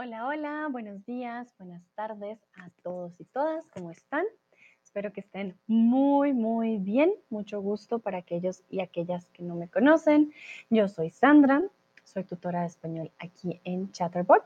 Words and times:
Hola, 0.00 0.28
hola, 0.28 0.68
buenos 0.70 1.04
días, 1.06 1.52
buenas 1.58 1.82
tardes 1.96 2.38
a 2.56 2.70
todos 2.84 3.20
y 3.20 3.24
todas, 3.24 3.66
¿cómo 3.74 3.90
están? 3.90 4.24
Espero 4.84 5.12
que 5.12 5.22
estén 5.22 5.58
muy, 5.66 6.32
muy 6.32 6.76
bien. 6.78 7.12
Mucho 7.30 7.60
gusto 7.60 7.98
para 7.98 8.18
aquellos 8.18 8.62
y 8.70 8.78
aquellas 8.78 9.28
que 9.30 9.42
no 9.42 9.56
me 9.56 9.66
conocen. 9.66 10.32
Yo 10.70 10.86
soy 10.86 11.10
Sandra, 11.10 11.64
soy 12.04 12.22
tutora 12.22 12.60
de 12.60 12.68
español 12.68 13.10
aquí 13.18 13.60
en 13.64 13.90
Chatterbot. 13.90 14.44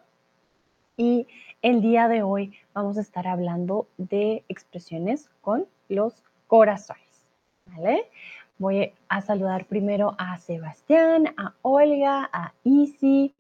Y 0.97 1.27
el 1.61 1.83
día 1.83 2.09
de 2.09 2.23
hoy 2.23 2.55
vamos 2.73 2.97
a 2.97 3.03
estar 3.03 3.29
hablando 3.29 3.89
de 3.99 4.47
expresiones 4.49 5.29
con 5.43 5.67
los 5.91 6.25
corazones, 6.47 7.27
¿vale? 7.67 8.09
Voy 8.57 8.95
a 9.07 9.21
saludar 9.21 9.67
primero 9.67 10.15
a 10.17 10.39
Sebastián, 10.39 11.35
a 11.37 11.53
Olga, 11.61 12.31
a 12.33 12.55
Easy, 12.65 13.35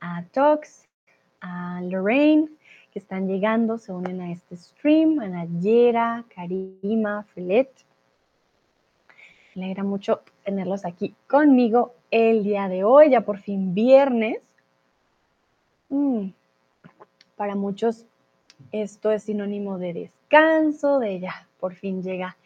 a 0.00 0.24
Tox, 0.32 0.88
a 1.42 1.80
Lorraine, 1.82 2.48
que 2.92 2.98
están 2.98 3.26
llegando, 3.26 3.76
se 3.76 3.92
unen 3.92 4.20
a 4.20 4.30
este 4.30 4.56
stream, 4.56 5.18
a 5.20 5.28
Nayera, 5.28 6.24
Karima, 6.34 7.24
Filet. 7.34 7.70
Me 9.54 9.64
alegra 9.64 9.82
mucho 9.82 10.20
tenerlos 10.44 10.84
aquí 10.86 11.14
conmigo 11.28 11.94
el 12.10 12.44
día 12.44 12.68
de 12.68 12.84
hoy, 12.84 13.10
ya 13.10 13.22
por 13.22 13.38
fin 13.38 13.74
viernes. 13.74 14.40
Mm, 15.88 16.28
para 17.36 17.54
muchos 17.54 18.06
esto 18.70 19.10
es 19.10 19.24
sinónimo 19.24 19.78
de 19.78 19.92
descanso, 19.92 21.00
de 21.00 21.20
ya, 21.20 21.48
por 21.58 21.74
fin 21.74 22.02
llega 22.02 22.36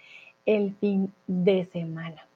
el 0.46 0.74
fin 0.74 1.12
de 1.26 1.66
semana. 1.66 2.26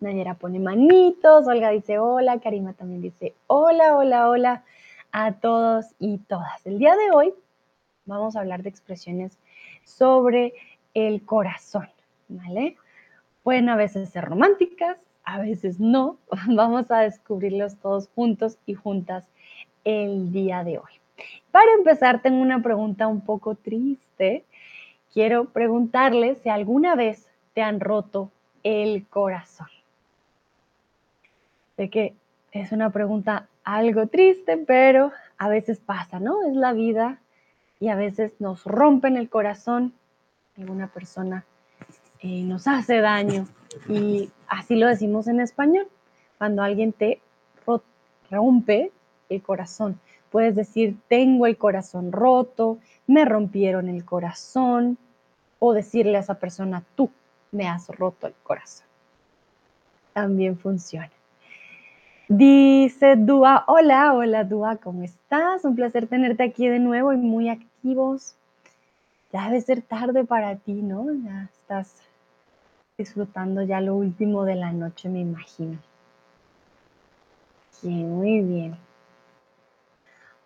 Nayera 0.00 0.34
pone 0.34 0.58
manitos, 0.58 1.46
Olga 1.46 1.68
dice 1.70 1.98
hola, 1.98 2.40
Karima 2.40 2.72
también 2.72 3.02
dice 3.02 3.34
hola, 3.48 3.96
hola, 3.96 4.30
hola 4.30 4.64
a 5.12 5.32
todos 5.32 5.86
y 5.98 6.18
todas. 6.18 6.64
El 6.66 6.78
día 6.78 6.94
de 6.96 7.10
hoy 7.12 7.34
vamos 8.04 8.36
a 8.36 8.40
hablar 8.40 8.62
de 8.62 8.68
expresiones 8.68 9.38
sobre 9.84 10.54
el 10.94 11.24
corazón, 11.24 11.88
¿vale? 12.28 12.76
Pueden 13.42 13.68
a 13.68 13.76
veces 13.76 14.10
ser 14.10 14.24
románticas, 14.24 14.98
a 15.24 15.40
veces 15.40 15.80
no. 15.80 16.18
Vamos 16.48 16.90
a 16.90 17.00
descubrirlos 17.00 17.76
todos 17.76 18.08
juntos 18.14 18.58
y 18.66 18.74
juntas 18.74 19.24
el 19.84 20.32
día 20.32 20.64
de 20.64 20.78
hoy. 20.78 20.92
Para 21.50 21.72
empezar, 21.72 22.22
tengo 22.22 22.40
una 22.40 22.62
pregunta 22.62 23.06
un 23.06 23.20
poco 23.20 23.54
triste. 23.54 24.44
Quiero 25.12 25.46
preguntarles 25.46 26.38
si 26.38 26.48
alguna 26.48 26.94
vez 26.94 27.28
te 27.54 27.62
han 27.62 27.80
roto 27.80 28.30
el 28.62 29.06
corazón. 29.08 29.68
Sé 31.76 31.88
que 31.88 32.14
es 32.52 32.72
una 32.72 32.90
pregunta 32.90 33.48
algo 33.64 34.06
triste, 34.06 34.56
pero 34.58 35.12
a 35.38 35.48
veces 35.48 35.78
pasa, 35.78 36.20
¿no? 36.20 36.42
Es 36.48 36.54
la 36.54 36.72
vida 36.72 37.20
y 37.78 37.88
a 37.88 37.96
veces 37.96 38.32
nos 38.38 38.64
rompen 38.64 39.16
el 39.16 39.28
corazón. 39.28 39.94
Alguna 40.56 40.88
persona 40.88 41.44
eh, 42.20 42.42
nos 42.42 42.66
hace 42.66 43.00
daño 43.00 43.46
y 43.88 44.30
así 44.48 44.76
lo 44.76 44.86
decimos 44.86 45.26
en 45.28 45.40
español. 45.40 45.88
Cuando 46.38 46.62
alguien 46.62 46.92
te 46.92 47.20
rompe 48.30 48.92
el 49.28 49.42
corazón, 49.42 50.00
puedes 50.30 50.54
decir, 50.54 50.96
tengo 51.08 51.46
el 51.46 51.56
corazón 51.56 52.12
roto, 52.12 52.78
me 53.06 53.24
rompieron 53.24 53.88
el 53.88 54.04
corazón, 54.04 54.98
o 55.60 55.72
decirle 55.72 56.16
a 56.16 56.20
esa 56.20 56.34
persona, 56.34 56.82
tú 56.96 57.10
me 57.52 57.68
has 57.68 57.88
roto 57.88 58.26
el 58.26 58.34
corazón. 58.42 58.86
También 60.12 60.58
funciona. 60.58 61.10
Dice 62.32 63.16
Dúa, 63.16 63.64
hola, 63.66 64.14
hola 64.14 64.44
Dúa, 64.44 64.76
¿cómo 64.76 65.02
estás? 65.02 65.64
Un 65.64 65.74
placer 65.74 66.06
tenerte 66.06 66.44
aquí 66.44 66.68
de 66.68 66.78
nuevo 66.78 67.12
y 67.12 67.16
muy 67.16 67.48
activos. 67.48 68.36
Ya 69.32 69.46
debe 69.46 69.60
ser 69.60 69.82
tarde 69.82 70.22
para 70.22 70.54
ti, 70.54 70.74
¿no? 70.74 71.12
Ya 71.12 71.48
estás 71.52 71.92
disfrutando 72.96 73.62
ya 73.62 73.80
lo 73.80 73.96
último 73.96 74.44
de 74.44 74.54
la 74.54 74.70
noche, 74.70 75.08
me 75.08 75.18
imagino. 75.18 75.78
Bien, 77.82 78.08
muy 78.08 78.40
bien. 78.42 78.76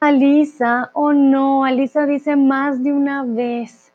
Alisa, 0.01 0.91
oh 0.95 1.13
no, 1.13 1.67
Alisa 1.67 2.07
dice 2.07 2.35
más 2.35 2.83
de 2.83 2.95
una 2.95 3.25
vez. 3.25 3.93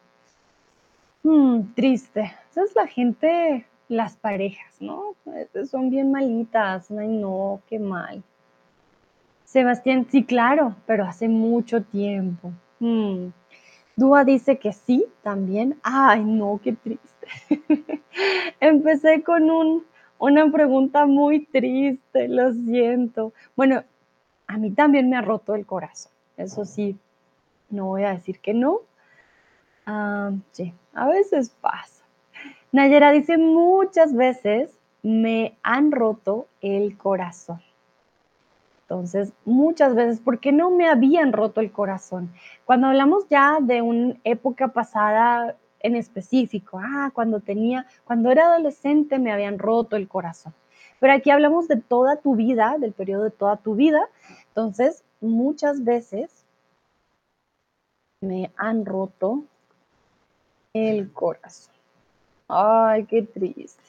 Hmm, 1.23 1.73
triste. 1.73 2.35
Esa 2.51 2.65
es 2.65 2.75
la 2.75 2.85
gente 2.85 3.65
las 3.89 4.15
parejas, 4.15 4.79
¿no? 4.79 5.15
Este, 5.35 5.65
son 5.65 5.89
bien 5.89 6.11
malitas, 6.11 6.89
ay 6.91 7.07
no, 7.07 7.61
qué 7.67 7.79
mal. 7.79 8.23
Sebastián, 9.43 10.05
sí, 10.09 10.23
claro, 10.23 10.75
pero 10.85 11.03
hace 11.05 11.27
mucho 11.27 11.83
tiempo. 11.83 12.51
Hmm. 12.79 13.29
Dúa 13.95 14.23
dice 14.23 14.59
que 14.59 14.71
sí, 14.71 15.05
también. 15.23 15.77
Ay, 15.83 16.23
no, 16.23 16.61
qué 16.63 16.73
triste. 16.73 17.27
Empecé 18.59 19.23
con 19.23 19.49
un, 19.49 19.85
una 20.19 20.49
pregunta 20.51 21.07
muy 21.07 21.45
triste, 21.45 22.27
lo 22.27 22.53
siento. 22.53 23.33
Bueno, 23.55 23.83
a 24.47 24.57
mí 24.57 24.71
también 24.71 25.09
me 25.09 25.17
ha 25.17 25.21
roto 25.21 25.55
el 25.55 25.65
corazón. 25.65 26.11
Eso 26.37 26.63
sí, 26.63 26.97
no 27.69 27.87
voy 27.87 28.03
a 28.03 28.11
decir 28.11 28.39
que 28.39 28.53
no. 28.53 28.81
Ah, 29.85 30.31
sí, 30.51 30.73
a 30.93 31.07
veces 31.07 31.49
pasa. 31.59 31.98
Nayera 32.71 33.11
dice, 33.11 33.37
muchas 33.37 34.13
veces 34.13 34.69
me 35.01 35.57
han 35.63 35.91
roto 35.91 36.47
el 36.61 36.97
corazón. 36.97 37.61
Entonces, 38.81 39.33
muchas 39.45 39.95
veces, 39.95 40.19
¿por 40.19 40.39
qué 40.39 40.51
no 40.51 40.71
me 40.71 40.87
habían 40.87 41.31
roto 41.31 41.61
el 41.61 41.71
corazón? 41.71 42.31
Cuando 42.65 42.87
hablamos 42.87 43.27
ya 43.29 43.59
de 43.61 43.81
una 43.81 44.15
época 44.23 44.69
pasada 44.69 45.55
en 45.79 45.95
específico, 45.95 46.79
ah, 46.81 47.11
cuando 47.13 47.39
tenía, 47.39 47.85
cuando 48.03 48.31
era 48.31 48.47
adolescente 48.47 49.19
me 49.19 49.31
habían 49.31 49.59
roto 49.59 49.95
el 49.95 50.07
corazón. 50.07 50.53
Pero 50.99 51.13
aquí 51.13 51.29
hablamos 51.29 51.67
de 51.67 51.77
toda 51.77 52.17
tu 52.17 52.35
vida, 52.35 52.77
del 52.79 52.93
periodo 52.93 53.23
de 53.25 53.31
toda 53.31 53.57
tu 53.57 53.75
vida. 53.75 54.01
Entonces, 54.49 55.03
muchas 55.21 55.83
veces 55.83 56.45
me 58.21 58.51
han 58.57 58.85
roto 58.85 59.43
el 60.73 61.11
corazón. 61.13 61.78
Ay, 62.49 63.05
qué 63.05 63.21
triste. 63.21 63.83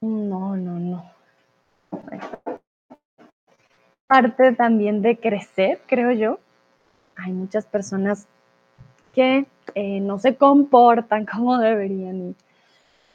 No, 0.00 0.56
no, 0.56 0.78
no. 0.78 1.04
Parte 4.06 4.52
también 4.54 5.02
de 5.02 5.18
crecer, 5.18 5.82
creo 5.86 6.12
yo. 6.12 6.38
Hay 7.16 7.32
muchas 7.32 7.66
personas 7.66 8.26
que 9.14 9.46
eh, 9.74 10.00
no 10.00 10.18
se 10.18 10.36
comportan 10.36 11.26
como 11.30 11.58
deberían 11.58 12.30
y 12.30 12.36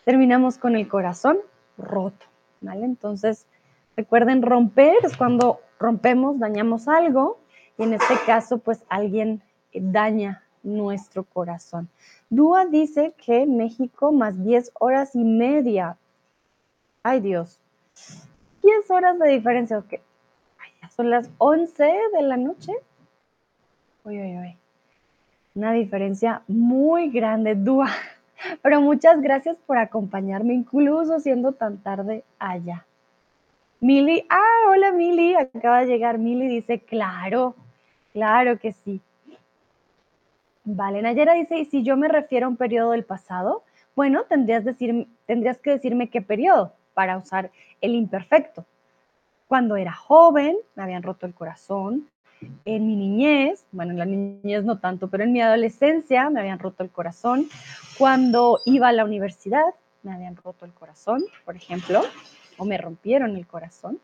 terminamos 0.05 0.59
con 0.59 0.75
el 0.75 0.87
corazón 0.87 1.39
roto, 1.77 2.27
¿vale? 2.61 2.85
Entonces, 2.85 3.47
recuerden, 3.97 4.43
romper 4.43 4.97
es 5.03 5.17
cuando 5.17 5.61
rompemos, 5.79 6.37
dañamos 6.37 6.87
algo 6.87 7.39
y 7.79 7.83
en 7.83 7.93
este 7.93 8.13
caso, 8.27 8.59
pues 8.59 8.83
alguien 8.87 9.41
daña 9.73 10.44
nuestro 10.65 11.23
corazón. 11.23 11.87
Dúa 12.29 12.65
dice 12.65 13.13
que 13.23 13.45
México 13.45 14.11
más 14.11 14.43
10 14.43 14.71
horas 14.79 15.15
y 15.15 15.23
media. 15.23 15.97
Ay 17.03 17.21
Dios. 17.21 17.59
10 18.63 18.89
horas 18.91 19.19
de 19.19 19.29
diferencia. 19.29 19.77
Okay. 19.77 19.99
son 20.95 21.09
las 21.09 21.29
11 21.37 21.83
de 21.83 22.21
la 22.23 22.35
noche. 22.35 22.73
Uy, 24.03 24.19
uy, 24.19 24.37
uy. 24.37 24.57
Una 25.53 25.71
diferencia 25.71 26.41
muy 26.47 27.09
grande, 27.11 27.55
Dúa. 27.55 27.89
Pero 28.61 28.81
muchas 28.81 29.21
gracias 29.21 29.57
por 29.65 29.77
acompañarme, 29.77 30.53
incluso 30.53 31.19
siendo 31.19 31.53
tan 31.53 31.77
tarde 31.77 32.23
allá. 32.39 32.85
Mili, 33.79 34.25
ah, 34.29 34.69
hola 34.69 34.91
Mili, 34.91 35.35
acaba 35.35 35.81
de 35.81 35.87
llegar. 35.87 36.17
Mili 36.17 36.47
dice, 36.47 36.79
claro, 36.79 37.55
claro 38.13 38.57
que 38.57 38.73
sí. 38.73 38.99
Vale, 40.65 41.03
Nayera 41.03 41.33
dice, 41.33 41.59
¿y 41.59 41.65
si 41.65 41.83
yo 41.83 41.95
me 41.95 42.07
refiero 42.07 42.47
a 42.47 42.49
un 42.49 42.57
periodo 42.57 42.91
del 42.91 43.05
pasado? 43.05 43.63
Bueno, 43.95 44.23
tendrías, 44.23 44.63
que 44.63 45.69
decirme 45.69 46.09
qué 46.09 46.23
periodo 46.23 46.73
para 46.95 47.17
usar 47.17 47.51
el 47.81 47.93
imperfecto. 47.93 48.65
Cuando 49.47 49.75
era 49.75 49.93
joven, 49.93 50.57
me 50.75 50.81
habían 50.81 51.03
roto 51.03 51.27
el 51.27 51.35
corazón. 51.35 52.09
En 52.65 52.87
mi 52.87 52.95
niñez, 52.95 53.63
bueno, 53.71 53.91
en 53.91 53.99
la 53.99 54.05
niñez 54.05 54.63
no 54.63 54.79
tanto, 54.79 55.07
pero 55.07 55.23
en 55.23 55.33
mi 55.33 55.39
adolescencia 55.39 56.31
me 56.31 56.39
habían 56.39 56.57
roto 56.57 56.83
el 56.83 56.89
corazón. 56.89 57.47
Cuando 57.99 58.59
iba 58.65 58.87
a 58.87 58.91
la 58.91 59.05
universidad, 59.05 59.65
me 60.01 60.13
habían 60.13 60.35
roto 60.35 60.65
el 60.65 60.73
corazón, 60.73 61.23
por 61.45 61.55
ejemplo, 61.55 62.01
o 62.57 62.65
me 62.65 62.79
rompieron 62.79 63.35
el 63.35 63.45
corazón. 63.45 63.99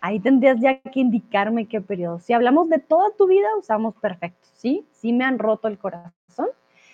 Ahí 0.00 0.18
tendrías 0.20 0.58
ya 0.60 0.80
que 0.80 1.00
indicarme 1.00 1.66
qué 1.66 1.80
periodo. 1.80 2.20
Si 2.20 2.32
hablamos 2.32 2.68
de 2.68 2.78
toda 2.78 3.10
tu 3.16 3.26
vida, 3.26 3.46
usamos 3.58 3.94
perfecto, 3.96 4.48
¿sí? 4.54 4.86
Sí 4.92 5.12
me 5.12 5.24
han 5.24 5.38
roto 5.38 5.68
el 5.68 5.78
corazón. 5.78 6.48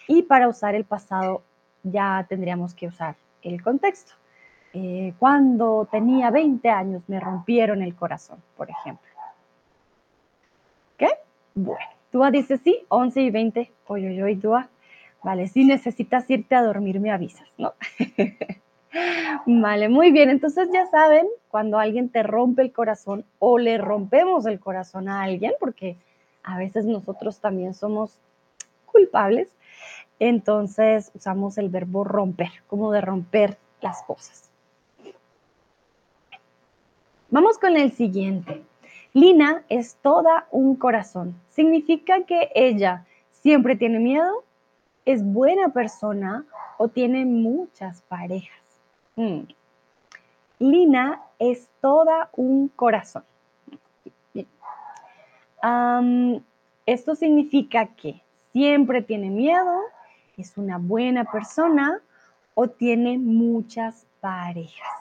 Y 0.08 0.22
para 0.22 0.48
usar 0.48 0.74
el 0.74 0.84
pasado 0.84 1.42
ya 1.82 2.26
tendríamos 2.28 2.74
que 2.74 2.88
usar 2.88 3.16
el 3.42 3.62
contexto. 3.62 4.12
Eh, 4.72 5.14
cuando 5.18 5.88
tenía 5.90 6.30
20 6.30 6.68
años 6.68 7.02
me 7.06 7.20
rompieron 7.20 7.82
el 7.82 7.94
corazón, 7.94 8.42
por 8.56 8.68
ejemplo. 8.70 9.08
¿Qué? 10.98 11.08
Bueno, 11.54 11.86
Dúa 12.12 12.30
dice 12.30 12.58
sí, 12.58 12.84
11 12.88 13.22
y 13.22 13.30
20. 13.30 13.72
Oye, 13.86 14.22
oye, 14.22 14.36
Dúa. 14.36 14.68
Vale, 15.22 15.48
si 15.48 15.64
necesitas 15.64 16.28
irte 16.30 16.54
a 16.54 16.62
dormir, 16.62 17.00
me 17.00 17.10
avisas, 17.10 17.48
¿no? 17.56 17.74
vale, 19.46 19.88
muy 19.88 20.10
bien. 20.10 20.30
Entonces 20.30 20.68
ya 20.72 20.86
saben, 20.86 21.26
cuando 21.48 21.78
alguien 21.78 22.08
te 22.08 22.22
rompe 22.22 22.62
el 22.62 22.72
corazón 22.72 23.24
o 23.38 23.58
le 23.58 23.78
rompemos 23.78 24.46
el 24.46 24.60
corazón 24.60 25.08
a 25.08 25.22
alguien, 25.22 25.52
porque 25.60 25.96
a 26.42 26.58
veces 26.58 26.84
nosotros 26.84 27.40
también 27.40 27.74
somos 27.74 28.18
culpables, 28.86 29.48
entonces 30.18 31.10
usamos 31.14 31.58
el 31.58 31.68
verbo 31.68 32.04
romper, 32.04 32.50
como 32.66 32.92
de 32.92 33.00
romper 33.00 33.58
las 33.80 34.02
cosas. 34.02 34.50
Vamos 37.30 37.58
con 37.58 37.76
el 37.76 37.92
siguiente. 37.92 38.62
Lina 39.12 39.64
es 39.68 39.96
toda 40.02 40.46
un 40.50 40.76
corazón. 40.76 41.34
Significa 41.50 42.24
que 42.24 42.50
ella 42.54 43.04
siempre 43.32 43.76
tiene 43.76 43.98
miedo, 43.98 44.44
es 45.04 45.24
buena 45.24 45.70
persona 45.70 46.44
o 46.78 46.88
tiene 46.88 47.24
muchas 47.24 48.02
parejas. 48.02 48.65
Hmm. 49.16 49.44
Lina 50.58 51.22
es 51.38 51.68
toda 51.80 52.30
un 52.36 52.68
corazón. 52.68 53.24
esto 56.86 57.16
significa 57.16 57.86
que 57.86 58.22
siempre 58.52 59.02
tiene 59.02 59.30
miedo, 59.30 59.80
es 60.36 60.56
una 60.56 60.78
buena 60.78 61.24
persona 61.24 62.00
o 62.54 62.68
tiene 62.68 63.18
muchas 63.18 64.06
parejas. 64.20 64.96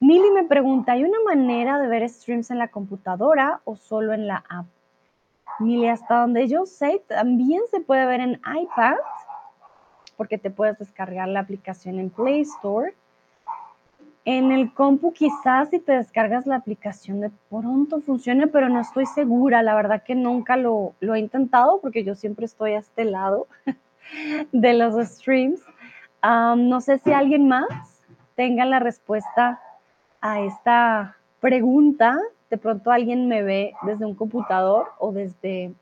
Mili 0.00 0.30
me 0.32 0.44
pregunta, 0.44 0.92
¿hay 0.92 1.04
una 1.04 1.18
manera 1.24 1.78
de 1.78 1.86
ver 1.86 2.08
streams 2.08 2.50
en 2.50 2.58
la 2.58 2.68
computadora 2.68 3.60
o 3.64 3.76
solo 3.76 4.12
en 4.12 4.26
la 4.26 4.44
app? 4.48 4.66
Mili, 5.60 5.88
hasta 5.88 6.20
donde 6.20 6.48
yo 6.48 6.66
sé, 6.66 7.02
también 7.06 7.62
se 7.70 7.80
puede 7.80 8.04
ver 8.06 8.20
en 8.20 8.32
iPad, 8.32 8.96
porque 10.16 10.38
te 10.38 10.50
puedes 10.50 10.78
descargar 10.78 11.28
la 11.28 11.40
aplicación 11.40 11.98
en 11.98 12.10
Play 12.10 12.42
Store. 12.42 12.94
En 14.24 14.52
el 14.52 14.72
compu 14.72 15.12
quizás 15.12 15.68
si 15.68 15.78
te 15.78 15.92
descargas 15.92 16.46
la 16.46 16.56
aplicación 16.56 17.20
de 17.20 17.30
pronto 17.50 18.00
funcione, 18.00 18.46
pero 18.46 18.68
no 18.68 18.80
estoy 18.80 19.06
segura. 19.06 19.62
La 19.62 19.74
verdad 19.74 20.02
que 20.02 20.14
nunca 20.14 20.56
lo, 20.56 20.94
lo 21.00 21.14
he 21.14 21.18
intentado 21.18 21.80
porque 21.80 22.04
yo 22.04 22.14
siempre 22.14 22.46
estoy 22.46 22.72
a 22.72 22.78
este 22.78 23.04
lado 23.04 23.46
de 24.52 24.74
los 24.74 24.94
streams. 25.06 25.60
no 26.22 26.80
sé 26.80 26.98
si 26.98 27.12
alguien 27.12 27.48
más 27.48 27.66
tenga 28.34 28.64
la 28.64 28.78
respuesta 28.78 29.60
a 30.20 30.40
esta 30.40 31.16
pregunta, 31.40 32.18
de 32.50 32.56
pronto 32.56 32.90
alguien 32.90 33.28
me 33.28 33.42
ve 33.42 33.74
desde 33.82 34.06
un 34.06 34.14
computador 34.14 34.86
o 34.98 35.12
desde 35.12 35.74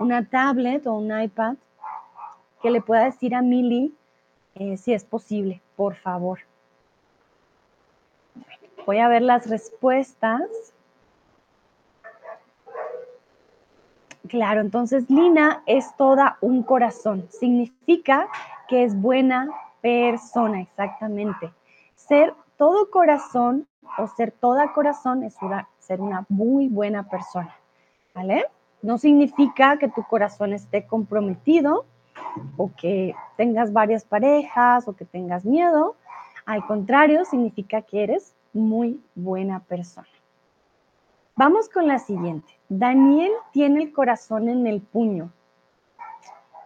una 0.00 0.24
tablet 0.24 0.86
o 0.86 0.94
un 0.94 1.18
iPad, 1.18 1.56
que 2.62 2.70
le 2.70 2.80
pueda 2.80 3.04
decir 3.04 3.34
a 3.34 3.42
Mili 3.42 3.94
eh, 4.54 4.76
si 4.76 4.92
es 4.92 5.04
posible, 5.04 5.60
por 5.76 5.94
favor. 5.94 6.40
Voy 8.86 8.98
a 8.98 9.08
ver 9.08 9.22
las 9.22 9.48
respuestas. 9.48 10.42
Claro, 14.28 14.60
entonces 14.60 15.08
Lina 15.08 15.62
es 15.66 15.96
toda 15.96 16.38
un 16.40 16.62
corazón. 16.62 17.26
Significa 17.30 18.28
que 18.68 18.84
es 18.84 19.00
buena 19.00 19.48
persona, 19.80 20.60
exactamente. 20.60 21.52
Ser 21.94 22.34
todo 22.56 22.90
corazón 22.90 23.66
o 23.98 24.06
ser 24.06 24.32
toda 24.32 24.72
corazón 24.72 25.24
es 25.24 25.36
ser 25.78 26.00
una 26.00 26.26
muy 26.28 26.68
buena 26.68 27.08
persona, 27.08 27.56
¿vale? 28.14 28.46
No 28.82 28.98
significa 28.98 29.78
que 29.78 29.88
tu 29.88 30.02
corazón 30.04 30.52
esté 30.52 30.86
comprometido 30.86 31.84
o 32.56 32.70
que 32.76 33.14
tengas 33.36 33.72
varias 33.72 34.04
parejas 34.04 34.86
o 34.88 34.94
que 34.94 35.04
tengas 35.04 35.44
miedo. 35.44 35.96
Al 36.46 36.66
contrario, 36.66 37.24
significa 37.24 37.82
que 37.82 38.02
eres 38.02 38.34
muy 38.52 39.00
buena 39.14 39.60
persona. 39.60 40.08
Vamos 41.36 41.68
con 41.68 41.86
la 41.86 41.98
siguiente. 41.98 42.52
Daniel 42.68 43.32
tiene 43.52 43.82
el 43.82 43.92
corazón 43.92 44.48
en 44.48 44.66
el 44.66 44.80
puño. 44.80 45.30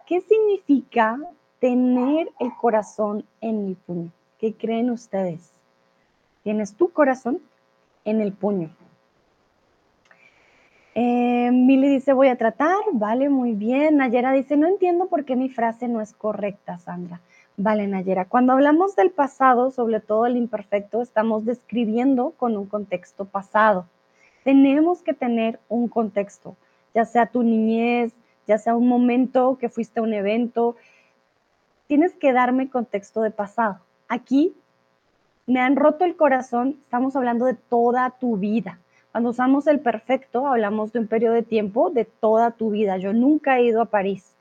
¿Qué 0.05 0.21
significa 0.21 1.19
tener 1.59 2.31
el 2.39 2.53
corazón 2.55 3.25
en 3.41 3.67
el 3.67 3.75
puño? 3.75 4.11
¿Qué 4.39 4.53
creen 4.53 4.89
ustedes? 4.89 5.51
Tienes 6.43 6.75
tu 6.75 6.91
corazón 6.91 7.41
en 8.03 8.21
el 8.21 8.33
puño. 8.33 8.69
Eh, 10.97 11.51
Mili 11.51 11.89
dice, 11.89 12.13
voy 12.13 12.29
a 12.29 12.37
tratar. 12.37 12.77
Vale, 12.93 13.29
muy 13.29 13.53
bien. 13.53 13.97
Nayera 13.97 14.31
dice, 14.31 14.55
no 14.55 14.67
entiendo 14.67 15.07
por 15.07 15.25
qué 15.25 15.35
mi 15.35 15.49
frase 15.49 15.87
no 15.89 16.01
es 16.01 16.13
correcta, 16.13 16.79
Sandra. 16.79 17.19
Vale, 17.57 17.85
Nayera. 17.87 18.25
Cuando 18.25 18.53
hablamos 18.53 18.95
del 18.95 19.11
pasado, 19.11 19.71
sobre 19.71 19.99
todo 19.99 20.25
el 20.25 20.37
imperfecto, 20.37 21.01
estamos 21.01 21.45
describiendo 21.45 22.31
con 22.31 22.55
un 22.55 22.65
contexto 22.65 23.25
pasado. 23.25 23.85
Tenemos 24.45 25.01
que 25.01 25.13
tener 25.13 25.59
un 25.69 25.89
contexto, 25.89 26.55
ya 26.93 27.03
sea 27.05 27.25
tu 27.25 27.43
niñez, 27.43 28.13
ya 28.47 28.57
sea 28.57 28.75
un 28.75 28.87
momento 28.87 29.57
que 29.59 29.69
fuiste 29.69 29.99
a 29.99 30.03
un 30.03 30.13
evento. 30.13 30.75
Tienes 31.87 32.13
que 32.13 32.31
darme 32.31 32.69
contexto 32.69 33.21
de 33.21 33.31
pasado. 33.31 33.79
Aquí 34.07 34.55
me 35.45 35.59
han 35.59 35.75
roto 35.75 36.05
el 36.05 36.15
corazón, 36.15 36.77
estamos 36.83 37.15
hablando 37.15 37.45
de 37.45 37.55
toda 37.55 38.11
tu 38.11 38.37
vida. 38.37 38.79
Cuando 39.15 39.29
usamos 39.29 39.65
el 39.67 39.79
perfecto, 39.79 40.45
hablamos 40.45 40.91
de 40.91 40.99
un 40.99 41.07
periodo 41.07 41.35
de 41.35 41.41
tiempo 41.41 41.89
de 41.89 42.03
toda 42.03 42.51
tu 42.51 42.71
vida. 42.71 42.97
Yo 42.97 43.13
nunca 43.13 43.57
he 43.57 43.63
ido 43.63 43.81
a 43.81 43.85
París. 43.85 44.35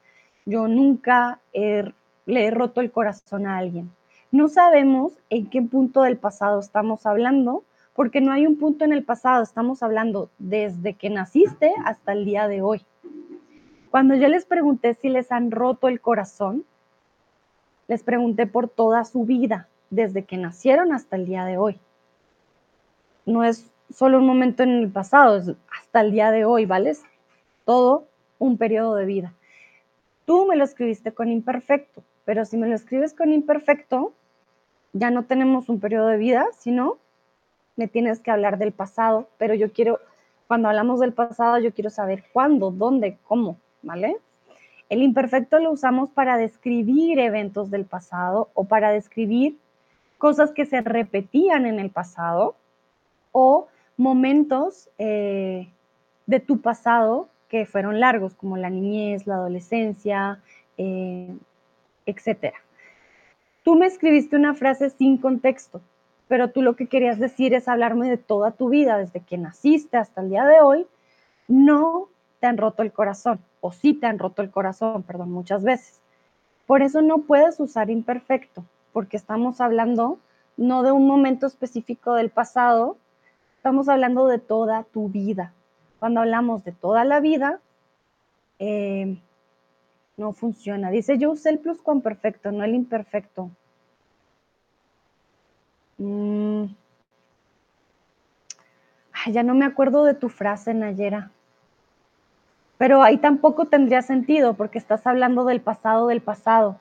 Yo 0.47 0.67
nunca 0.67 1.38
le 1.53 1.94
he 2.26 2.50
roto 2.50 2.81
el 2.81 2.91
corazón 2.91 3.47
a 3.47 3.56
alguien. 3.56 3.93
No 4.32 4.49
sabemos 4.49 5.12
en 5.31 5.49
qué 5.49 5.62
punto 5.62 6.03
del 6.03 6.17
pasado 6.17 6.59
estamos 6.59 7.06
hablando, 7.06 7.62
porque 7.94 8.21
no 8.21 8.32
hay 8.32 8.49
un 8.49 8.59
punto 8.59 8.85
en 8.85 8.93
el 8.93 9.05
pasado. 9.05 9.44
Estamos 9.44 9.81
hablando 9.85 10.29
desde 10.41 10.94
que 10.94 11.09
naciste 11.09 11.73
hasta 11.85 12.11
el 12.11 12.25
día 12.25 12.49
de 12.49 12.61
hoy. 12.61 12.85
Cuando 13.93 14.17
yo 14.17 14.27
les 14.27 14.44
pregunté 14.44 14.94
si 14.94 15.09
les 15.09 15.31
han 15.31 15.53
roto 15.53 15.87
el 15.87 16.00
corazón, 16.00 16.65
les 17.87 18.03
pregunté 18.03 18.49
por 18.49 18.69
toda 18.69 19.05
su 19.05 19.25
vida, 19.25 19.69
desde 19.91 20.25
que 20.25 20.37
nacieron 20.37 20.93
hasta 20.93 21.15
el 21.15 21.27
día 21.27 21.44
de 21.44 21.59
hoy. 21.59 21.79
No 23.25 23.44
es 23.44 23.70
solo 23.93 24.19
un 24.19 24.26
momento 24.26 24.62
en 24.62 24.70
el 24.70 24.91
pasado, 24.91 25.36
es 25.36 25.50
hasta 25.81 26.00
el 26.00 26.12
día 26.12 26.31
de 26.31 26.44
hoy, 26.44 26.67
¿vale? 26.67 26.94
todo 27.64 28.06
un 28.38 28.58
periodo 28.58 28.94
de 28.94 29.06
vida. 29.06 29.32
Tú 30.26 30.46
me 30.46 30.56
lo 30.56 30.64
escribiste 30.64 31.12
con 31.12 31.31
imperfecto, 31.31 32.03
pero 32.24 32.44
si 32.44 32.56
me 32.56 32.69
lo 32.69 32.74
escribes 32.74 33.14
con 33.14 33.32
imperfecto, 33.32 34.12
ya 34.93 35.10
no 35.10 35.24
tenemos 35.24 35.69
un 35.69 35.81
periodo 35.81 36.08
de 36.08 36.17
vida, 36.17 36.46
sino 36.58 36.98
me 37.76 37.88
tienes 37.88 38.20
que 38.20 38.31
hablar 38.31 38.58
del 38.58 38.72
pasado, 38.72 39.29
pero 39.38 39.55
yo 39.55 39.72
quiero, 39.72 40.00
cuando 40.46 40.69
hablamos 40.69 41.00
del 41.00 41.12
pasado, 41.12 41.58
yo 41.58 41.72
quiero 41.74 41.91
saber 41.91 42.24
cuándo, 42.32 42.70
dónde, 42.70 43.19
cómo, 43.24 43.58
¿vale? 43.82 44.17
El 44.88 45.03
imperfecto 45.03 45.58
lo 45.58 45.72
usamos 45.72 46.10
para 46.10 46.36
describir 46.36 47.19
eventos 47.19 47.70
del 47.70 47.84
pasado 47.84 48.50
o 48.55 48.64
para 48.64 48.91
describir 48.91 49.58
cosas 50.19 50.53
que 50.53 50.67
se 50.67 50.81
repetían 50.82 51.67
en 51.67 51.81
el 51.81 51.91
pasado 51.91 52.55
o 53.32 53.67
momentos 53.96 54.89
eh, 54.98 55.69
de 56.27 56.41
tu 56.41 56.60
pasado 56.60 57.29
que 57.48 57.67
fueron 57.67 58.01
largos, 58.01 58.34
como 58.34 58.56
la 58.56 58.70
niñez, 58.70 59.27
la 59.27 59.34
adolescencia, 59.36 60.41
eh, 60.77 61.34
etc. 62.06 62.55
Tú 63.63 63.77
me 63.77 63.86
escribiste 63.86 64.36
una 64.36 64.55
frase 64.55 64.91
sin 64.91 65.19
contexto, 65.19 65.81
pero 66.29 66.51
tú 66.51 66.63
lo 66.63 66.74
que 66.77 66.86
querías 66.86 67.19
decir 67.19 67.55
es 67.55 67.69
hablarme 67.69 68.08
de 68.08 68.17
toda 68.17 68.51
tu 68.51 68.70
vida, 68.70 68.98
desde 68.98 69.20
que 69.20 69.39
naciste 69.39 69.96
hasta 69.96 70.20
el 70.20 70.31
día 70.31 70.44
de 70.44 70.60
hoy, 70.60 70.86
no 71.46 72.08
te 72.41 72.46
han 72.46 72.56
roto 72.56 72.82
el 72.82 72.93
corazón, 72.93 73.39
o 73.60 73.72
sí 73.72 73.94
te 73.94 74.06
han 74.06 74.19
roto 74.19 74.43
el 74.43 74.51
corazón, 74.51 75.03
perdón, 75.03 75.31
muchas 75.31 75.63
veces. 75.63 76.01
Por 76.67 76.82
eso 76.82 77.03
no 77.03 77.19
puedes 77.19 77.60
usar 77.60 77.91
imperfecto, 77.91 78.65
porque 78.93 79.17
estamos 79.17 79.60
hablando 79.60 80.19
no 80.56 80.82
de 80.82 80.93
un 80.93 81.06
momento 81.06 81.46
específico 81.46 82.15
del 82.15 82.31
pasado, 82.31 82.96
estamos 83.65 83.89
hablando 83.89 84.27
de 84.27 84.39
toda 84.39 84.83
tu 84.83 85.09
vida. 85.09 85.55
Cuando 85.99 86.21
hablamos 86.21 86.63
de 86.65 86.73
toda 86.73 87.03
la 87.06 87.21
vida, 87.21 87.61
eh, 88.59 89.17
no 90.19 90.35
funciona. 90.35 90.91
Dice, 90.91 91.17
yo 91.17 91.31
usé 91.31 91.49
el 91.49 91.61
pluscuamperfecto, 91.61 92.53
no 92.53 92.63
el 92.63 92.75
imperfecto. 92.75 93.51
Mm. 95.97 96.65
ya 99.33 99.43
no 99.43 99.55
me 99.55 99.65
acuerdo 99.65 100.05
de 100.05 100.13
tu 100.13 100.29
frase, 100.29 100.75
Nayera. 100.75 101.31
Pero 102.77 103.03
ahí 103.03 103.17
tampoco 103.17 103.65
tendría 103.65 104.03
sentido 104.03 104.53
porque 104.53 104.77
estás 104.77 105.06
hablando 105.06 105.47
del 105.47 105.63
pasado 105.63 106.09
del 106.09 106.21
pasado 106.21 106.81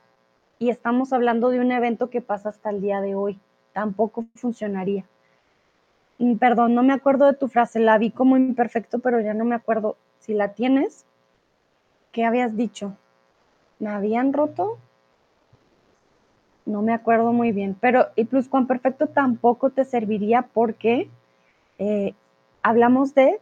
y 0.60 0.70
estamos 0.70 1.14
hablando 1.14 1.50
de 1.50 1.62
un 1.62 1.72
evento 1.72 2.10
que 2.10 2.20
pasa 2.20 2.50
hasta 2.50 2.72
el 2.72 2.82
día 2.82 3.00
de 3.00 3.16
hoy. 3.16 3.40
Tampoco 3.72 4.26
funcionaría. 4.36 5.06
Perdón, 6.40 6.76
no 6.76 6.84
me 6.84 6.94
acuerdo 6.94 7.26
de 7.26 7.34
tu 7.34 7.48
frase, 7.48 7.80
la 7.80 7.98
vi 7.98 8.12
como 8.12 8.38
imperfecto, 8.38 9.00
pero 9.00 9.20
ya 9.20 9.34
no 9.34 9.46
me 9.46 9.56
acuerdo 9.56 9.98
si 10.20 10.34
la 10.34 10.54
tienes, 10.54 11.06
¿qué 12.12 12.24
habías 12.24 12.56
dicho? 12.56 12.96
¿Me 13.80 13.90
habían 13.90 14.32
roto? 14.32 14.78
No 16.66 16.82
me 16.82 16.94
acuerdo 16.94 17.34
muy 17.34 17.52
bien, 17.52 17.76
pero 17.80 18.08
y 18.16 18.24
pluscuamperfecto 18.26 19.08
tampoco 19.08 19.72
te 19.72 19.84
serviría 19.84 20.44
porque 20.54 21.10
eh, 21.78 22.14
hablamos 22.62 23.14
de 23.16 23.42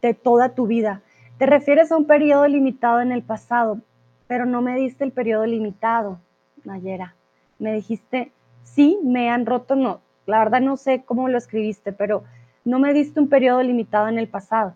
de 0.00 0.14
toda 0.14 0.50
tu 0.50 0.66
vida. 0.66 1.00
Te 1.38 1.46
refieres 1.46 1.90
a 1.90 1.96
un 1.96 2.06
periodo 2.06 2.46
limitado 2.46 3.00
en 3.00 3.10
el 3.10 3.22
pasado, 3.22 3.80
pero 4.26 4.46
no 4.46 4.62
me 4.62 4.76
diste 4.76 5.02
el 5.02 5.12
periodo 5.12 5.46
limitado, 5.46 6.18
Nayera. 6.64 7.14
Me 7.58 7.72
dijiste, 7.72 8.30
sí, 8.64 8.98
me 9.04 9.30
han 9.30 9.46
roto, 9.46 9.76
no. 9.76 10.00
La 10.26 10.38
verdad 10.38 10.60
no 10.60 10.76
sé 10.76 11.04
cómo 11.04 11.28
lo 11.28 11.38
escribiste, 11.38 11.92
pero 11.92 12.24
no 12.64 12.78
me 12.78 12.92
diste 12.92 13.20
un 13.20 13.28
periodo 13.28 13.62
limitado 13.62 14.08
en 14.08 14.18
el 14.18 14.26
pasado. 14.26 14.74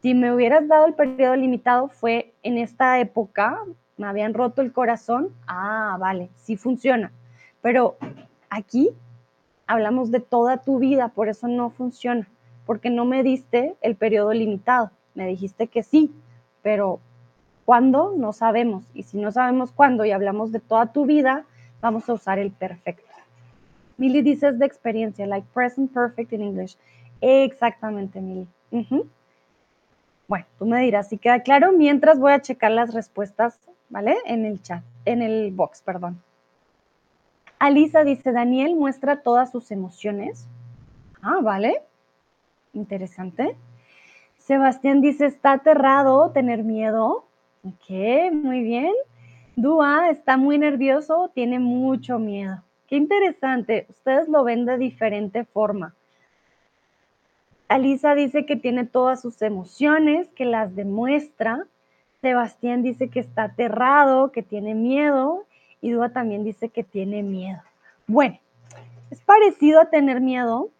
Si 0.00 0.14
me 0.14 0.32
hubieras 0.34 0.66
dado 0.66 0.86
el 0.86 0.94
periodo 0.94 1.36
limitado 1.36 1.88
fue 1.88 2.32
en 2.42 2.58
esta 2.58 2.98
época, 2.98 3.58
me 3.96 4.06
habían 4.06 4.34
roto 4.34 4.62
el 4.62 4.72
corazón, 4.72 5.28
ah, 5.46 5.96
vale, 6.00 6.30
sí 6.36 6.56
funciona. 6.56 7.12
Pero 7.60 7.96
aquí 8.50 8.90
hablamos 9.66 10.10
de 10.10 10.20
toda 10.20 10.56
tu 10.56 10.78
vida, 10.78 11.08
por 11.08 11.28
eso 11.28 11.46
no 11.46 11.70
funciona, 11.70 12.26
porque 12.66 12.90
no 12.90 13.04
me 13.04 13.22
diste 13.22 13.76
el 13.80 13.94
periodo 13.94 14.32
limitado. 14.32 14.90
Me 15.14 15.26
dijiste 15.26 15.68
que 15.68 15.82
sí, 15.82 16.12
pero 16.62 16.98
¿cuándo? 17.64 18.14
No 18.16 18.32
sabemos. 18.32 18.84
Y 18.94 19.04
si 19.04 19.18
no 19.18 19.30
sabemos 19.30 19.72
cuándo 19.72 20.04
y 20.04 20.10
hablamos 20.10 20.52
de 20.52 20.60
toda 20.60 20.92
tu 20.92 21.06
vida, 21.06 21.44
vamos 21.82 22.08
a 22.08 22.14
usar 22.14 22.38
el 22.38 22.50
perfecto. 22.50 23.12
Milly 23.98 24.22
dices 24.22 24.58
de 24.58 24.64
experiencia, 24.64 25.26
like 25.26 25.46
present 25.52 25.92
perfect 25.92 26.32
in 26.32 26.40
English. 26.40 26.78
Exactamente, 27.20 28.20
Milly. 28.20 28.48
Bueno, 30.28 30.46
tú 30.58 30.64
me 30.64 30.80
dirás 30.80 31.08
si 31.08 31.18
queda 31.18 31.42
claro 31.42 31.72
mientras 31.72 32.18
voy 32.18 32.32
a 32.32 32.40
checar 32.40 32.70
las 32.70 32.94
respuestas, 32.94 33.58
¿vale? 33.90 34.16
En 34.24 34.46
el 34.46 34.62
chat, 34.62 34.82
en 35.04 35.20
el 35.20 35.50
box, 35.52 35.82
perdón. 35.82 36.22
Alisa 37.58 38.02
dice, 38.02 38.32
Daniel 38.32 38.74
muestra 38.74 39.20
todas 39.22 39.52
sus 39.52 39.70
emociones. 39.70 40.48
Ah, 41.20 41.38
vale. 41.42 41.82
Interesante. 42.72 43.56
Sebastián 44.38 45.00
dice, 45.00 45.26
está 45.26 45.52
aterrado, 45.52 46.30
tener 46.30 46.64
miedo. 46.64 47.24
Ok, 47.64 48.32
muy 48.32 48.62
bien. 48.62 48.92
Dua 49.56 50.08
está 50.08 50.38
muy 50.38 50.58
nervioso, 50.58 51.30
tiene 51.34 51.58
mucho 51.58 52.18
miedo. 52.18 52.62
Qué 52.86 52.96
interesante. 52.96 53.86
Ustedes 53.90 54.28
lo 54.28 54.44
ven 54.44 54.64
de 54.64 54.78
diferente 54.78 55.44
forma. 55.44 55.94
Alisa 57.68 58.14
dice 58.14 58.46
que 58.46 58.56
tiene 58.56 58.84
todas 58.84 59.20
sus 59.20 59.40
emociones, 59.42 60.28
que 60.36 60.44
las 60.44 60.74
demuestra. 60.74 61.66
Sebastián 62.20 62.82
dice 62.82 63.08
que 63.08 63.20
está 63.20 63.44
aterrado, 63.44 64.32
que 64.32 64.42
tiene 64.42 64.74
miedo. 64.74 65.44
Y 65.80 65.90
Dúa 65.90 66.10
también 66.10 66.44
dice 66.44 66.70
que 66.70 66.84
tiene 66.84 67.22
miedo. 67.22 67.60
Bueno, 68.06 68.38
es 69.10 69.20
parecido 69.20 69.80
a 69.80 69.90
tener 69.90 70.20
miedo. 70.20 70.70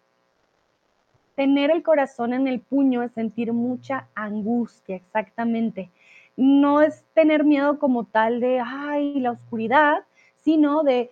Tener 1.34 1.70
el 1.70 1.82
corazón 1.82 2.34
en 2.34 2.46
el 2.46 2.60
puño 2.60 3.02
es 3.02 3.12
sentir 3.12 3.52
mucha 3.52 4.08
angustia, 4.14 4.96
exactamente. 4.96 5.90
No 6.36 6.80
es 6.80 7.04
tener 7.14 7.44
miedo 7.44 7.78
como 7.78 8.04
tal 8.04 8.40
de, 8.40 8.60
ay, 8.64 9.20
la 9.20 9.32
oscuridad, 9.32 10.04
sino 10.44 10.82
de, 10.82 11.10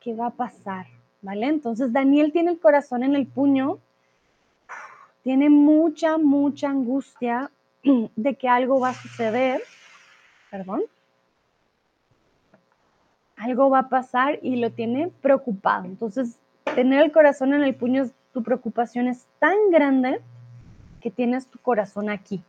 ¿qué 0.00 0.14
va 0.14 0.26
a 0.26 0.30
pasar? 0.30 0.86
¿Vale? 1.22 1.46
Entonces 1.46 1.92
Daniel 1.92 2.32
tiene 2.32 2.52
el 2.52 2.60
corazón 2.60 3.02
en 3.02 3.14
el 3.14 3.26
puño 3.26 3.78
tiene 5.26 5.50
mucha, 5.50 6.18
mucha 6.18 6.70
angustia 6.70 7.50
de 7.82 8.34
que 8.36 8.48
algo 8.48 8.78
va 8.78 8.90
a 8.90 8.94
suceder, 8.94 9.60
perdón, 10.52 10.82
algo 13.36 13.68
va 13.68 13.80
a 13.80 13.88
pasar 13.88 14.38
y 14.40 14.54
lo 14.54 14.70
tiene 14.70 15.10
preocupado. 15.20 15.86
Entonces, 15.86 16.38
tener 16.76 17.02
el 17.02 17.10
corazón 17.10 17.54
en 17.54 17.64
el 17.64 17.74
puño, 17.74 18.08
tu 18.32 18.44
preocupación 18.44 19.08
es 19.08 19.26
tan 19.40 19.56
grande 19.72 20.20
que 21.00 21.10
tienes 21.10 21.48
tu 21.48 21.58
corazón 21.58 22.08
aquí, 22.08 22.40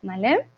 ¿vale? 0.00 0.48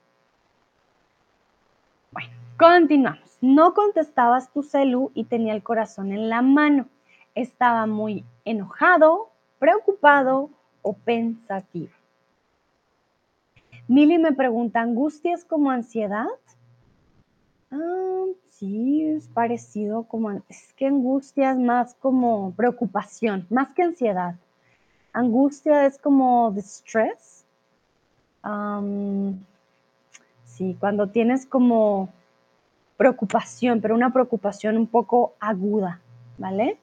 Continuamos. 2.61 3.39
No 3.41 3.73
contestabas 3.73 4.53
tu 4.53 4.63
celu 4.63 5.11
y 5.15 5.25
tenía 5.25 5.55
el 5.55 5.63
corazón 5.63 6.13
en 6.13 6.29
la 6.29 6.43
mano. 6.43 6.91
Estaba 7.35 7.87
muy 7.87 8.23
enojado, 8.45 9.31
preocupado 9.59 10.51
o 10.83 10.93
pensativa. 10.93 11.91
Mili 13.89 14.19
me 14.19 14.35
pregunta, 14.35 14.83
¿angustias 14.83 15.43
como 15.43 15.71
ansiedad? 15.71 16.27
Ah, 17.71 18.27
sí, 18.51 19.07
es 19.07 19.27
parecido 19.29 20.03
como, 20.03 20.31
es 20.31 20.75
que 20.75 20.87
angustia 20.87 21.53
es 21.53 21.59
más 21.59 21.95
como 21.95 22.53
preocupación, 22.53 23.47
más 23.49 23.71
que 23.71 23.85
ansiedad. 23.85 24.35
Angustia 25.15 25.87
es 25.87 25.97
como 25.97 26.51
distress. 26.51 27.47
sí, 30.45 30.77
cuando 30.79 31.07
tienes 31.07 31.47
como 31.47 32.11
preocupación, 33.01 33.81
pero 33.81 33.95
una 33.95 34.13
preocupación 34.13 34.77
un 34.77 34.87
poco 34.87 35.33
aguda, 35.41 36.01
¿vale? 36.37 36.77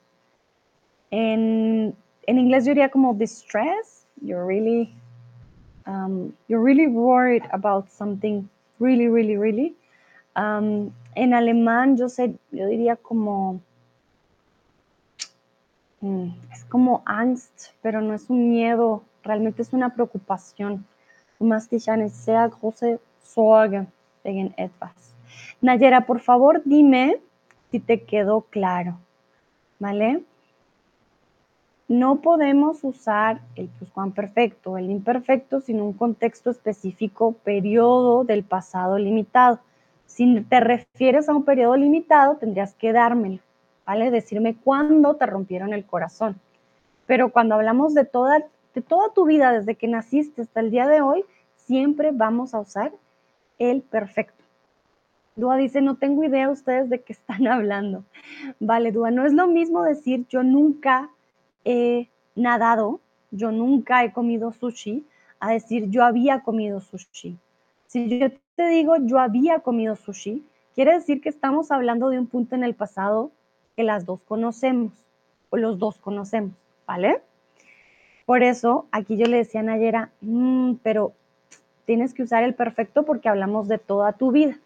En 1.11 1.95
en 2.27 2.37
inglés 2.37 2.65
yo 2.65 2.71
diría 2.71 2.89
como 2.89 3.13
distress, 3.13 4.05
you're 4.21 4.45
really, 4.45 4.93
um, 5.87 6.33
you're 6.47 6.61
really 6.61 6.87
worried 6.87 7.43
about 7.51 7.89
something 7.89 8.47
really, 8.79 9.07
really, 9.07 9.37
really. 9.37 9.75
Um, 10.35 10.91
en 11.15 11.33
alemán 11.33 11.95
yo 11.97 12.07
diría 12.51 12.97
como, 12.97 13.61
mm, 16.01 16.27
es 16.51 16.65
como 16.65 17.01
angst, 17.05 17.71
pero 17.81 18.01
no 18.01 18.13
es 18.13 18.29
un 18.29 18.49
miedo, 18.49 19.03
realmente 19.23 19.61
es 19.61 19.71
una 19.71 19.89
preocupación. 19.89 20.85
Du 21.39 21.45
machst 21.45 21.71
dich 21.71 21.89
eine 21.89 22.09
sehr 22.09 22.49
große 22.49 22.99
Sorge 23.23 23.87
wegen 24.23 24.53
etwas. 24.57 25.16
Nayera, 25.61 26.05
por 26.05 26.19
favor, 26.19 26.61
dime 26.65 27.19
si 27.71 27.79
te 27.79 28.03
quedó 28.03 28.41
claro, 28.41 28.99
¿vale? 29.79 30.23
No 31.87 32.17
podemos 32.17 32.83
usar 32.83 33.41
el 33.55 33.69
pluscuamperfecto, 33.69 34.77
el 34.77 34.91
imperfecto, 34.91 35.61
sin 35.61 35.81
un 35.81 35.93
contexto 35.93 36.51
específico, 36.51 37.33
periodo 37.43 38.23
del 38.23 38.43
pasado 38.43 38.97
limitado. 38.97 39.59
Si 40.05 40.41
te 40.41 40.59
refieres 40.59 41.29
a 41.29 41.33
un 41.33 41.43
periodo 41.43 41.75
limitado, 41.77 42.35
tendrías 42.35 42.73
que 42.75 42.91
dármelo, 42.91 43.39
¿vale? 43.85 44.11
Decirme 44.11 44.55
cuándo 44.55 45.15
te 45.15 45.25
rompieron 45.25 45.73
el 45.73 45.85
corazón. 45.85 46.39
Pero 47.05 47.31
cuando 47.31 47.55
hablamos 47.55 47.93
de 47.93 48.05
toda, 48.05 48.43
de 48.75 48.81
toda 48.81 49.13
tu 49.13 49.25
vida, 49.25 49.53
desde 49.53 49.75
que 49.75 49.87
naciste 49.87 50.41
hasta 50.41 50.59
el 50.59 50.71
día 50.71 50.87
de 50.87 51.01
hoy, 51.01 51.23
siempre 51.55 52.11
vamos 52.11 52.53
a 52.53 52.59
usar 52.59 52.91
el 53.59 53.81
perfecto. 53.81 54.36
Dúa 55.37 55.55
dice, 55.55 55.81
no 55.81 55.95
tengo 55.97 56.23
idea 56.23 56.49
ustedes 56.49 56.89
de 56.89 57.01
qué 57.01 57.13
están 57.13 57.47
hablando. 57.47 58.03
Vale, 58.59 58.91
Dúa, 58.91 59.11
no 59.11 59.25
es 59.25 59.33
lo 59.33 59.47
mismo 59.47 59.83
decir 59.83 60.25
yo 60.27 60.43
nunca 60.43 61.09
he 61.63 62.09
nadado, 62.35 62.99
yo 63.31 63.51
nunca 63.51 64.03
he 64.03 64.11
comido 64.11 64.51
sushi, 64.51 65.05
a 65.39 65.51
decir 65.51 65.89
yo 65.89 66.03
había 66.03 66.41
comido 66.41 66.81
sushi. 66.81 67.37
Si 67.85 68.19
yo 68.19 68.31
te 68.55 68.67
digo 68.67 68.95
yo 68.97 69.19
había 69.19 69.59
comido 69.59 69.95
sushi, 69.95 70.43
quiere 70.73 70.93
decir 70.93 71.21
que 71.21 71.29
estamos 71.29 71.71
hablando 71.71 72.09
de 72.09 72.19
un 72.19 72.27
punto 72.27 72.55
en 72.55 72.63
el 72.63 72.73
pasado 72.73 73.31
que 73.75 73.83
las 73.83 74.05
dos 74.05 74.19
conocemos, 74.27 74.91
o 75.51 75.57
los 75.57 75.77
dos 75.77 75.97
conocemos, 75.99 76.55
¿vale? 76.87 77.21
Por 78.25 78.41
eso 78.43 78.87
aquí 78.91 79.17
yo 79.17 79.27
le 79.27 79.37
decía 79.37 79.61
a 79.61 79.63
Nayera, 79.63 80.09
mm, 80.21 80.73
pero 80.81 81.13
tienes 81.85 82.13
que 82.13 82.23
usar 82.23 82.43
el 82.43 82.55
perfecto 82.55 83.05
porque 83.05 83.29
hablamos 83.29 83.67
de 83.67 83.77
toda 83.77 84.13
tu 84.13 84.31
vida. 84.31 84.57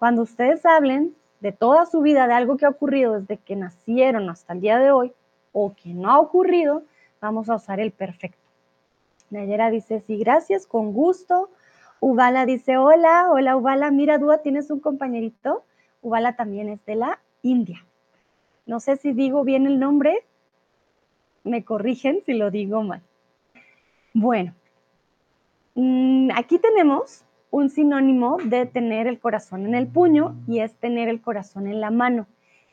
Cuando 0.00 0.22
ustedes 0.22 0.64
hablen 0.64 1.14
de 1.40 1.52
toda 1.52 1.84
su 1.84 2.00
vida, 2.00 2.26
de 2.26 2.32
algo 2.32 2.56
que 2.56 2.64
ha 2.64 2.70
ocurrido 2.70 3.20
desde 3.20 3.36
que 3.36 3.54
nacieron 3.54 4.30
hasta 4.30 4.54
el 4.54 4.62
día 4.62 4.78
de 4.78 4.90
hoy, 4.90 5.12
o 5.52 5.74
que 5.74 5.92
no 5.92 6.10
ha 6.10 6.18
ocurrido, 6.18 6.84
vamos 7.20 7.50
a 7.50 7.56
usar 7.56 7.80
el 7.80 7.92
perfecto. 7.92 8.38
Nayera 9.28 9.68
dice, 9.68 10.00
sí, 10.06 10.16
gracias, 10.16 10.66
con 10.66 10.94
gusto. 10.94 11.50
Ubala 12.00 12.46
dice, 12.46 12.78
hola, 12.78 13.28
hola 13.30 13.58
Ubala, 13.58 13.90
mira, 13.90 14.16
Dúa, 14.16 14.38
¿tienes 14.38 14.70
un 14.70 14.80
compañerito? 14.80 15.64
Ubala 16.00 16.34
también 16.34 16.70
es 16.70 16.82
de 16.86 16.94
la 16.94 17.20
India. 17.42 17.84
No 18.64 18.80
sé 18.80 18.96
si 18.96 19.12
digo 19.12 19.44
bien 19.44 19.66
el 19.66 19.78
nombre, 19.78 20.24
me 21.44 21.62
corrigen 21.62 22.22
si 22.24 22.32
lo 22.32 22.50
digo 22.50 22.82
mal. 22.82 23.02
Bueno, 24.14 24.54
mm, 25.74 26.30
aquí 26.34 26.58
tenemos 26.58 27.22
un 27.50 27.70
sinónimo 27.70 28.38
de 28.44 28.66
tener 28.66 29.06
el 29.06 29.18
corazón 29.18 29.66
en 29.66 29.74
el 29.74 29.86
puño 29.86 30.36
y 30.46 30.60
es 30.60 30.74
tener 30.74 31.08
el 31.08 31.20
corazón 31.20 31.66
en 31.66 31.80
la 31.80 31.90
mano 31.90 32.26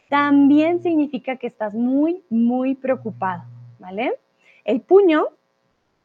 también 0.10 0.82
significa 0.82 1.36
que 1.36 1.48
estás 1.48 1.74
muy, 1.74 2.24
muy 2.30 2.76
preocupado, 2.76 3.44
¿vale? 3.80 4.14
El 4.64 4.82
puño 4.82 5.28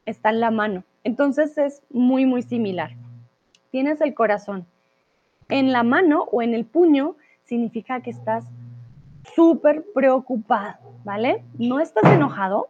está 0.06 0.30
en 0.30 0.40
la 0.40 0.50
mano. 0.50 0.84
Entonces 1.04 1.56
es 1.58 1.82
muy, 1.90 2.26
muy 2.26 2.42
similar. 2.42 2.92
Tienes 3.70 4.00
el 4.00 4.14
corazón 4.14 4.66
en 5.48 5.72
la 5.72 5.82
mano 5.82 6.24
o 6.30 6.42
en 6.42 6.54
el 6.54 6.64
puño, 6.64 7.16
significa 7.44 8.00
que 8.00 8.10
estás 8.10 8.44
súper 9.34 9.84
preocupado, 9.94 10.78
¿vale? 11.04 11.44
No 11.58 11.80
estás 11.80 12.04
enojado, 12.12 12.68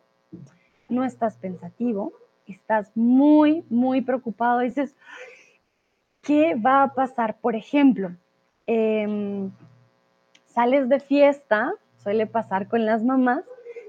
no 0.89 1.05
estás 1.05 1.37
pensativo, 1.37 2.13
estás 2.47 2.91
muy, 2.95 3.65
muy 3.71 4.01
preocupado. 4.01 4.61
Dices, 4.61 4.95
¿qué 6.23 6.55
va 6.55 6.85
a 6.85 6.95
pasar? 6.95 7.37
Por 7.39 7.55
ejemplo, 7.55 8.13
em, 8.67 9.51
sales 10.47 10.89
de 10.89 11.01
fiesta, 11.01 11.75
suele 11.99 12.27
pasar 12.27 12.69
con 12.69 12.87
las 12.87 13.03
mamás, 13.03 13.45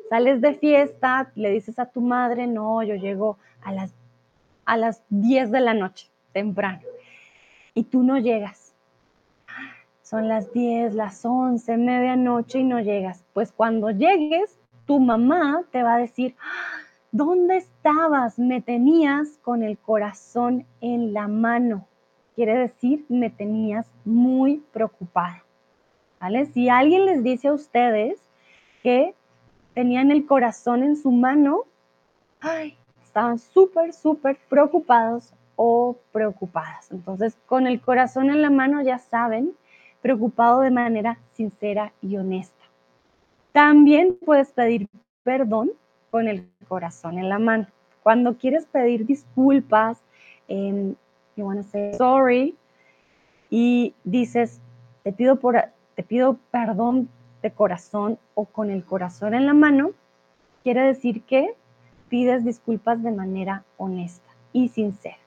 sales 0.09 0.41
de 0.41 0.55
fiesta, 0.55 1.31
le 1.35 1.51
dices 1.51 1.79
a 1.79 1.85
tu 1.85 2.01
madre, 2.01 2.47
no, 2.47 2.83
yo 2.83 2.95
llego 2.95 3.37
a 3.63 3.71
las, 3.71 3.93
a 4.65 4.77
las 4.77 5.03
10 5.09 5.51
de 5.51 5.61
la 5.61 5.73
noche, 5.73 6.09
temprano, 6.33 6.81
y 7.73 7.83
tú 7.83 8.03
no 8.03 8.17
llegas. 8.17 8.73
Son 10.01 10.27
las 10.27 10.51
10, 10.53 10.93
las 10.93 11.25
11, 11.25 11.77
medianoche 11.77 12.59
y 12.59 12.63
no 12.63 12.79
llegas. 12.79 13.23
Pues 13.33 13.51
cuando 13.51 13.89
llegues, 13.89 14.59
tu 14.85 14.99
mamá 14.99 15.63
te 15.71 15.81
va 15.81 15.95
a 15.95 15.97
decir, 15.97 16.35
¿dónde 17.11 17.57
estabas? 17.57 18.37
Me 18.37 18.61
tenías 18.61 19.39
con 19.41 19.63
el 19.63 19.77
corazón 19.77 20.65
en 20.81 21.13
la 21.13 21.27
mano. 21.27 21.87
Quiere 22.35 22.57
decir, 22.57 23.05
me 23.09 23.29
tenías 23.29 23.87
muy 24.05 24.63
preocupada. 24.71 25.43
¿Vale? 26.19 26.45
Si 26.47 26.69
alguien 26.69 27.05
les 27.05 27.23
dice 27.23 27.49
a 27.49 27.53
ustedes 27.53 28.19
que 28.81 29.13
tenían 29.73 30.11
el 30.11 30.25
corazón 30.25 30.83
en 30.83 30.95
su 30.95 31.11
mano, 31.11 31.63
estaban 33.03 33.39
súper, 33.39 33.93
súper 33.93 34.37
preocupados 34.49 35.33
o 35.55 35.97
preocupadas. 36.11 36.91
Entonces, 36.91 37.37
con 37.45 37.67
el 37.67 37.81
corazón 37.81 38.29
en 38.29 38.41
la 38.41 38.49
mano 38.49 38.81
ya 38.81 38.99
saben, 38.99 39.53
preocupado 40.01 40.61
de 40.61 40.71
manera 40.71 41.17
sincera 41.31 41.93
y 42.01 42.17
honesta. 42.17 42.63
También 43.51 44.17
puedes 44.25 44.51
pedir 44.51 44.87
perdón 45.23 45.71
con 46.11 46.27
el 46.27 46.49
corazón 46.67 47.17
en 47.17 47.29
la 47.29 47.39
mano. 47.39 47.67
Cuando 48.01 48.37
quieres 48.37 48.65
pedir 48.65 49.05
disculpas, 49.05 50.01
eh, 50.47 50.93
you 51.35 51.45
want 51.45 51.61
to 51.61 51.69
say 51.69 51.93
sorry, 51.97 52.55
y 53.49 53.93
dices, 54.03 54.59
te 55.03 55.11
pido, 55.11 55.35
por, 55.35 55.63
te 55.95 56.03
pido 56.03 56.37
perdón 56.51 57.09
de 57.41 57.51
corazón 57.51 58.17
o 58.33 58.45
con 58.45 58.71
el 58.71 58.83
corazón 58.83 59.33
en 59.33 59.45
la 59.45 59.53
mano, 59.53 59.91
quiere 60.63 60.81
decir 60.81 61.21
que 61.23 61.53
pides 62.09 62.45
disculpas 62.45 63.03
de 63.03 63.11
manera 63.11 63.63
honesta 63.77 64.29
y 64.53 64.69
sincera. 64.69 65.17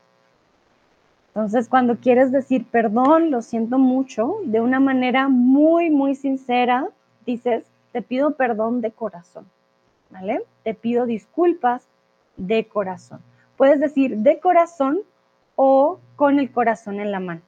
Entonces, 1.29 1.69
cuando 1.69 1.97
quieres 1.99 2.33
decir 2.33 2.67
perdón, 2.67 3.31
lo 3.31 3.43
siento 3.43 3.79
mucho, 3.79 4.39
de 4.45 4.61
una 4.61 4.81
manera 4.81 5.29
muy, 5.29 5.91
muy 5.91 6.15
sincera, 6.15 6.89
dices, 7.27 7.65
te 7.93 8.03
pido 8.03 8.37
perdón 8.37 8.81
de 8.81 8.91
corazón, 8.91 9.47
¿vale? 10.11 10.43
Te 10.65 10.75
pido 10.75 11.05
disculpas 11.05 11.87
de 12.37 12.67
corazón. 12.67 13.21
Puedes 13.57 13.81
decir 13.81 14.17
de 14.19 14.41
corazón 14.41 15.01
o 15.57 15.99
con 16.15 16.39
el 16.39 16.53
corazón 16.53 17.01
en 17.01 17.11
la 17.11 17.21
mano. 17.21 17.43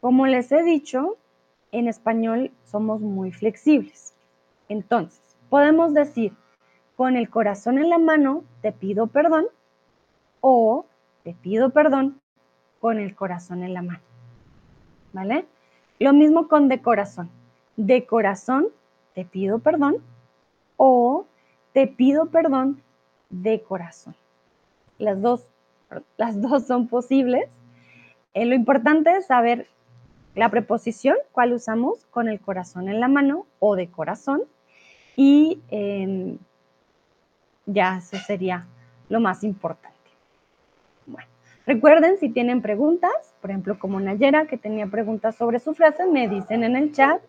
Como 0.00 0.26
les 0.26 0.50
he 0.52 0.62
dicho, 0.62 1.16
en 1.72 1.88
español 1.88 2.52
somos 2.64 3.00
muy 3.00 3.32
flexibles. 3.32 4.14
Entonces, 4.68 5.20
podemos 5.50 5.92
decir, 5.92 6.32
con 6.96 7.16
el 7.16 7.28
corazón 7.28 7.78
en 7.78 7.90
la 7.90 7.98
mano, 7.98 8.44
te 8.62 8.72
pido 8.72 9.06
perdón 9.06 9.46
o 10.40 10.86
te 11.24 11.34
pido 11.34 11.70
perdón 11.70 12.20
con 12.80 12.98
el 12.98 13.14
corazón 13.14 13.62
en 13.62 13.74
la 13.74 13.82
mano. 13.82 14.00
¿Vale? 15.12 15.46
Lo 15.98 16.12
mismo 16.12 16.48
con 16.48 16.68
de 16.68 16.80
corazón. 16.80 17.30
De 17.76 18.06
corazón, 18.06 18.68
te 19.14 19.24
pido 19.24 19.58
perdón 19.58 19.96
o 20.76 21.26
te 21.72 21.86
pido 21.86 22.26
perdón 22.26 22.82
de 23.30 23.62
corazón. 23.62 24.14
Las 24.98 25.20
dos, 25.20 25.46
las 26.16 26.40
dos 26.40 26.66
son 26.66 26.88
posibles. 26.88 27.48
Eh, 28.34 28.46
lo 28.46 28.54
importante 28.54 29.16
es 29.16 29.26
saber 29.26 29.66
la 30.34 30.50
preposición, 30.50 31.16
cuál 31.32 31.52
usamos 31.52 32.06
con 32.06 32.28
el 32.28 32.40
corazón 32.40 32.88
en 32.88 33.00
la 33.00 33.08
mano 33.08 33.46
o 33.58 33.76
de 33.76 33.88
corazón. 33.88 34.42
Y 35.16 35.60
em, 35.70 36.38
ya 37.66 37.98
eso 37.98 38.16
sería 38.18 38.66
lo 39.08 39.20
más 39.20 39.42
importante. 39.42 39.96
Bueno, 41.06 41.28
recuerden 41.66 42.18
si 42.18 42.28
tienen 42.28 42.62
preguntas, 42.62 43.34
por 43.40 43.50
ejemplo, 43.50 43.78
como 43.78 43.98
Nayera 43.98 44.46
que 44.46 44.58
tenía 44.58 44.86
preguntas 44.86 45.36
sobre 45.36 45.58
su 45.58 45.74
frase, 45.74 46.06
me 46.06 46.28
dicen 46.28 46.62
en 46.62 46.76
el 46.76 46.92
chat, 46.92 47.20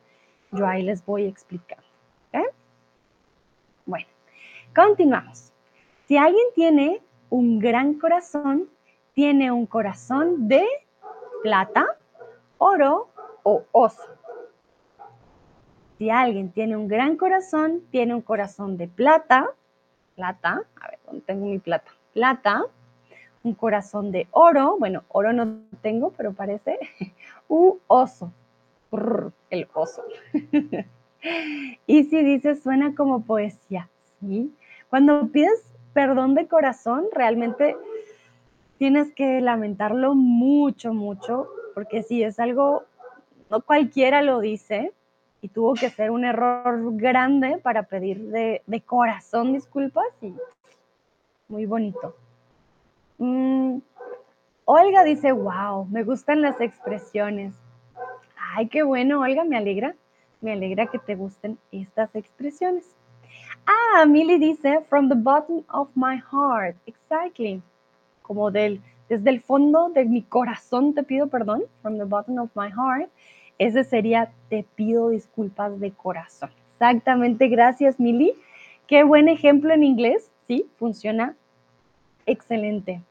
yo 0.51 0.67
ahí 0.67 0.83
les 0.83 1.05
voy 1.05 1.25
explicando. 1.25 1.89
Bueno, 3.89 4.05
continuamos. 4.75 5.51
Si 6.07 6.15
alguien 6.15 6.45
tiene 6.53 7.01
un 7.29 7.59
gran 7.59 7.95
corazón, 7.95 8.69
tiene 9.13 9.51
un 9.51 9.65
corazón 9.65 10.47
de 10.47 10.65
plata, 11.43 11.85
oro 12.57 13.09
o 13.43 13.63
oso. 13.71 14.03
Si 15.97 16.09
alguien 16.09 16.51
tiene 16.51 16.77
un 16.77 16.87
gran 16.87 17.17
corazón, 17.17 17.81
tiene 17.91 18.15
un 18.15 18.21
corazón 18.21 18.77
de 18.77 18.87
plata, 18.87 19.49
plata, 20.15 20.63
a 20.81 20.89
ver, 20.89 20.99
¿dónde 21.05 21.21
tengo 21.25 21.45
mi 21.45 21.59
plata? 21.59 21.91
Plata, 22.13 22.63
un 23.43 23.53
corazón 23.53 24.11
de 24.11 24.27
oro, 24.31 24.77
bueno, 24.79 25.03
oro 25.09 25.33
no 25.33 25.59
tengo, 25.81 26.11
pero 26.11 26.33
parece, 26.33 26.79
u 27.47 27.77
oso, 27.87 28.31
el 29.49 29.67
oso. 29.73 30.03
y 31.87 32.03
si 32.05 32.23
dices, 32.23 32.63
suena 32.63 32.95
como 32.95 33.23
poesía, 33.23 33.89
¿sí? 34.19 34.53
Cuando 34.89 35.27
pides 35.27 35.68
perdón 35.99 36.33
de 36.33 36.47
corazón, 36.47 37.07
realmente 37.11 37.75
tienes 38.77 39.13
que 39.13 39.41
lamentarlo 39.41 40.15
mucho, 40.15 40.93
mucho, 40.93 41.49
porque 41.73 42.03
si 42.03 42.23
es 42.23 42.39
algo, 42.39 42.85
no 43.49 43.59
cualquiera 43.59 44.21
lo 44.21 44.39
dice 44.39 44.93
y 45.41 45.49
tuvo 45.49 45.73
que 45.73 45.89
ser 45.89 46.11
un 46.11 46.23
error 46.23 46.95
grande 46.95 47.57
para 47.57 47.83
pedir 47.83 48.29
de, 48.29 48.63
corazón 48.85 49.51
disculpas 49.51 50.07
y 50.21 50.33
muy 51.49 51.65
bonito. 51.65 52.15
Mm, 53.17 53.79
Olga 54.63 55.03
dice, 55.03 55.33
wow, 55.33 55.85
me 55.87 56.05
gustan 56.05 56.41
las 56.41 56.61
expresiones. 56.61 57.53
Ay, 58.55 58.69
qué 58.69 58.83
bueno, 58.83 59.19
Olga, 59.19 59.43
me 59.43 59.57
alegra. 59.57 59.97
Me 60.39 60.53
alegra 60.53 60.87
que 60.87 60.99
te 60.99 61.15
gusten 61.15 61.59
estas 61.73 62.15
expresiones. 62.15 62.95
Ah, 63.71 64.05
Milly 64.07 64.39
dice, 64.39 64.83
from 64.89 65.09
the 65.09 65.15
bottom 65.15 65.63
of 65.69 65.89
my 65.95 66.17
heart. 66.17 66.75
Exactly. 66.87 67.61
Como 68.23 68.49
del 68.49 68.81
desde 69.09 69.29
el 69.29 69.41
fondo 69.41 69.89
de 69.89 70.05
mi 70.05 70.21
corazón 70.21 70.93
te 70.93 71.03
pido 71.03 71.27
perdón, 71.27 71.63
from 71.81 71.97
the 71.97 72.05
bottom 72.05 72.39
of 72.39 72.49
my 72.55 72.69
heart. 72.69 73.09
Ese 73.59 73.83
sería 73.83 74.31
te 74.49 74.65
pido 74.75 75.09
disculpas 75.09 75.79
de 75.79 75.91
corazón. 75.91 76.49
Exactamente, 76.73 77.47
gracias 77.47 77.99
Mili. 77.99 78.33
Qué 78.87 79.03
buen 79.03 79.27
ejemplo 79.27 79.71
en 79.71 79.83
inglés, 79.83 80.31
sí, 80.47 80.65
funciona 80.77 81.35
excelente. 82.25 83.01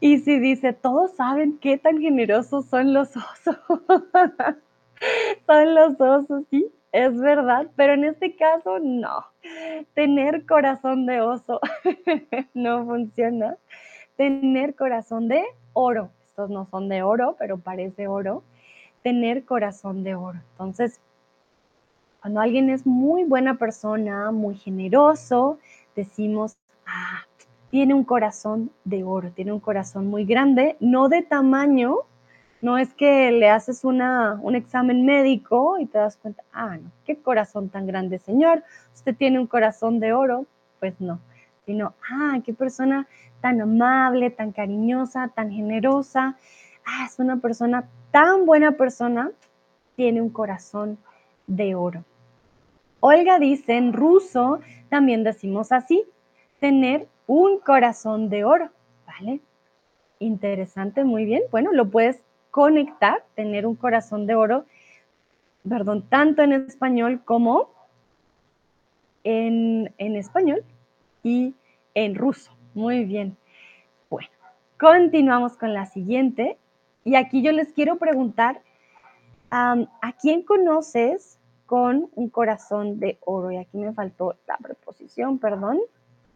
Y 0.00 0.18
si 0.18 0.38
dice, 0.38 0.72
todos 0.72 1.12
saben 1.12 1.58
qué 1.58 1.78
tan 1.78 1.98
generosos 2.00 2.66
son 2.66 2.94
los 2.94 3.16
osos. 3.16 3.58
son 5.46 5.74
los 5.74 6.00
osos, 6.00 6.44
sí, 6.50 6.66
es 6.92 7.18
verdad, 7.18 7.68
pero 7.76 7.94
en 7.94 8.04
este 8.04 8.36
caso 8.36 8.78
no. 8.78 9.26
Tener 9.94 10.46
corazón 10.46 11.06
de 11.06 11.20
oso 11.20 11.60
no 12.54 12.84
funciona 12.84 13.56
tener 14.16 14.74
corazón 14.74 15.28
de 15.28 15.44
oro. 15.72 16.10
Estos 16.26 16.50
no 16.50 16.66
son 16.66 16.88
de 16.88 17.02
oro, 17.02 17.36
pero 17.38 17.58
parece 17.58 18.08
oro. 18.08 18.42
Tener 19.02 19.44
corazón 19.44 20.02
de 20.02 20.14
oro. 20.14 20.40
Entonces, 20.52 21.00
cuando 22.20 22.40
alguien 22.40 22.70
es 22.70 22.86
muy 22.86 23.24
buena 23.24 23.56
persona, 23.56 24.32
muy 24.32 24.56
generoso, 24.56 25.58
decimos, 25.94 26.56
ah, 26.86 27.20
tiene 27.70 27.94
un 27.94 28.04
corazón 28.04 28.70
de 28.84 29.04
oro, 29.04 29.30
tiene 29.30 29.52
un 29.52 29.60
corazón 29.60 30.08
muy 30.08 30.24
grande, 30.24 30.76
no 30.80 31.08
de 31.08 31.22
tamaño, 31.22 31.98
no 32.62 32.78
es 32.78 32.94
que 32.94 33.30
le 33.30 33.50
haces 33.50 33.84
una, 33.84 34.38
un 34.42 34.54
examen 34.54 35.04
médico 35.04 35.78
y 35.78 35.86
te 35.86 35.98
das 35.98 36.16
cuenta, 36.16 36.42
ah, 36.52 36.76
no, 36.76 36.90
qué 37.04 37.16
corazón 37.16 37.68
tan 37.68 37.86
grande, 37.86 38.18
señor, 38.18 38.62
usted 38.94 39.14
tiene 39.14 39.38
un 39.38 39.46
corazón 39.46 40.00
de 40.00 40.12
oro, 40.12 40.46
pues 40.80 41.00
no, 41.00 41.20
sino, 41.64 41.94
ah, 42.10 42.38
qué 42.44 42.54
persona 42.54 43.06
tan 43.40 43.60
amable, 43.60 44.30
tan 44.30 44.52
cariñosa, 44.52 45.28
tan 45.28 45.50
generosa. 45.50 46.36
Ah, 46.84 47.06
es 47.06 47.18
una 47.18 47.36
persona 47.38 47.88
tan 48.10 48.46
buena 48.46 48.72
persona, 48.72 49.30
tiene 49.96 50.22
un 50.22 50.30
corazón 50.30 50.98
de 51.46 51.74
oro. 51.74 52.04
Olga 53.00 53.38
dice, 53.38 53.76
en 53.76 53.92
ruso 53.92 54.60
también 54.88 55.24
decimos 55.24 55.72
así, 55.72 56.04
tener 56.60 57.08
un 57.26 57.58
corazón 57.58 58.30
de 58.30 58.44
oro, 58.44 58.70
¿vale? 59.06 59.40
Interesante, 60.18 61.04
muy 61.04 61.24
bien. 61.24 61.42
Bueno, 61.50 61.72
lo 61.72 61.90
puedes 61.90 62.20
conectar, 62.56 63.22
tener 63.34 63.66
un 63.66 63.74
corazón 63.76 64.26
de 64.26 64.34
oro, 64.34 64.64
perdón, 65.68 66.06
tanto 66.08 66.40
en 66.40 66.54
español 66.54 67.20
como 67.22 67.68
en, 69.24 69.92
español 69.98 70.64
y 71.22 71.54
en 71.92 72.14
ruso. 72.14 72.50
Muy 72.72 73.04
bien. 73.04 73.36
Bueno, 74.08 74.30
continuamos 74.80 75.58
con 75.58 75.74
la 75.74 75.84
siguiente. 75.84 76.56
Y 77.04 77.16
aquí 77.16 77.42
yo 77.42 77.52
les 77.52 77.74
quiero 77.74 77.96
preguntar, 77.96 78.62
¿a 79.50 80.12
quién 80.18 80.42
conoces 80.42 81.38
con 81.66 82.08
un 82.14 82.30
corazón 82.30 83.00
de 83.00 83.18
oro? 83.26 83.50
Y 83.50 83.58
aquí 83.58 83.76
me 83.76 83.92
faltó 83.92 84.34
la 84.48 84.56
preposición, 84.56 85.38
perdón. 85.38 85.78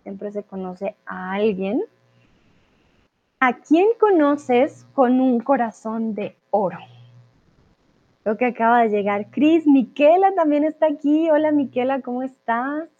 Siempre 0.02 0.32
se 0.32 0.42
conoce 0.42 0.96
a 1.06 1.32
alguien. 1.32 1.82
¿A 3.42 3.54
quién 3.54 3.88
conoces 3.98 4.86
con 4.92 5.18
un 5.18 5.40
corazón 5.40 6.14
de 6.14 6.36
oro? 6.50 6.76
Creo 8.22 8.36
que 8.36 8.44
acaba 8.44 8.82
de 8.82 8.90
llegar 8.90 9.30
Cris. 9.30 9.66
Miquela 9.66 10.34
también 10.34 10.62
está 10.64 10.88
aquí. 10.88 11.30
Hola 11.30 11.50
Miquela, 11.50 12.02
¿cómo 12.02 12.22
estás? 12.22 12.90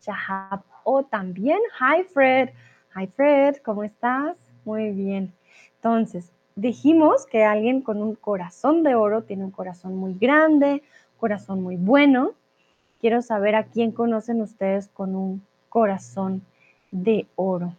Chahab 0.00 0.64
O 0.82 1.04
también. 1.04 1.60
Hi 1.78 2.02
Fred. 2.02 2.48
Hi 2.96 3.06
Fred, 3.06 3.58
¿cómo 3.58 3.84
estás? 3.84 4.36
Muy 4.64 4.90
bien. 4.90 5.32
Entonces, 5.76 6.32
dijimos 6.56 7.24
que 7.24 7.44
alguien 7.44 7.80
con 7.80 8.02
un 8.02 8.16
corazón 8.16 8.82
de 8.82 8.96
oro 8.96 9.22
tiene 9.22 9.44
un 9.44 9.52
corazón 9.52 9.94
muy 9.94 10.14
grande, 10.14 10.82
corazón 11.20 11.62
muy 11.62 11.76
bueno. 11.76 12.32
Quiero 13.00 13.22
saber 13.22 13.54
a 13.54 13.66
quién 13.66 13.92
conocen 13.92 14.42
ustedes 14.42 14.88
con 14.88 15.14
un 15.14 15.46
corazón 15.68 16.42
de 16.90 17.28
oro. 17.36 17.76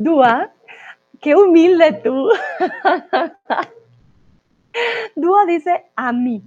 Dúa, 0.00 0.50
qué 1.20 1.36
humilde 1.36 1.92
tú. 2.02 2.30
Dúa 5.14 5.44
dice 5.44 5.84
a 5.94 6.10
mí. 6.10 6.42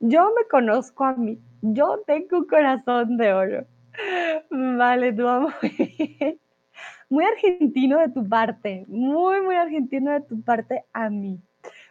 Yo 0.00 0.32
me 0.34 0.48
conozco 0.48 1.04
a 1.04 1.12
mí. 1.12 1.38
Yo 1.60 2.02
tengo 2.06 2.38
un 2.38 2.46
corazón 2.46 3.18
de 3.18 3.34
oro. 3.34 3.66
Vale, 4.50 5.12
Dúa, 5.12 5.40
muy 5.40 6.40
Muy 7.10 7.24
argentino 7.26 7.98
de 7.98 8.08
tu 8.08 8.26
parte. 8.26 8.86
Muy, 8.88 9.42
muy 9.42 9.56
argentino 9.56 10.12
de 10.12 10.22
tu 10.22 10.40
parte 10.40 10.86
a 10.94 11.10
mí. 11.10 11.38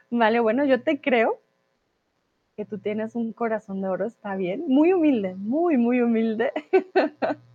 Vale, 0.10 0.40
bueno, 0.40 0.66
yo 0.66 0.82
te 0.82 1.00
creo 1.00 1.40
que 2.58 2.66
tú 2.66 2.80
tienes 2.80 3.14
un 3.14 3.32
corazón 3.32 3.80
de 3.82 3.90
oro, 3.90 4.08
está 4.08 4.36
bien. 4.36 4.64
Muy 4.68 4.92
humilde, 4.92 5.36
muy, 5.36 5.78
muy 5.78 6.02
humilde. 6.02 6.52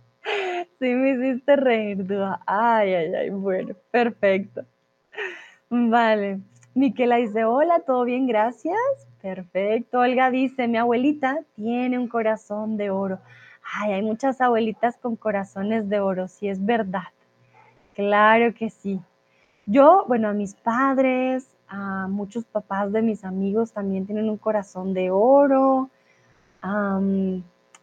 Sí, 0.79 0.85
me 0.93 1.11
hiciste 1.11 1.55
reír, 1.55 2.05
Dúa. 2.05 2.41
Ay, 2.45 2.93
ay, 2.93 3.15
ay, 3.15 3.29
bueno, 3.29 3.75
perfecto. 3.91 4.65
Vale. 5.69 6.39
Miquela 6.73 7.17
dice, 7.17 7.45
hola, 7.45 7.81
¿todo 7.81 8.03
bien? 8.03 8.27
Gracias. 8.27 8.77
Perfecto. 9.21 9.99
Olga 9.99 10.31
dice, 10.31 10.67
mi 10.67 10.77
abuelita 10.77 11.39
tiene 11.55 11.99
un 11.99 12.07
corazón 12.07 12.77
de 12.77 12.89
oro. 12.89 13.19
Ay, 13.73 13.93
hay 13.93 14.01
muchas 14.01 14.41
abuelitas 14.41 14.97
con 14.97 15.15
corazones 15.15 15.87
de 15.89 15.99
oro, 15.99 16.27
sí 16.27 16.47
es 16.47 16.65
verdad. 16.65 17.09
Claro 17.93 18.53
que 18.53 18.69
sí. 18.69 18.99
Yo, 19.65 20.05
bueno, 20.07 20.29
a 20.29 20.33
mis 20.33 20.55
padres, 20.55 21.47
a 21.67 22.07
muchos 22.07 22.45
papás 22.45 22.91
de 22.91 23.01
mis 23.01 23.23
amigos 23.23 23.71
también 23.71 24.05
tienen 24.05 24.29
un 24.29 24.37
corazón 24.37 24.93
de 24.93 25.11
oro. 25.11 25.89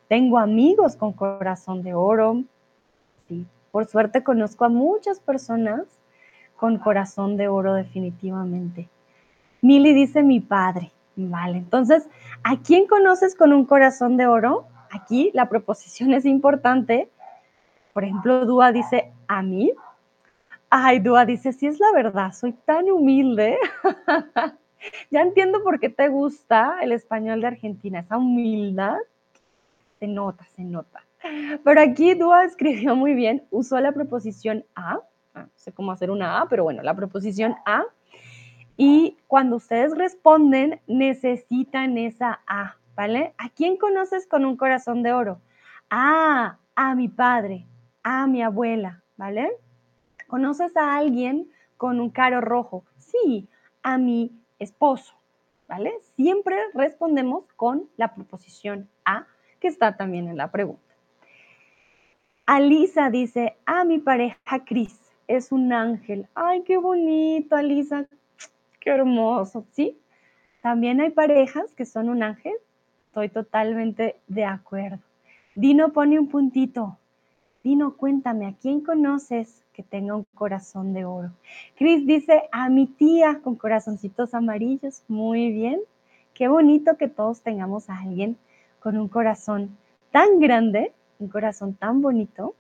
Tengo 0.09 0.38
amigos 0.38 0.97
con 0.97 1.12
corazón 1.12 1.83
de 1.83 1.94
oro. 1.94 2.42
Por 3.71 3.87
suerte 3.87 4.25
conozco 4.25 4.64
a 4.64 4.68
muchas 4.68 5.21
personas 5.21 5.83
con 6.57 6.79
corazón 6.79 7.37
de 7.37 7.49
oro 7.49 7.75
definitivamente. 7.75 8.88
Mili 9.61 9.92
dice 9.92 10.23
mi 10.23 10.40
padre. 10.40 10.90
Vale, 11.16 11.59
entonces, 11.59 12.09
¿a 12.44 12.61
quién 12.61 12.87
conoces 12.87 13.35
con 13.35 13.53
un 13.53 13.64
corazón 13.64 14.16
de 14.16 14.27
oro? 14.27 14.66
Aquí 14.90 15.31
la 15.35 15.49
proposición 15.49 16.12
es 16.12 16.25
importante. 16.25 17.11
Por 17.92 18.05
ejemplo, 18.05 18.47
Dúa 18.47 18.71
dice 18.71 19.12
a 19.27 19.42
mí. 19.42 19.73
Ay, 20.71 21.01
Dúa 21.01 21.27
dice, 21.27 21.53
sí 21.53 21.66
es 21.66 21.81
la 21.81 21.90
verdad, 21.92 22.33
soy 22.33 22.53
tan 22.53 22.88
humilde. 22.90 23.59
ya 25.11 25.23
entiendo 25.23 25.62
por 25.62 25.81
qué 25.81 25.88
te 25.88 26.09
gusta 26.09 26.79
el 26.83 26.92
español 26.92 27.40
de 27.40 27.49
Argentina, 27.49 28.01
esa 28.01 28.16
humildad. 28.16 28.99
Se 29.99 30.07
nota, 30.07 30.45
se 30.55 30.63
nota. 30.63 31.03
Pero 31.65 31.81
aquí 31.81 32.15
Dúa 32.15 32.45
escribió 32.45 32.95
muy 32.95 33.15
bien, 33.15 33.45
usó 33.51 33.81
la 33.81 33.93
preposición 33.93 34.65
a, 34.75 35.01
ah, 35.35 35.43
no 35.43 35.51
sé 35.57 35.73
cómo 35.73 35.93
hacer 35.93 36.11
una 36.11 36.41
a, 36.41 36.49
pero 36.49 36.65
bueno, 36.65 36.83
la 36.83 36.95
preposición 36.95 37.57
a. 37.67 37.85
Y 38.77 39.17
cuando 39.27 39.57
ustedes 39.57 39.97
responden, 39.97 40.81
necesitan 40.87 41.99
esa 41.99 42.41
a, 42.47 42.77
¿vale? 42.95 43.35
¿A 43.39 43.49
quién 43.51 43.77
conoces 43.77 44.27
con 44.27 44.45
un 44.45 44.57
corazón 44.57 45.03
de 45.03 45.13
oro? 45.13 45.41
Ah, 45.91 46.59
a 46.77 46.95
mi 46.95 47.09
padre, 47.09 47.67
a 48.05 48.27
mi 48.29 48.43
abuela, 48.43 49.03
¿vale? 49.17 49.51
¿Conoces 50.29 50.77
a 50.77 50.97
alguien 50.97 51.51
con 51.77 51.99
un 51.99 52.11
caro 52.11 52.41
rojo? 52.41 52.85
Sí, 52.97 53.49
a 53.83 53.99
mi 53.99 54.31
esposo, 54.61 55.15
¿vale? 55.67 55.93
Siempre 56.15 56.57
respondemos 56.75 57.45
con 57.57 57.89
la 57.97 58.15
preposición 58.15 58.89
a, 59.05 59.27
que 59.61 59.68
está 59.68 59.97
también 59.97 60.29
en 60.29 60.37
la 60.37 60.51
pregunta. 60.51 60.83
Alisa 62.47 63.11
dice, 63.11 63.57
a 63.66 63.85
mi 63.85 63.99
pareja 63.99 64.64
Cris 64.64 64.99
es 65.27 65.53
un 65.53 65.73
ángel. 65.73 66.27
Ay, 66.35 66.62
qué 66.62 66.79
bonito, 66.79 67.57
Alisa. 67.57 68.07
Qué 68.81 68.90
hermoso, 68.90 69.66
¿sí? 69.73 69.99
También 70.62 71.01
hay 71.01 71.11
parejas 71.11 71.73
que 71.75 71.85
son 71.85 72.09
un 72.09 72.23
ángel. 72.23 72.55
Estoy 73.09 73.29
totalmente 73.29 74.16
de 74.29 74.44
acuerdo. 74.44 74.99
Dino 75.55 75.92
pone 75.92 76.18
un 76.18 76.29
puntito. 76.29 76.97
Dino, 77.62 77.97
cuéntame, 77.97 78.47
¿a 78.47 78.55
quién 78.55 78.81
conoces 78.81 79.62
que 79.75 79.83
tenga 79.83 80.16
un 80.16 80.25
corazón 80.35 80.94
de 80.94 81.05
oro? 81.05 81.31
Cris 81.77 82.07
dice, 82.07 82.44
a 82.51 82.71
mi 82.71 82.87
tía 82.87 83.40
con 83.42 83.57
corazoncitos 83.57 84.33
amarillos. 84.33 85.03
Muy 85.09 85.51
bien. 85.51 85.81
Qué 86.33 86.49
bonito 86.49 86.97
que 86.97 87.09
todos 87.09 87.42
tengamos 87.42 87.90
a 87.90 87.99
alguien 87.99 88.38
con 88.81 88.97
un 88.97 89.09
corazón 89.09 89.77
tan 90.11 90.41
grande 90.41 90.93
un 91.19 91.29
corazón 91.29 91.75
tan 91.75 92.01
bonito. 92.01 92.55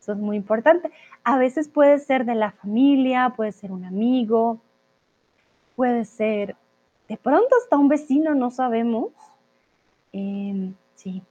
Eso 0.00 0.12
es 0.12 0.18
muy 0.18 0.36
importante. 0.36 0.90
A 1.24 1.36
veces 1.36 1.68
puede 1.68 1.98
ser 1.98 2.24
de 2.24 2.34
la 2.34 2.52
familia, 2.52 3.34
puede 3.36 3.52
ser 3.52 3.72
un 3.72 3.84
amigo, 3.84 4.60
puede 5.76 6.04
ser 6.04 6.56
de 7.08 7.16
pronto 7.16 7.48
hasta 7.62 7.76
un 7.76 7.88
vecino, 7.88 8.34
no 8.34 8.50
sabemos. 8.50 9.10
Em, 10.12 10.74
sí, 10.94 11.22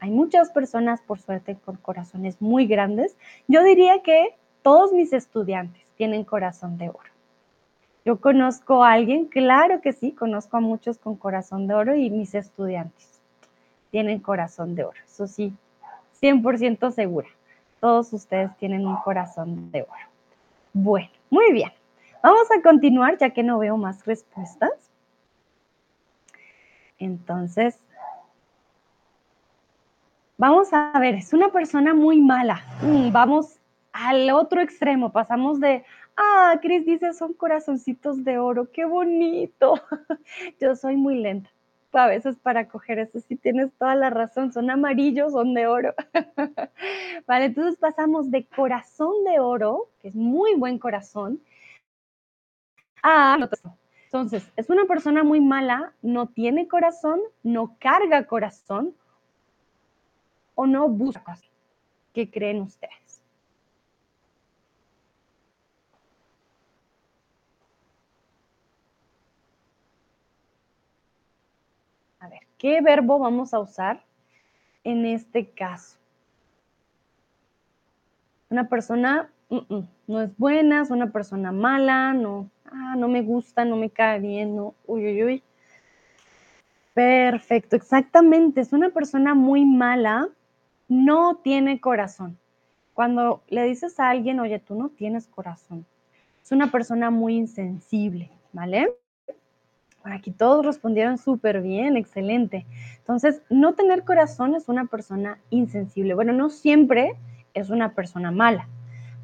hay 0.00 0.10
muchas 0.10 0.50
personas, 0.50 1.00
por 1.02 1.20
suerte, 1.20 1.56
con 1.64 1.76
corazones 1.76 2.40
muy 2.40 2.66
grandes. 2.66 3.16
Yo 3.46 3.62
diría 3.62 4.02
que 4.02 4.36
todos 4.62 4.92
mis 4.92 5.12
estudiantes 5.12 5.82
tienen 5.96 6.24
corazón 6.24 6.76
de 6.78 6.88
oro. 6.88 7.10
Yo 8.04 8.20
conozco 8.20 8.82
a 8.82 8.92
alguien, 8.92 9.26
claro 9.26 9.80
que 9.80 9.92
sí, 9.92 10.10
conozco 10.10 10.56
a 10.56 10.60
muchos 10.60 10.98
con 10.98 11.14
corazón 11.14 11.68
de 11.68 11.74
oro 11.74 11.94
y 11.94 12.10
mis 12.10 12.34
estudiantes 12.34 13.11
tienen 13.92 14.20
corazón 14.20 14.74
de 14.74 14.84
oro. 14.84 14.98
Eso 15.06 15.26
sí, 15.26 15.54
100% 16.20 16.90
segura. 16.90 17.28
Todos 17.78 18.12
ustedes 18.12 18.56
tienen 18.56 18.86
un 18.86 18.96
corazón 18.96 19.70
de 19.70 19.82
oro. 19.82 20.08
Bueno, 20.72 21.10
muy 21.28 21.52
bien. 21.52 21.70
Vamos 22.22 22.48
a 22.50 22.62
continuar 22.62 23.18
ya 23.18 23.30
que 23.30 23.42
no 23.42 23.58
veo 23.58 23.76
más 23.76 24.04
respuestas. 24.06 24.72
Entonces, 26.98 27.78
vamos 30.38 30.72
a 30.72 30.98
ver, 30.98 31.16
es 31.16 31.34
una 31.34 31.52
persona 31.52 31.92
muy 31.92 32.20
mala. 32.20 32.62
Mm, 32.80 33.12
vamos 33.12 33.58
al 33.92 34.30
otro 34.30 34.62
extremo, 34.62 35.12
pasamos 35.12 35.60
de, 35.60 35.84
ah, 36.16 36.58
Cris 36.62 36.86
dice 36.86 37.12
son 37.12 37.34
corazoncitos 37.34 38.24
de 38.24 38.38
oro, 38.38 38.70
qué 38.72 38.86
bonito. 38.86 39.74
Yo 40.60 40.76
soy 40.76 40.96
muy 40.96 41.16
lenta 41.16 41.50
a 41.98 42.06
veces 42.06 42.36
para 42.38 42.68
coger 42.68 42.98
eso, 42.98 43.20
sí 43.20 43.36
tienes 43.36 43.72
toda 43.78 43.94
la 43.94 44.10
razón, 44.10 44.52
son 44.52 44.70
amarillos, 44.70 45.32
son 45.32 45.54
de 45.54 45.66
oro. 45.66 45.94
vale, 47.26 47.46
entonces 47.46 47.78
pasamos 47.78 48.30
de 48.30 48.46
corazón 48.46 49.24
de 49.24 49.40
oro, 49.40 49.88
que 50.00 50.08
es 50.08 50.14
muy 50.14 50.54
buen 50.54 50.78
corazón, 50.78 51.40
a... 53.02 53.38
Entonces, 54.04 54.52
es 54.56 54.68
una 54.70 54.84
persona 54.84 55.24
muy 55.24 55.40
mala, 55.40 55.94
no 56.02 56.26
tiene 56.28 56.68
corazón, 56.68 57.20
no 57.42 57.76
carga 57.78 58.26
corazón 58.26 58.94
o 60.54 60.66
no 60.66 60.88
busca. 60.88 61.38
¿Qué 62.14 62.30
creen 62.30 62.62
ustedes? 62.62 63.22
A 72.20 72.28
ver, 72.28 72.40
¿qué 72.62 72.80
verbo 72.80 73.18
vamos 73.18 73.52
a 73.52 73.58
usar 73.58 74.04
en 74.84 75.04
este 75.04 75.50
caso? 75.50 75.98
Una 78.50 78.68
persona 78.68 79.28
no 80.06 80.20
es 80.20 80.38
buena, 80.38 80.82
es 80.82 80.90
una 80.90 81.10
persona 81.10 81.50
mala, 81.50 82.14
no, 82.14 82.48
ah, 82.66 82.94
no 82.96 83.08
me 83.08 83.22
gusta, 83.22 83.64
no 83.64 83.76
me 83.76 83.90
cae 83.90 84.20
bien, 84.20 84.54
no, 84.54 84.74
uy, 84.86 85.06
uy, 85.06 85.24
uy. 85.24 85.42
Perfecto, 86.94 87.74
exactamente. 87.74 88.60
Es 88.60 88.72
una 88.72 88.90
persona 88.90 89.34
muy 89.34 89.64
mala, 89.64 90.28
no 90.86 91.40
tiene 91.42 91.80
corazón. 91.80 92.38
Cuando 92.94 93.42
le 93.48 93.64
dices 93.64 93.98
a 93.98 94.10
alguien, 94.10 94.38
oye, 94.38 94.60
tú 94.60 94.76
no 94.76 94.88
tienes 94.90 95.26
corazón, 95.26 95.84
es 96.40 96.52
una 96.52 96.70
persona 96.70 97.10
muy 97.10 97.34
insensible, 97.34 98.30
¿vale? 98.52 98.94
Aquí 100.04 100.32
todos 100.32 100.66
respondieron 100.66 101.16
súper 101.16 101.62
bien, 101.62 101.96
excelente. 101.96 102.66
Entonces, 102.98 103.42
no 103.50 103.74
tener 103.74 104.04
corazón 104.04 104.54
es 104.54 104.68
una 104.68 104.86
persona 104.86 105.38
insensible. 105.50 106.14
Bueno, 106.14 106.32
no 106.32 106.50
siempre 106.50 107.14
es 107.54 107.70
una 107.70 107.92
persona 107.92 108.30
mala. 108.30 108.68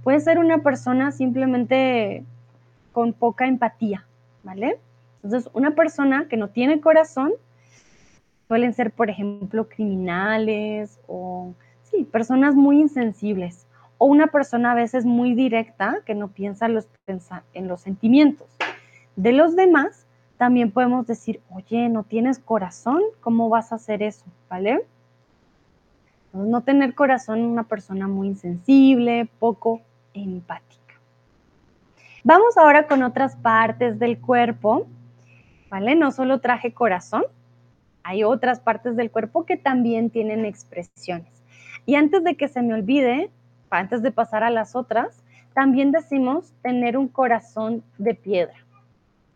Puede 0.05 0.21
ser 0.21 0.39
una 0.39 0.63
persona 0.63 1.11
simplemente 1.11 2.25
con 2.93 3.13
poca 3.13 3.47
empatía, 3.47 4.07
¿vale? 4.45 4.79
Entonces, 5.23 5.51
una 5.53 5.75
persona 5.75 6.29
que 6.29 6.37
no 6.37 6.49
tiene 6.49 6.81
corazón 6.81 7.33
suelen 8.47 8.73
ser, 8.73 8.93
por 8.93 9.11
ejemplo, 9.11 9.69
criminales 9.69 11.01
o, 11.07 11.55
sí, 11.83 12.05
personas 12.05 12.55
muy 12.55 12.81
insensibles. 12.81 13.67
O 13.99 14.07
una 14.07 14.29
persona 14.29 14.73
a 14.73 14.75
veces 14.75 15.05
muy 15.05 15.35
directa 15.35 15.99
que 16.07 16.15
no 16.15 16.29
piensa 16.29 16.67
en 16.67 17.69
los 17.69 17.81
sentimientos 17.81 18.49
de 19.17 19.33
los 19.33 19.57
demás. 19.57 20.07
También 20.39 20.71
podemos 20.71 21.07
decir, 21.07 21.41
oye, 21.51 21.89
no 21.89 22.05
tienes 22.05 22.39
corazón, 22.39 23.03
¿cómo 23.21 23.49
vas 23.49 23.73
a 23.73 23.75
hacer 23.75 24.03
eso? 24.03 24.25
¿Vale? 24.49 24.87
no 26.33 26.63
tener 26.63 26.95
corazón, 26.95 27.41
una 27.41 27.65
persona 27.65 28.07
muy 28.07 28.29
insensible, 28.29 29.29
poco 29.39 29.81
empática. 30.15 30.95
Vamos 32.23 32.57
ahora 32.57 32.87
con 32.87 33.03
otras 33.03 33.37
partes 33.37 33.99
del 33.99 34.21
cuerpo, 34.21 34.87
¿vale? 35.71 35.95
No 35.95 36.11
solo 36.13 36.41
traje 36.41 36.73
corazón, 36.73 37.25
hay 38.03 38.25
otras 38.25 38.61
partes 38.61 38.97
del 38.97 39.11
cuerpo 39.11 39.45
que 39.45 39.57
también 39.57 40.11
tienen 40.11 40.45
expresiones. 40.45 41.33
Y 41.87 41.95
antes 41.95 42.23
de 42.25 42.37
que 42.37 42.49
se 42.49 42.63
me 42.63 42.75
olvide, 42.75 43.31
antes 43.71 44.03
de 44.03 44.13
pasar 44.13 44.45
a 44.45 44.51
las 44.51 44.77
otras, 44.77 45.23
también 45.55 45.91
decimos 45.91 46.53
tener 46.63 46.97
un 46.97 47.09
corazón 47.09 47.83
de 47.97 48.15
piedra, 48.15 48.57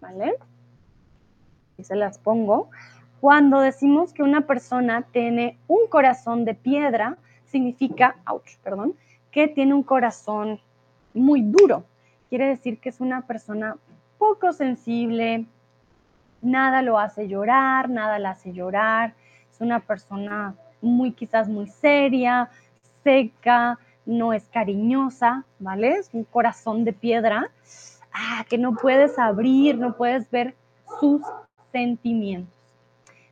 ¿vale? 0.01 0.35
Y 1.79 1.85
se 1.85 1.97
las 1.97 2.19
pongo. 2.19 2.71
Cuando 3.21 3.61
decimos 3.61 4.13
que 4.13 4.23
una 4.23 4.43
persona 4.43 5.03
tiene 5.13 5.59
un 5.69 5.87
corazón 5.89 6.45
de 6.45 6.55
piedra, 6.55 7.17
significa, 7.45 8.17
ouch, 8.27 8.57
perdón, 8.63 8.95
que 9.31 9.49
tiene 9.49 9.75
un 9.75 9.83
corazón 9.83 10.61
muy 11.15 11.43
duro. 11.43 11.85
Quiere 12.29 12.47
decir 12.47 12.79
que 12.79 12.89
es 12.89 13.01
una 13.01 13.23
persona 13.27 13.77
poco 14.19 14.53
sensible, 14.53 15.47
nada 16.41 16.83
lo 16.83 16.99
hace 16.99 17.29
llorar, 17.29 17.89
nada 17.89 18.19
la 18.19 18.31
hace 18.31 18.53
llorar, 18.53 19.15
es 19.51 19.61
una 19.61 19.81
persona 19.81 20.55
muy 20.81 21.13
quizás 21.13 21.49
muy 21.49 21.69
seria, 21.69 22.51
seca, 23.05 23.79
no 24.05 24.33
es 24.33 24.45
cariñosa, 24.49 25.45
¿vale? 25.59 25.97
Es 25.97 26.11
un 26.13 26.25
corazón 26.25 26.85
de 26.85 26.93
piedra, 26.93 27.51
ah, 28.13 28.45
que 28.49 28.59
no 28.59 28.75
puedes 28.75 29.19
abrir, 29.19 29.79
no 29.79 29.97
puedes 29.97 30.31
ver 30.31 30.55
sus 31.01 31.23
sentimientos. 31.73 32.55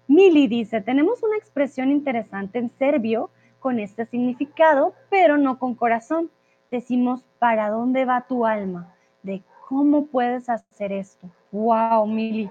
Mili 0.08 0.48
dice, 0.48 0.80
tenemos 0.80 1.22
una 1.22 1.36
expresión 1.36 1.92
interesante 1.92 2.58
en 2.58 2.70
serbio 2.70 3.30
con 3.60 3.78
este 3.78 4.06
significado, 4.06 4.94
pero 5.08 5.36
no 5.36 5.58
con 5.58 5.74
corazón. 5.74 6.30
Decimos, 6.70 7.22
¿para 7.38 7.70
dónde 7.70 8.04
va 8.04 8.26
tu 8.26 8.46
alma? 8.46 8.92
De 9.22 9.42
cómo 9.68 10.06
puedes 10.06 10.48
hacer 10.48 10.90
esto. 10.90 11.28
Wow, 11.52 12.06
Mili 12.06 12.50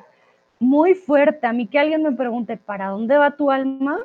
muy 0.60 0.94
fuerte. 0.94 1.48
A 1.48 1.54
mí 1.54 1.68
que 1.68 1.80
alguien 1.80 2.04
me 2.04 2.12
pregunte, 2.12 2.58
¿para 2.58 2.90
dónde 2.90 3.18
va 3.18 3.36
tu 3.36 3.50
alma? 3.50 3.98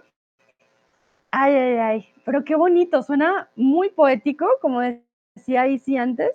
Ay, 1.31 1.53
ay, 1.53 1.77
ay, 1.79 2.09
pero 2.25 2.45
qué 2.45 2.55
bonito, 2.55 3.03
suena 3.03 3.49
muy 3.57 3.89
poético, 3.91 4.47
como 4.61 4.81
decía 4.81 5.67
Isi 5.67 5.97
antes. 5.97 6.31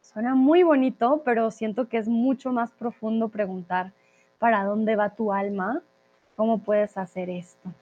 Suena 0.00 0.34
muy 0.34 0.62
bonito, 0.62 1.22
pero 1.24 1.50
siento 1.50 1.88
que 1.88 1.98
es 1.98 2.08
mucho 2.08 2.52
más 2.52 2.72
profundo 2.72 3.28
preguntar, 3.28 3.92
¿para 4.42 4.64
dónde 4.64 4.96
va 4.96 5.14
tu 5.14 5.32
alma? 5.32 5.82
¿Cómo 6.34 6.58
puedes 6.58 6.98
hacer 6.98 7.30
esto? 7.30 7.72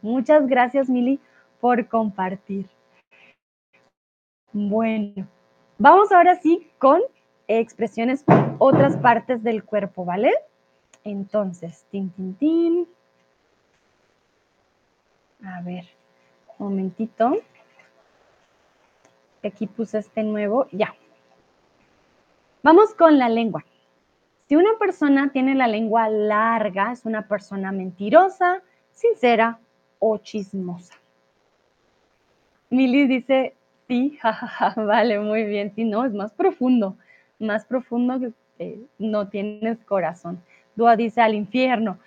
Muchas 0.00 0.46
gracias, 0.46 0.88
Mili, 0.88 1.18
por 1.60 1.88
compartir. 1.88 2.68
Bueno, 4.52 5.26
vamos 5.76 6.12
ahora 6.12 6.36
sí 6.36 6.70
con 6.78 7.00
expresiones 7.48 8.24
otras 8.58 8.96
partes 8.96 9.42
del 9.42 9.64
cuerpo, 9.64 10.04
¿vale? 10.04 10.30
Entonces, 11.02 11.84
tin, 11.90 12.10
tin, 12.10 12.34
tin. 12.36 12.88
A 15.44 15.62
ver, 15.62 15.84
un 16.58 16.68
momentito. 16.68 17.38
Aquí 19.42 19.66
puse 19.66 19.98
este 19.98 20.22
nuevo, 20.22 20.68
ya. 20.70 20.94
Vamos 22.62 22.94
con 22.94 23.18
la 23.18 23.28
lengua. 23.28 23.64
Si 24.46 24.56
una 24.56 24.78
persona 24.78 25.30
tiene 25.32 25.54
la 25.54 25.66
lengua 25.66 26.08
larga, 26.08 26.92
es 26.92 27.04
una 27.06 27.26
persona 27.26 27.72
mentirosa, 27.72 28.62
sincera 28.92 29.58
o 29.98 30.18
chismosa. 30.18 30.94
Mili 32.70 33.06
dice, 33.06 33.54
sí, 33.88 34.18
jajaja, 34.20 34.74
vale, 34.82 35.18
muy 35.20 35.44
bien. 35.44 35.72
Sí, 35.74 35.84
no, 35.84 36.04
es 36.04 36.12
más 36.12 36.32
profundo, 36.32 36.96
más 37.38 37.64
profundo 37.64 38.20
que 38.58 38.78
no 38.98 39.28
tienes 39.28 39.78
corazón. 39.84 40.42
Dúa 40.76 40.96
dice 40.96 41.20
al 41.20 41.34
infierno. 41.34 41.98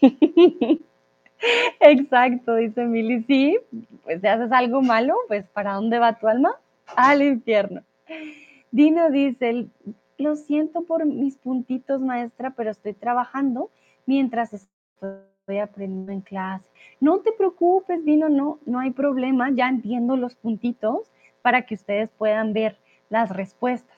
Exacto, 1.80 2.54
dice 2.54 2.84
Mili. 2.84 3.24
Sí, 3.24 3.58
pues 4.04 4.20
si 4.20 4.26
haces 4.26 4.52
algo 4.52 4.82
malo, 4.82 5.14
pues 5.28 5.46
¿para 5.48 5.74
dónde 5.74 5.98
va 5.98 6.18
tu 6.18 6.28
alma? 6.28 6.54
Al 6.96 7.22
infierno. 7.22 7.82
Dino 8.70 9.10
dice, 9.10 9.66
lo 10.18 10.36
siento 10.36 10.82
por 10.82 11.06
mis 11.06 11.36
puntitos, 11.36 12.00
maestra, 12.00 12.50
pero 12.50 12.70
estoy 12.70 12.94
trabajando 12.94 13.70
mientras 14.06 14.52
estoy 14.52 15.58
aprendiendo 15.58 16.12
en 16.12 16.20
clase. 16.20 16.64
No 17.00 17.20
te 17.20 17.32
preocupes, 17.32 18.04
Dino, 18.04 18.28
no, 18.28 18.58
no 18.66 18.80
hay 18.80 18.90
problema, 18.90 19.50
ya 19.50 19.68
entiendo 19.68 20.16
los 20.16 20.34
puntitos 20.34 21.10
para 21.42 21.62
que 21.62 21.74
ustedes 21.74 22.10
puedan 22.10 22.52
ver 22.52 22.78
las 23.08 23.30
respuestas. 23.30 23.96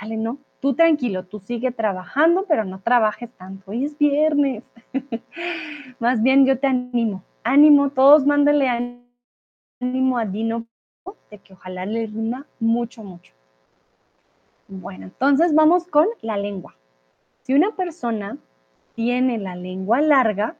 Vale, 0.00 0.16
¿no? 0.16 0.38
tú 0.60 0.74
tranquilo, 0.74 1.24
tú 1.24 1.40
sigue 1.40 1.72
trabajando, 1.72 2.44
pero 2.46 2.64
no 2.64 2.80
trabajes 2.80 3.30
tanto. 3.32 3.70
Hoy 3.70 3.84
es 3.86 3.98
viernes. 3.98 4.62
Más 5.98 6.22
bien 6.22 6.46
yo 6.46 6.58
te 6.58 6.66
animo. 6.66 7.24
Ánimo, 7.42 7.90
todos 7.90 8.26
mándale 8.26 8.68
ánimo 9.80 10.18
a 10.18 10.26
Dino 10.26 10.66
de 11.30 11.38
que 11.38 11.54
ojalá 11.54 11.86
le 11.86 12.06
rima 12.06 12.46
mucho, 12.60 13.02
mucho. 13.02 13.32
Bueno, 14.72 15.06
entonces 15.06 15.52
vamos 15.52 15.88
con 15.88 16.06
la 16.22 16.36
lengua. 16.36 16.76
Si 17.42 17.54
una 17.54 17.74
persona 17.74 18.38
tiene 18.94 19.36
la 19.36 19.56
lengua 19.56 20.00
larga, 20.00 20.54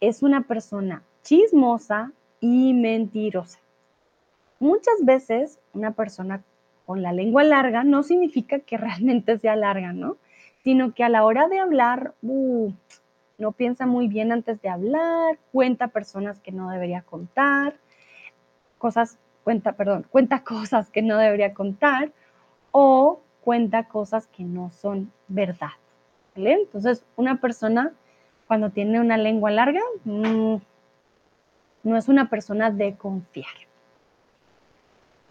es 0.00 0.22
una 0.22 0.42
persona 0.42 1.02
chismosa 1.24 2.12
y 2.38 2.72
mentirosa. 2.74 3.58
Muchas 4.60 5.04
veces 5.04 5.58
una 5.74 5.90
persona 5.90 6.44
con 6.86 7.02
la 7.02 7.12
lengua 7.12 7.42
larga 7.42 7.82
no 7.82 8.04
significa 8.04 8.60
que 8.60 8.76
realmente 8.76 9.36
sea 9.36 9.56
larga, 9.56 9.92
¿no? 9.92 10.16
Sino 10.62 10.94
que 10.94 11.02
a 11.02 11.08
la 11.08 11.24
hora 11.24 11.48
de 11.48 11.58
hablar, 11.58 12.14
uh, 12.22 12.70
no 13.36 13.50
piensa 13.50 13.84
muy 13.84 14.06
bien 14.06 14.30
antes 14.30 14.62
de 14.62 14.68
hablar, 14.68 15.38
cuenta 15.50 15.88
personas 15.88 16.38
que 16.38 16.52
no 16.52 16.70
debería 16.70 17.02
contar, 17.02 17.74
cosas, 18.78 19.18
cuenta, 19.42 19.72
perdón, 19.72 20.06
cuenta 20.08 20.44
cosas 20.44 20.88
que 20.88 21.02
no 21.02 21.18
debería 21.18 21.52
contar 21.52 22.12
o 22.70 23.22
cuenta 23.46 23.84
cosas 23.84 24.26
que 24.26 24.42
no 24.42 24.72
son 24.72 25.12
verdad. 25.28 25.70
Entonces, 26.34 27.04
una 27.14 27.40
persona 27.40 27.92
cuando 28.48 28.70
tiene 28.70 28.98
una 28.98 29.16
lengua 29.16 29.52
larga 29.52 29.80
mm, 30.04 30.56
no 31.84 31.96
es 31.96 32.08
una 32.08 32.28
persona 32.28 32.72
de 32.72 32.96
confiar. 32.96 33.54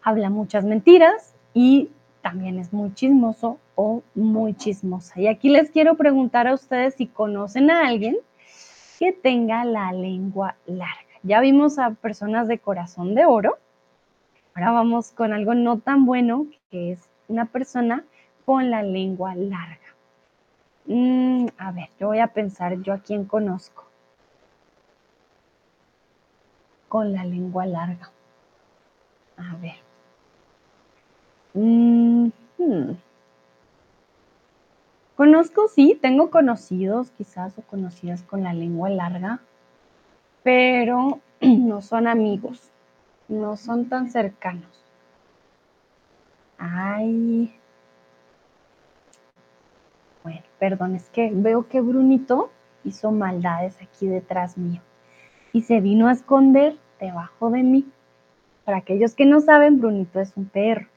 Habla 0.02 0.30
muchas 0.30 0.64
mentiras, 0.64 1.36
y 1.54 1.90
también 2.22 2.58
es 2.60 2.72
muy 2.72 2.94
chismoso 2.94 3.60
o 3.76 4.04
muy 4.14 4.54
chismosa. 4.54 5.20
Y 5.20 5.28
aquí 5.28 5.50
les 5.50 5.72
quiero 5.72 5.96
preguntar 5.96 6.48
a 6.48 6.54
ustedes 6.54 6.96
si 6.96 7.08
conocen 7.08 7.70
a 7.70 7.88
alguien 7.88 8.18
que 8.98 9.12
tenga 9.12 9.66
la 9.66 9.92
lengua 9.92 10.56
larga. 10.66 10.94
Ya 11.24 11.42
vimos 11.42 11.80
a 11.80 11.92
personas 11.92 12.48
de 12.48 12.60
corazón 12.60 13.14
de 13.14 13.26
oro. 13.26 13.58
Ahora 14.54 14.72
vamos 14.72 15.12
con 15.12 15.34
algo 15.34 15.54
no 15.54 15.80
tan 15.80 16.06
bueno, 16.06 16.48
que 16.70 16.94
es 16.94 17.10
una 17.28 17.46
persona 17.46 18.04
con 18.46 18.70
la 18.70 18.84
lengua 18.84 19.36
larga. 19.36 19.80
Mm, 20.86 21.48
a 21.58 21.72
ver, 21.72 21.90
yo 22.00 22.08
voy 22.08 22.20
a 22.20 22.28
pensar 22.28 22.82
yo 22.82 22.94
a 22.94 23.00
quién 23.00 23.26
conozco 23.26 23.86
con 26.88 27.12
la 27.12 27.24
lengua 27.26 27.66
larga. 27.66 28.12
A 29.38 29.56
ver. 29.58 29.76
Mm, 31.54 32.30
hmm. 32.58 32.92
Conozco, 35.16 35.68
sí, 35.70 35.98
tengo 36.02 36.30
conocidos 36.30 37.12
quizás 37.12 37.58
o 37.58 37.62
conocidas 37.62 38.22
con 38.24 38.44
la 38.44 38.54
lengua 38.54 38.90
larga, 38.90 39.40
pero 40.44 41.20
no 41.42 41.82
son 41.82 42.08
amigos, 42.08 42.70
no 43.28 43.56
son 43.56 43.90
tan 43.90 44.12
cercanos. 44.12 44.85
Ay. 46.58 47.54
Bueno, 50.24 50.42
perdón, 50.60 50.96
es 50.96 51.10
que 51.10 51.32
veo 51.34 51.68
que 51.68 51.82
Brunito 51.82 52.52
hizo 52.84 53.12
maldades 53.12 53.82
aquí 53.82 54.08
detrás 54.08 54.58
mío 54.58 54.82
y 55.54 55.62
se 55.62 55.80
vino 55.82 56.08
a 56.08 56.12
esconder 56.12 56.76
debajo 57.00 57.50
de 57.50 57.64
mí. 57.64 57.86
Para 58.66 58.78
aquellos 58.78 59.16
que 59.16 59.26
no 59.26 59.40
saben, 59.40 59.80
Brunito 59.80 60.20
es 60.20 60.36
un 60.36 60.46
perro. 60.46 60.88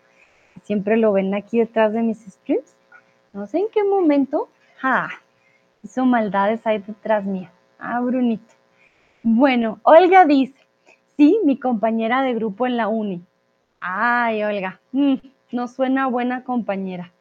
Siempre 0.65 0.97
lo 0.97 1.13
ven 1.13 1.35
aquí 1.35 1.59
detrás 1.59 1.93
de 1.93 2.03
mis 2.03 2.19
streams. 2.25 2.77
No 3.33 3.47
sé 3.47 3.59
en 3.59 3.67
qué 3.73 3.85
momento 3.85 4.49
ja, 4.79 5.11
hizo 5.83 6.05
maldades 6.05 6.67
ahí 6.67 6.79
detrás 6.79 7.25
mío. 7.25 7.49
Ah, 7.79 8.01
Brunito. 8.01 8.55
Bueno, 9.23 9.79
Olga 9.83 10.25
dice, 10.25 10.59
sí, 11.17 11.39
mi 11.45 11.59
compañera 11.59 12.23
de 12.23 12.35
grupo 12.35 12.67
en 12.67 12.77
la 12.77 12.89
uni. 12.89 13.23
Ay, 13.81 14.43
Olga, 14.43 14.81
mm, 14.93 15.15
no 15.53 15.69
suena 15.69 16.07
buena 16.07 16.45
compañera. 16.45 17.13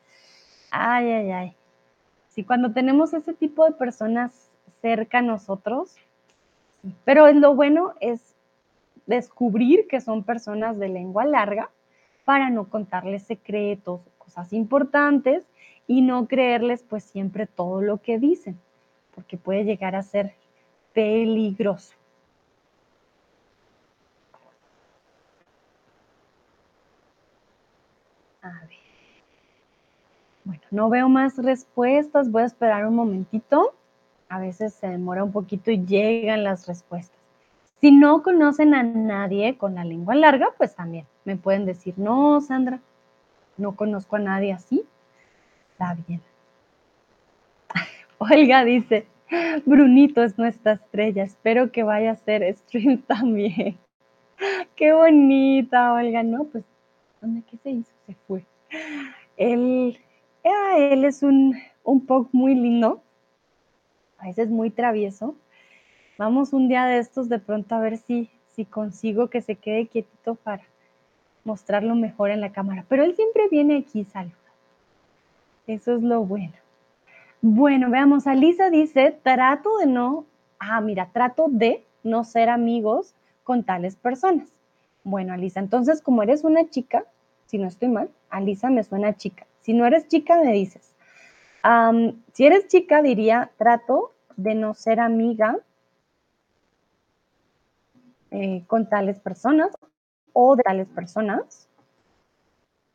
Ay, 0.71 1.11
ay, 1.11 1.31
ay. 1.31 1.55
Sí, 2.29 2.43
cuando 2.43 2.71
tenemos 2.71 3.13
ese 3.13 3.33
tipo 3.33 3.65
de 3.65 3.71
personas 3.71 4.51
cerca 4.81 5.19
a 5.19 5.23
nosotros, 5.23 5.95
pero 7.05 7.31
lo 7.33 7.55
bueno 7.55 7.93
es 7.99 8.35
descubrir 9.05 9.87
que 9.87 10.01
son 10.01 10.23
personas 10.23 10.77
de 10.77 10.89
lengua 10.89 11.25
larga 11.25 11.71
para 12.25 12.49
no 12.49 12.69
contarles 12.69 13.23
secretos, 13.23 14.01
cosas 14.17 14.53
importantes 14.53 15.45
y 15.87 16.01
no 16.01 16.27
creerles 16.27 16.83
pues 16.83 17.03
siempre 17.05 17.47
todo 17.47 17.81
lo 17.81 18.01
que 18.01 18.19
dicen, 18.19 18.59
porque 19.15 19.37
puede 19.37 19.63
llegar 19.63 19.95
a 19.95 20.03
ser 20.03 20.33
peligroso. 20.93 21.95
A 28.43 28.49
ver. 28.49 28.77
Bueno, 30.47 30.63
no 30.71 30.89
veo 30.89 31.09
más 31.09 31.37
respuestas, 31.37 32.31
voy 32.31 32.43
a 32.43 32.45
esperar 32.45 32.87
un 32.87 32.95
momentito. 32.95 33.73
A 34.29 34.39
veces 34.39 34.73
se 34.73 34.87
demora 34.87 35.25
un 35.25 35.33
poquito 35.33 35.71
y 35.71 35.85
llegan 35.85 36.45
las 36.45 36.67
respuestas. 36.67 37.19
Si 37.81 37.91
no 37.91 38.23
conocen 38.23 38.73
a 38.73 38.81
nadie 38.81 39.57
con 39.57 39.75
la 39.75 39.83
lengua 39.83 40.15
larga, 40.15 40.47
pues 40.57 40.73
también 40.73 41.05
me 41.25 41.35
pueden 41.35 41.65
decir, 41.65 41.95
no, 41.97 42.39
Sandra, 42.39 42.79
no 43.57 43.75
conozco 43.75 44.15
a 44.15 44.19
nadie 44.19 44.53
así. 44.53 44.85
Está 45.73 45.97
bien. 46.07 46.21
Olga 48.17 48.63
dice, 48.63 49.05
Brunito 49.65 50.23
es 50.23 50.37
nuestra 50.37 50.73
estrella, 50.73 51.23
espero 51.23 51.73
que 51.73 51.83
vaya 51.83 52.11
a 52.11 52.15
ser 52.15 52.55
stream 52.55 53.01
también. 53.05 53.77
Qué 54.77 54.93
bonita, 54.93 55.91
Olga, 55.91 56.23
¿no? 56.23 56.45
Pues, 56.45 56.63
¿dónde 57.19 57.43
qué 57.51 57.57
se 57.57 57.71
hizo? 57.71 57.91
Se 58.05 58.15
fue. 58.27 58.45
Él, 59.35 59.99
ah, 60.47 60.77
él 60.77 61.05
es 61.05 61.23
un, 61.23 61.55
un 61.83 62.05
pug 62.05 62.29
muy 62.31 62.55
lindo, 62.55 63.01
a 64.17 64.27
veces 64.27 64.49
muy 64.49 64.69
travieso, 64.69 65.35
Vamos 66.17 66.51
un 66.51 66.67
día 66.67 66.85
de 66.85 66.97
estos 66.97 67.29
de 67.29 67.37
pronto 67.37 67.75
a 67.75 67.79
ver 67.79 67.97
si, 67.97 68.29
si 68.55 68.65
consigo 68.65 69.29
que 69.29 69.41
se 69.41 69.55
quede 69.55 69.85
quietito 69.85 70.33
para 70.33 70.63
mostrarlo 71.43 71.93
mejor 71.93 72.31
en 72.31 72.41
la 72.41 72.51
cámara. 72.51 72.85
Pero 72.89 73.03
él 73.03 73.15
siempre 73.15 73.47
viene 73.49 73.77
aquí 73.77 73.99
y 73.99 74.05
saluda. 74.05 74.33
Eso 75.67 75.95
es 75.95 76.01
lo 76.01 76.23
bueno. 76.25 76.53
Bueno, 77.41 77.91
veamos, 77.91 78.25
Alisa 78.25 78.71
dice, 78.71 79.15
trato 79.21 79.77
de 79.77 79.85
no, 79.85 80.25
ah, 80.57 80.81
mira, 80.81 81.09
trato 81.13 81.45
de 81.49 81.85
no 82.03 82.23
ser 82.23 82.49
amigos 82.49 83.13
con 83.43 83.63
tales 83.63 83.95
personas. 83.95 84.49
Bueno, 85.03 85.33
Alisa, 85.33 85.59
entonces 85.59 86.01
como 86.01 86.23
eres 86.23 86.43
una 86.43 86.67
chica, 86.67 87.05
si 87.45 87.59
no 87.59 87.67
estoy 87.67 87.89
mal, 87.89 88.09
Alisa 88.31 88.71
me 88.71 88.83
suena 88.83 89.15
chica. 89.15 89.45
Si 89.67 89.73
no 89.73 89.85
eres 89.85 90.07
chica, 90.07 90.41
me 90.41 90.53
dices. 90.53 90.95
si 92.31 92.45
eres 92.45 92.69
chica, 92.69 93.01
diría, 93.01 93.51
trato 93.57 94.13
de 94.37 94.55
no 94.55 94.73
ser 94.73 95.01
amiga 95.01 95.57
eh, 98.31 98.63
con 98.65 98.87
tales 98.87 99.19
personas 99.19 99.73
o 100.31 100.55
de 100.55 100.63
tales 100.63 100.87
personas. 100.87 101.67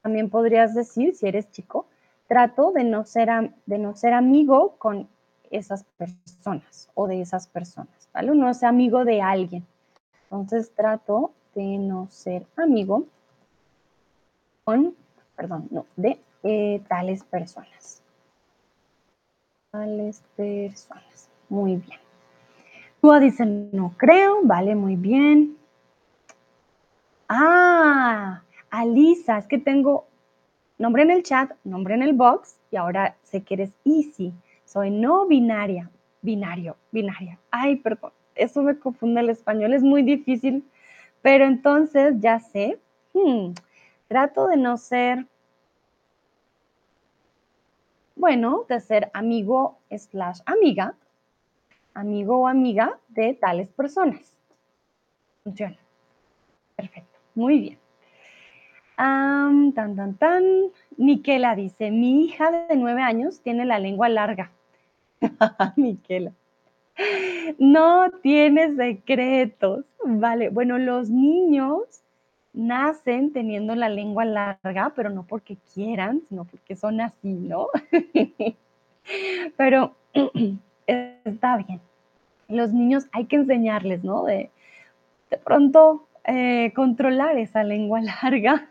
También 0.01 0.31
podrías 0.31 0.75
decir, 0.75 1.15
si 1.15 1.29
eres 1.29 1.51
chico, 1.51 1.85
trato 2.27 2.73
de 2.73 2.85
no 2.85 3.05
ser, 3.05 3.29
de 3.67 3.77
no 3.77 3.95
ser 3.95 4.15
amigo 4.15 4.77
con 4.79 5.11
esas 5.51 5.85
personas 5.99 6.89
o 6.95 7.07
de 7.07 7.21
esas 7.21 7.49
personas, 7.49 8.09
¿vale? 8.15 8.35
No 8.35 8.49
es 8.49 8.63
amigo 8.63 9.05
de 9.05 9.21
alguien. 9.21 9.67
Entonces 10.31 10.73
trato 10.75 11.33
de 11.55 11.77
no 11.77 12.09
ser 12.11 12.47
amigo 12.57 13.05
con, 14.65 14.97
perdón, 15.37 15.69
no, 15.71 15.85
de 15.97 16.19
eh, 16.43 16.83
tales 16.89 17.25
personas. 17.25 18.03
Tales 19.71 20.23
personas. 20.37 21.29
Muy 21.49 21.77
bien. 21.77 22.01
Tú 23.01 23.13
dice, 23.19 23.45
no 23.45 23.95
creo, 23.97 24.41
vale, 24.45 24.75
muy 24.75 24.97
bien. 24.97 25.57
Ah, 27.29 28.43
Alisa, 28.71 29.39
es 29.39 29.47
que 29.47 29.59
tengo 29.59 30.07
nombre 30.79 31.03
en 31.03 31.11
el 31.11 31.23
chat, 31.23 31.51
nombre 31.65 31.95
en 31.95 32.03
el 32.03 32.13
box 32.13 32.57
y 32.71 32.77
ahora 32.77 33.17
sé 33.23 33.43
que 33.43 33.55
eres 33.55 33.73
easy. 33.85 34.33
Soy 34.65 34.91
no 34.91 35.27
binaria, 35.27 35.91
binario, 36.21 36.77
binaria. 36.91 37.39
Ay, 37.51 37.77
perdón, 37.77 38.13
eso 38.35 38.63
me 38.63 38.79
confunde 38.79 39.21
el 39.21 39.31
español, 39.31 39.75
es 39.75 39.83
muy 39.83 40.03
difícil, 40.03 40.65
pero 41.23 41.45
entonces 41.45 42.15
ya 42.21 42.41
sé, 42.41 42.79
hmm, 43.13 43.53
trato 44.09 44.49
de 44.49 44.57
no 44.57 44.77
ser, 44.77 45.27
bueno, 48.23 48.65
de 48.69 48.79
ser 48.79 49.11
amigo 49.15 49.81
slash 49.91 50.39
amiga 50.47 50.95
amigo 51.95 52.39
o 52.39 52.47
amiga 52.47 52.99
de 53.09 53.35
tales 53.35 53.69
personas. 53.69 54.37
Funciona. 55.43 55.77
Perfecto. 56.77 57.19
Muy 57.35 57.59
bien. 57.59 57.79
tan, 58.97 59.73
tan, 59.75 60.15
tan. 60.15 60.45
Miquela 60.97 61.57
dice, 61.57 61.91
mi 61.91 62.25
hija 62.25 62.67
de 62.69 62.77
nueve 62.77 63.03
años 63.03 63.41
tiene 63.41 63.65
la 63.65 63.79
lengua 63.79 64.09
larga. 64.09 64.53
Miquela. 65.77 66.33
No 67.59 68.11
tiene 68.23 68.77
secretos. 68.77 69.85
Vale, 70.05 70.51
bueno, 70.51 70.79
los 70.79 71.11
niños 71.11 72.02
nacen 72.53 73.33
teniendo 73.33 73.75
la 73.75 73.89
lengua 73.89 74.25
larga, 74.25 74.93
pero 74.95 75.11
no 75.11 75.25
porque 75.25 75.57
quieran, 75.73 76.23
sino 76.29 76.45
porque 76.45 76.77
son 76.77 77.01
así, 77.01 77.33
¿no? 77.33 77.69
pero 79.57 79.95
está 80.87 81.57
bien. 81.57 81.81
Los 82.49 82.73
niños 82.73 83.07
hay 83.13 83.25
que 83.25 83.37
enseñarles, 83.37 84.05
¿no? 84.05 84.25
De, 84.25 84.51
de 85.31 85.39
pronto 85.39 86.07
eh, 86.25 86.73
controlar 86.77 87.37
esa 87.39 87.65
lengua 87.65 88.01
larga, 88.23 88.69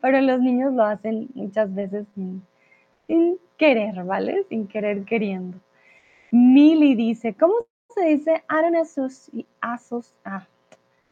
pero 0.00 0.20
los 0.20 0.40
niños 0.40 0.72
lo 0.72 0.84
hacen 0.84 1.28
muchas 1.34 1.74
veces 1.74 2.06
sin, 2.14 2.42
querer, 3.58 4.04
¿vale? 4.04 4.44
Sin 4.48 4.66
querer 4.66 5.04
queriendo. 5.04 5.58
Milly 6.30 6.94
dice, 6.94 7.34
¿cómo 7.34 7.54
se 7.94 8.04
dice? 8.06 8.42
I 8.48 8.62
don't 8.62 8.76
associate, 8.76 9.46
ah, 10.24 10.46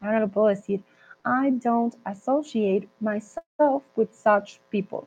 ahora 0.00 0.20
lo 0.20 0.28
puedo 0.28 0.46
decir. 0.46 0.80
I 1.28 1.50
don't 1.50 1.94
associate 2.04 2.88
myself 3.00 3.82
with 3.96 4.08
such 4.12 4.60
people. 4.70 5.06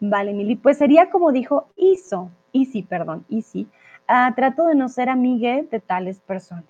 Vale, 0.00 0.32
Milly, 0.32 0.56
pues 0.56 0.78
sería 0.78 1.10
como 1.10 1.30
dijo 1.30 1.68
Iso, 1.76 2.30
Easy, 2.52 2.82
perdón, 2.82 3.24
Easy. 3.30 3.68
Ah, 4.08 4.32
trato 4.34 4.66
de 4.66 4.74
no 4.74 4.88
ser 4.88 5.08
amigue 5.08 5.68
de 5.70 5.78
tales 5.78 6.18
personas. 6.18 6.64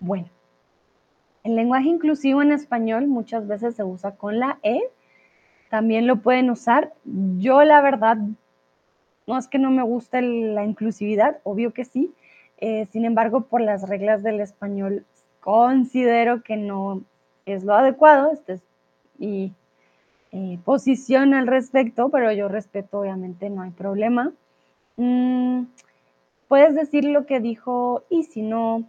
Bueno, 0.00 0.28
el 1.44 1.56
lenguaje 1.56 1.88
inclusivo 1.88 2.40
en 2.40 2.52
español 2.52 3.06
muchas 3.06 3.46
veces 3.46 3.74
se 3.74 3.84
usa 3.84 4.12
con 4.12 4.38
la 4.38 4.58
E. 4.62 4.80
También 5.68 6.06
lo 6.06 6.22
pueden 6.22 6.48
usar. 6.50 6.94
Yo 7.04 7.62
la 7.64 7.82
verdad, 7.82 8.16
no 9.26 9.38
es 9.38 9.48
que 9.48 9.58
no 9.58 9.70
me 9.70 9.82
guste 9.82 10.22
la 10.22 10.64
inclusividad, 10.64 11.38
obvio 11.42 11.72
que 11.74 11.84
sí. 11.84 12.14
Eh, 12.58 12.86
sin 12.92 13.04
embargo, 13.04 13.42
por 13.42 13.60
las 13.60 13.88
reglas 13.88 14.22
del 14.22 14.40
español, 14.40 15.04
considero 15.40 16.42
que 16.42 16.56
no 16.56 17.02
es 17.46 17.64
lo 17.64 17.74
adecuado. 17.74 18.32
Este 18.32 18.54
es 18.54 18.62
mi 19.18 19.52
eh, 20.32 20.58
posición 20.64 21.34
al 21.34 21.46
respecto, 21.46 22.08
pero 22.08 22.32
yo 22.32 22.48
respeto, 22.48 23.00
obviamente, 23.00 23.50
no 23.50 23.62
hay 23.62 23.70
problema. 23.70 24.32
Mm, 24.96 25.64
puedes 26.48 26.74
decir 26.74 27.04
lo 27.04 27.26
que 27.26 27.40
dijo 27.40 28.04
y 28.08 28.24
si 28.24 28.42
no, 28.42 28.84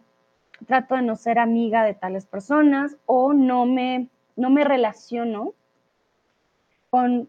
trato 0.67 0.95
de 0.95 1.01
no 1.01 1.15
ser 1.15 1.39
amiga 1.39 1.83
de 1.83 1.93
tales 1.93 2.25
personas 2.25 2.95
o 3.05 3.33
no 3.33 3.65
me, 3.65 4.07
no 4.35 4.49
me 4.49 4.63
relaciono 4.63 5.53
con 6.89 7.27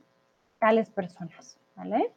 tales 0.59 0.91
personas, 0.91 1.59
¿vale? 1.77 2.11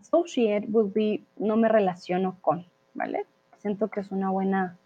Associate 0.00 0.66
will 0.68 0.92
be 0.92 1.22
no 1.36 1.56
me 1.56 1.68
relaciono 1.68 2.36
con, 2.40 2.66
¿vale? 2.94 3.26
Siento 3.58 3.88
que 3.88 4.00
es 4.00 4.10
una 4.10 4.30
buena 4.30 4.76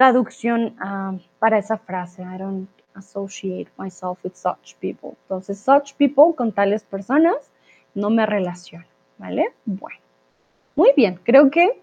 traducción 0.00 0.76
ah, 0.80 1.12
para 1.38 1.58
esa 1.58 1.76
frase. 1.76 2.22
I 2.22 2.38
don't 2.38 2.70
associate 2.94 3.70
myself 3.76 4.18
with 4.24 4.32
such 4.34 4.74
people. 4.80 5.10
Entonces, 5.24 5.60
such 5.60 5.92
people 5.98 6.34
con 6.34 6.52
tales 6.52 6.82
personas 6.84 7.36
no 7.94 8.08
me 8.08 8.24
relaciono, 8.24 8.86
¿vale? 9.18 9.52
Bueno, 9.66 10.00
muy 10.74 10.94
bien, 10.96 11.20
creo 11.22 11.50
que 11.50 11.82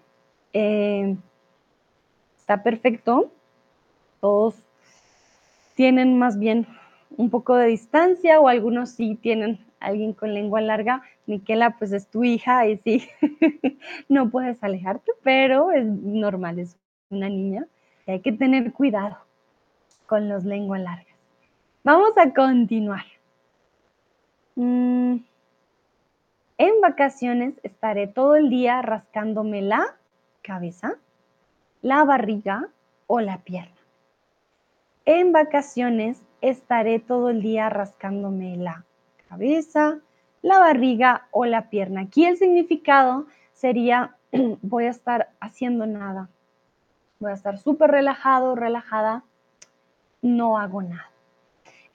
eh, 0.52 1.16
está 2.36 2.64
perfecto. 2.64 3.30
Todos 4.20 4.56
tienen 5.76 6.18
más 6.18 6.40
bien 6.40 6.66
un 7.16 7.30
poco 7.30 7.54
de 7.54 7.66
distancia 7.66 8.40
o 8.40 8.48
algunos 8.48 8.90
sí 8.90 9.14
tienen 9.14 9.64
alguien 9.78 10.12
con 10.12 10.34
lengua 10.34 10.60
larga. 10.60 11.02
Miquela, 11.26 11.76
pues 11.78 11.92
es 11.92 12.08
tu 12.08 12.24
hija 12.24 12.66
y 12.66 12.78
sí, 12.78 13.08
no 14.08 14.28
puedes 14.28 14.60
alejarte, 14.64 15.12
pero 15.22 15.70
es 15.70 15.86
normal, 15.86 16.58
es 16.58 16.76
una 17.10 17.28
niña 17.28 17.68
hay 18.12 18.20
que 18.20 18.32
tener 18.32 18.72
cuidado 18.72 19.18
con 20.06 20.28
los 20.28 20.44
lenguas 20.44 20.80
largas. 20.80 21.16
Vamos 21.84 22.12
a 22.16 22.32
continuar. 22.32 23.04
Mm, 24.56 25.16
en 26.58 26.80
vacaciones 26.80 27.54
estaré 27.62 28.08
todo 28.08 28.34
el 28.34 28.50
día 28.50 28.82
rascándome 28.82 29.62
la 29.62 29.96
cabeza, 30.42 30.96
la 31.82 32.04
barriga 32.04 32.68
o 33.06 33.20
la 33.20 33.38
pierna. 33.38 33.76
En 35.04 35.32
vacaciones 35.32 36.20
estaré 36.40 36.98
todo 36.98 37.30
el 37.30 37.42
día 37.42 37.70
rascándome 37.70 38.56
la 38.56 38.84
cabeza, 39.28 39.98
la 40.42 40.58
barriga 40.58 41.28
o 41.30 41.44
la 41.44 41.70
pierna. 41.70 42.02
Aquí 42.02 42.24
el 42.24 42.36
significado 42.36 43.26
sería 43.52 44.16
voy 44.62 44.84
a 44.84 44.90
estar 44.90 45.30
haciendo 45.40 45.86
nada. 45.86 46.28
Voy 47.20 47.32
a 47.32 47.34
estar 47.34 47.58
súper 47.58 47.90
relajado, 47.90 48.54
relajada. 48.54 49.24
No 50.22 50.58
hago 50.58 50.82
nada. 50.82 51.10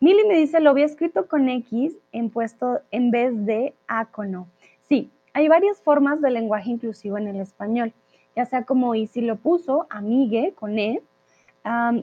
Mili 0.02 0.26
me 0.28 0.36
dice, 0.36 0.60
lo 0.60 0.72
había 0.72 0.86
escrito 0.86 1.28
con 1.28 1.48
X 1.48 1.96
en 2.12 2.30
puesto 2.30 2.82
en 2.92 3.10
vez 3.10 3.46
de 3.46 3.74
A 3.88 4.06
con 4.06 4.36
O. 4.36 4.48
Sí, 4.82 5.12
hay 5.34 5.48
varias 5.48 5.82
formas 5.82 6.20
de 6.22 6.30
lenguaje 6.30 6.72
inclusivo 6.72 7.18
en 7.18 7.28
el 7.28 7.40
español, 7.40 7.94
ya 8.36 8.46
sea 8.46 8.66
como 8.66 8.96
Isi 8.96 9.22
lo 9.22 9.38
puso, 9.38 9.88
amigue 9.90 10.54
con 10.60 10.78
E, 10.78 11.02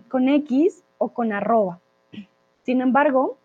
con 0.08 0.28
X 0.30 0.82
o 0.96 1.10
con 1.10 1.32
arroba. 1.32 1.80
Sin 2.62 2.80
embargo, 2.80 3.36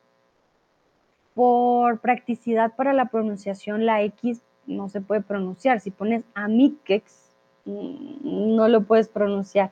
por 1.34 2.00
practicidad 2.00 2.76
para 2.76 2.94
la 2.94 3.06
pronunciación, 3.06 3.86
la 3.86 4.02
X 4.04 4.42
no 4.68 4.88
se 4.88 5.02
puede 5.02 5.20
pronunciar. 5.20 5.82
Si 5.82 5.92
pones 5.92 6.24
amikex, 6.34 7.25
no 7.66 8.68
lo 8.68 8.82
puedes 8.84 9.10
pronunciar. 9.10 9.72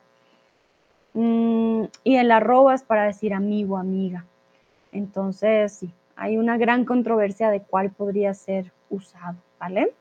Mm, 1.13 1.83
y 2.03 2.15
el 2.15 2.31
arroba 2.31 2.73
es 2.73 2.83
para 2.83 3.05
decir 3.05 3.33
amigo, 3.33 3.77
amiga. 3.77 4.25
Entonces, 4.91 5.73
sí, 5.73 5.91
hay 6.15 6.37
una 6.37 6.57
gran 6.57 6.85
controversia 6.85 7.49
de 7.49 7.61
cuál 7.61 7.91
podría 7.91 8.33
ser 8.33 8.71
usado, 8.89 9.37
¿vale? 9.59 9.93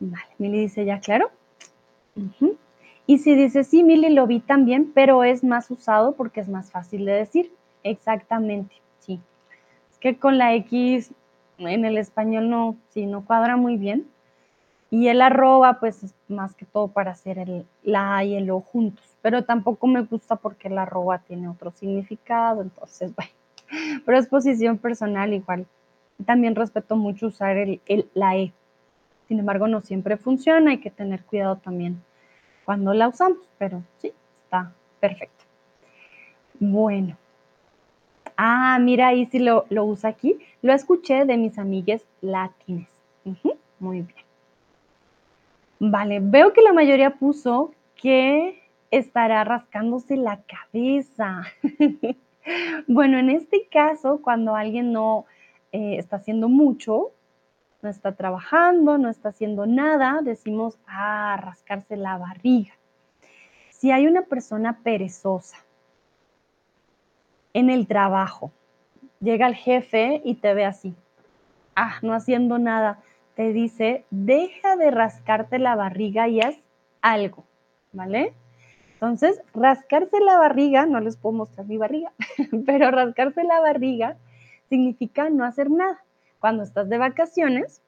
Vale, 0.00 0.28
Mili 0.38 0.60
dice, 0.60 0.84
¿ya 0.84 1.00
claro? 1.00 1.30
Y 3.06 3.18
si 3.18 3.34
dice, 3.34 3.64
sí, 3.64 3.82
Mili 3.82 4.10
lo 4.10 4.26
vi 4.26 4.40
también, 4.40 4.92
pero 4.94 5.24
es 5.24 5.44
más 5.44 5.70
usado 5.70 6.12
porque 6.12 6.40
es 6.40 6.48
más 6.48 6.70
fácil 6.70 7.04
de 7.04 7.12
decir. 7.12 7.52
Exactamente, 7.82 8.74
sí. 9.00 9.20
Es 9.90 9.98
que 9.98 10.16
con 10.16 10.38
la 10.38 10.54
X 10.54 11.12
en 11.58 11.84
el 11.84 11.98
español 11.98 12.48
no, 12.48 12.76
sí, 12.90 13.06
no 13.06 13.24
cuadra 13.24 13.56
muy 13.56 13.76
bien. 13.76 14.06
Y 14.90 15.06
el 15.06 15.22
arroba, 15.22 15.78
pues 15.78 16.02
es 16.02 16.14
más 16.26 16.54
que 16.54 16.66
todo 16.66 16.88
para 16.88 17.12
hacer 17.12 17.38
el, 17.38 17.64
la 17.84 18.16
A 18.16 18.24
y 18.24 18.34
el 18.34 18.50
O 18.50 18.60
juntos. 18.60 19.04
Pero 19.22 19.44
tampoco 19.44 19.86
me 19.86 20.02
gusta 20.02 20.36
porque 20.36 20.66
el 20.68 20.78
arroba 20.78 21.18
tiene 21.18 21.48
otro 21.48 21.70
significado. 21.70 22.60
Entonces, 22.60 23.14
bueno, 23.16 23.30
pero 24.04 24.18
es 24.18 24.26
posición 24.26 24.78
personal 24.78 25.32
igual. 25.32 25.66
También 26.26 26.56
respeto 26.56 26.96
mucho 26.96 27.28
usar 27.28 27.56
el, 27.56 27.80
la 28.14 28.36
E. 28.36 28.52
Sin 29.28 29.38
embargo, 29.38 29.68
no 29.68 29.80
siempre 29.80 30.16
funciona. 30.16 30.72
Hay 30.72 30.78
que 30.78 30.90
tener 30.90 31.22
cuidado 31.24 31.56
también 31.56 32.02
cuando 32.64 32.92
la 32.92 33.08
usamos. 33.08 33.38
Pero 33.58 33.84
sí, 33.98 34.12
está 34.44 34.72
perfecto. 34.98 35.44
Bueno. 36.58 37.16
Ah, 38.36 38.78
mira, 38.80 39.08
ahí 39.08 39.26
sí 39.26 39.38
lo, 39.38 39.66
lo 39.68 39.84
usa 39.84 40.10
aquí. 40.10 40.38
Lo 40.62 40.72
escuché 40.72 41.26
de 41.26 41.36
mis 41.36 41.58
amigues 41.58 42.04
latines. 42.22 42.88
muy 43.78 44.02
bien. 44.02 44.19
Vale, 45.82 46.20
veo 46.20 46.52
que 46.52 46.60
la 46.60 46.74
mayoría 46.74 47.16
puso 47.16 47.72
que 47.96 48.62
estará 48.90 49.44
rascándose 49.44 50.18
la 50.18 50.42
cabeza. 50.42 51.44
bueno, 52.86 53.18
en 53.18 53.30
este 53.30 53.66
caso, 53.72 54.20
cuando 54.20 54.54
alguien 54.54 54.92
no 54.92 55.24
eh, 55.72 55.96
está 55.96 56.16
haciendo 56.16 56.50
mucho, 56.50 57.12
no 57.80 57.88
está 57.88 58.14
trabajando, 58.14 58.98
no 58.98 59.08
está 59.08 59.30
haciendo 59.30 59.64
nada, 59.64 60.20
decimos, 60.22 60.78
ah, 60.86 61.40
rascarse 61.42 61.96
la 61.96 62.18
barriga. 62.18 62.74
Si 63.70 63.90
hay 63.90 64.06
una 64.06 64.20
persona 64.20 64.80
perezosa 64.82 65.56
en 67.54 67.70
el 67.70 67.86
trabajo, 67.86 68.52
llega 69.18 69.46
el 69.46 69.54
jefe 69.54 70.20
y 70.26 70.34
te 70.34 70.52
ve 70.52 70.66
así, 70.66 70.94
ah, 71.74 71.94
no 72.02 72.12
haciendo 72.12 72.58
nada 72.58 72.98
te 73.40 73.54
dice, 73.54 74.04
deja 74.10 74.76
de 74.76 74.90
rascarte 74.90 75.58
la 75.58 75.74
barriga 75.74 76.28
y 76.28 76.42
haz 76.42 76.56
algo, 77.00 77.46
¿vale? 77.90 78.34
Entonces, 78.92 79.40
rascarse 79.54 80.20
la 80.20 80.36
barriga, 80.36 80.84
no 80.84 81.00
les 81.00 81.16
puedo 81.16 81.32
mostrar 81.32 81.66
mi 81.66 81.78
barriga, 81.78 82.12
pero 82.66 82.90
rascarse 82.90 83.42
la 83.44 83.58
barriga 83.60 84.18
significa 84.68 85.30
no 85.30 85.46
hacer 85.46 85.70
nada. 85.70 86.04
Cuando 86.38 86.62
estás 86.62 86.90
de 86.90 86.98
vacaciones, 86.98 87.80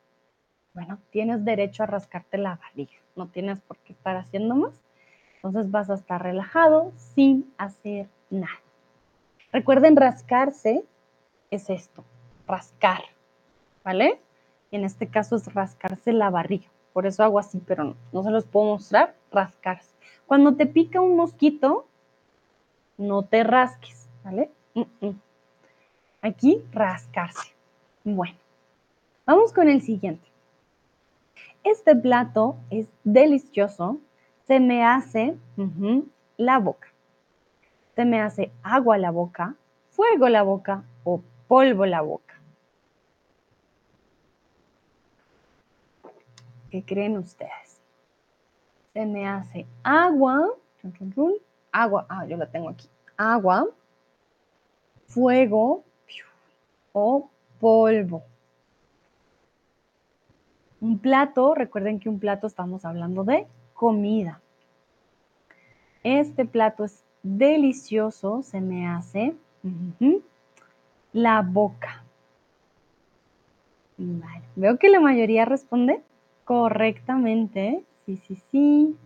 bueno, 0.72 0.98
tienes 1.10 1.44
derecho 1.44 1.82
a 1.82 1.86
rascarte 1.86 2.38
la 2.38 2.56
barriga, 2.56 2.94
no 3.14 3.28
tienes 3.28 3.60
por 3.60 3.76
qué 3.80 3.92
estar 3.92 4.16
haciendo 4.16 4.54
más. 4.54 4.80
Entonces 5.34 5.70
vas 5.70 5.90
a 5.90 5.96
estar 5.96 6.22
relajado 6.22 6.94
sin 6.96 7.52
hacer 7.58 8.08
nada. 8.30 8.62
Recuerden, 9.52 9.96
rascarse 9.96 10.82
es 11.50 11.68
esto, 11.68 12.06
rascar, 12.46 13.02
¿vale? 13.84 14.18
En 14.72 14.84
este 14.84 15.06
caso 15.06 15.36
es 15.36 15.52
rascarse 15.54 16.12
la 16.12 16.30
barriga. 16.30 16.66
Por 16.92 17.06
eso 17.06 17.22
hago 17.22 17.38
así, 17.38 17.62
pero 17.66 17.94
no, 18.12 18.22
se 18.22 18.30
los 18.30 18.44
puedo 18.44 18.66
mostrar, 18.66 19.14
rascarse. 19.30 19.90
Cuando 20.26 20.56
te 20.56 20.66
pica 20.66 21.00
un 21.00 21.16
mosquito, 21.16 21.86
no 22.98 23.22
te 23.22 23.44
rasques, 23.44 24.08
¿vale? 24.24 24.50
Aquí, 26.20 26.62
rascarse. 26.72 27.52
Bueno, 28.04 28.36
vamos 29.26 29.52
con 29.52 29.68
el 29.68 29.82
siguiente. 29.82 30.26
Este 31.64 31.94
plato 31.94 32.56
es 32.70 32.88
delicioso, 33.04 33.98
se 34.46 34.58
me 34.58 34.84
hace 34.84 35.36
la 36.36 36.58
boca. 36.58 36.88
Se 37.94 38.04
me 38.04 38.20
hace 38.20 38.50
agua 38.62 38.98
la 38.98 39.10
boca, 39.10 39.54
fuego 39.90 40.28
la 40.28 40.42
boca 40.42 40.82
o 41.04 41.22
polvo 41.46 41.86
la 41.86 42.00
boca. 42.00 42.31
¿Qué 46.72 46.82
creen 46.82 47.18
ustedes? 47.18 47.82
Se 48.94 49.04
me 49.04 49.28
hace 49.28 49.66
agua, 49.82 50.48
agua, 51.70 52.06
ah, 52.08 52.24
yo 52.24 52.38
la 52.38 52.46
tengo 52.46 52.70
aquí, 52.70 52.88
agua, 53.18 53.68
fuego 55.06 55.84
o 56.94 57.28
polvo. 57.60 58.22
Un 60.80 60.98
plato, 60.98 61.54
recuerden 61.54 62.00
que 62.00 62.08
un 62.08 62.18
plato 62.18 62.46
estamos 62.46 62.86
hablando 62.86 63.22
de 63.22 63.46
comida. 63.74 64.40
Este 66.02 66.46
plato 66.46 66.86
es 66.86 67.04
delicioso, 67.22 68.42
se 68.42 68.62
me 68.62 68.88
hace 68.88 69.36
la 71.12 71.42
boca. 71.42 72.02
Veo 74.56 74.78
que 74.78 74.88
la 74.88 75.00
mayoría 75.00 75.44
responde 75.44 76.02
Correctamente, 76.44 77.84
sí, 78.04 78.16
sí, 78.26 78.36
sí. 78.50 78.96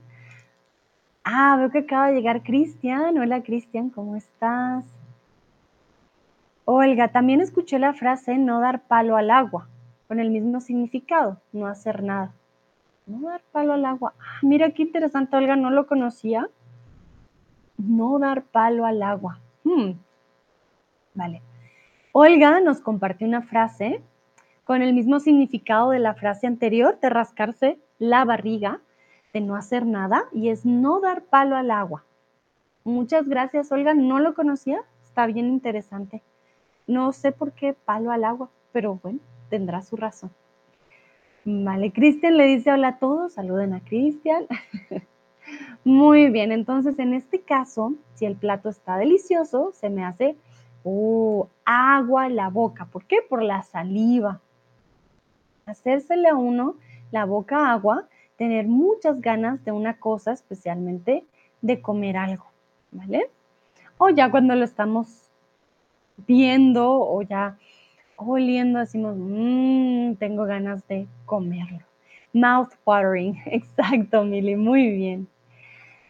Ah, 1.24 1.56
veo 1.58 1.70
que 1.70 1.78
acaba 1.78 2.08
de 2.08 2.14
llegar 2.14 2.42
Cristian. 2.42 3.18
Hola 3.18 3.42
Cristian, 3.42 3.90
¿cómo 3.90 4.16
estás? 4.16 4.84
Olga, 6.64 7.08
también 7.08 7.40
escuché 7.40 7.78
la 7.78 7.94
frase 7.94 8.38
no 8.38 8.60
dar 8.60 8.82
palo 8.82 9.16
al 9.16 9.30
agua, 9.30 9.68
con 10.08 10.18
el 10.18 10.30
mismo 10.30 10.60
significado, 10.60 11.40
no 11.52 11.66
hacer 11.66 12.02
nada. 12.02 12.32
No 13.06 13.28
dar 13.28 13.42
palo 13.52 13.74
al 13.74 13.84
agua. 13.84 14.14
Ah, 14.18 14.38
mira 14.42 14.70
qué 14.70 14.82
interesante, 14.82 15.36
Olga, 15.36 15.54
no 15.56 15.70
lo 15.70 15.86
conocía. 15.86 16.48
No 17.76 18.18
dar 18.18 18.42
palo 18.42 18.84
al 18.84 19.02
agua. 19.02 19.38
Hmm. 19.62 19.92
Vale. 21.14 21.42
Olga 22.12 22.60
nos 22.60 22.80
compartió 22.80 23.26
una 23.26 23.42
frase 23.42 24.00
con 24.66 24.82
el 24.82 24.92
mismo 24.94 25.20
significado 25.20 25.90
de 25.90 26.00
la 26.00 26.14
frase 26.14 26.48
anterior 26.48 26.98
de 27.00 27.08
rascarse 27.08 27.78
la 28.00 28.24
barriga, 28.24 28.80
de 29.32 29.40
no 29.40 29.54
hacer 29.54 29.86
nada, 29.86 30.24
y 30.32 30.48
es 30.48 30.66
no 30.66 31.00
dar 31.00 31.22
palo 31.22 31.54
al 31.54 31.70
agua. 31.70 32.04
Muchas 32.82 33.28
gracias, 33.28 33.70
Olga. 33.70 33.94
No 33.94 34.18
lo 34.18 34.34
conocía. 34.34 34.82
Está 35.04 35.26
bien 35.26 35.46
interesante. 35.46 36.20
No 36.88 37.12
sé 37.12 37.30
por 37.30 37.52
qué 37.52 37.74
palo 37.74 38.10
al 38.10 38.24
agua, 38.24 38.50
pero 38.72 38.98
bueno, 39.00 39.20
tendrá 39.50 39.82
su 39.82 39.94
razón. 39.94 40.32
Vale, 41.44 41.92
Cristian 41.92 42.36
le 42.36 42.46
dice 42.46 42.72
hola 42.72 42.88
a 42.88 42.98
todos. 42.98 43.34
Saluden 43.34 43.72
a 43.72 43.80
Cristian. 43.80 44.46
Muy 45.84 46.28
bien, 46.30 46.50
entonces 46.50 46.98
en 46.98 47.14
este 47.14 47.40
caso, 47.40 47.94
si 48.14 48.26
el 48.26 48.34
plato 48.34 48.68
está 48.68 48.98
delicioso, 48.98 49.70
se 49.74 49.90
me 49.90 50.04
hace 50.04 50.36
oh, 50.82 51.48
agua 51.64 52.26
en 52.26 52.34
la 52.34 52.48
boca. 52.50 52.86
¿Por 52.86 53.04
qué? 53.04 53.18
Por 53.28 53.44
la 53.44 53.62
saliva. 53.62 54.40
Hacérsele 55.66 56.28
a 56.28 56.34
uno 56.34 56.76
la 57.10 57.24
boca 57.24 57.70
agua, 57.70 58.08
tener 58.36 58.66
muchas 58.66 59.20
ganas 59.20 59.64
de 59.64 59.72
una 59.72 59.98
cosa, 59.98 60.32
especialmente 60.32 61.24
de 61.60 61.80
comer 61.80 62.16
algo, 62.16 62.46
¿vale? 62.90 63.30
O 63.98 64.08
ya 64.10 64.30
cuando 64.30 64.54
lo 64.54 64.64
estamos 64.64 65.30
viendo 66.26 67.00
o 67.00 67.22
ya 67.22 67.58
oliendo, 68.16 68.78
decimos, 68.78 69.16
mmm, 69.16 70.14
tengo 70.14 70.44
ganas 70.44 70.86
de 70.88 71.06
comerlo. 71.24 71.84
Mouth 72.32 72.72
watering, 72.84 73.42
exacto, 73.46 74.24
Mili, 74.24 74.56
muy 74.56 74.90
bien. 74.90 75.28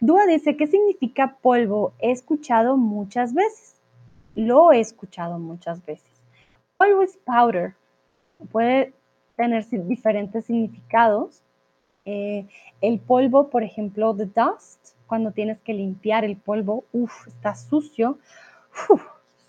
Dúa 0.00 0.26
dice, 0.26 0.56
¿qué 0.56 0.66
significa 0.66 1.36
polvo? 1.40 1.92
He 1.98 2.10
escuchado 2.10 2.76
muchas 2.76 3.32
veces 3.32 3.76
lo 4.36 4.70
he 4.70 4.80
escuchado 4.80 5.38
muchas 5.38 5.84
veces. 5.84 6.12
Always 6.78 7.18
powder 7.24 7.74
puede 8.52 8.92
tener 9.36 9.66
diferentes 9.68 10.46
significados. 10.46 11.42
Eh, 12.04 12.46
el 12.80 12.98
polvo, 12.98 13.50
por 13.50 13.62
ejemplo, 13.62 14.14
the 14.14 14.26
dust, 14.26 14.94
cuando 15.06 15.30
tienes 15.30 15.60
que 15.60 15.74
limpiar 15.74 16.24
el 16.24 16.36
polvo, 16.36 16.84
uff, 16.92 17.26
está 17.28 17.54
sucio, 17.54 18.18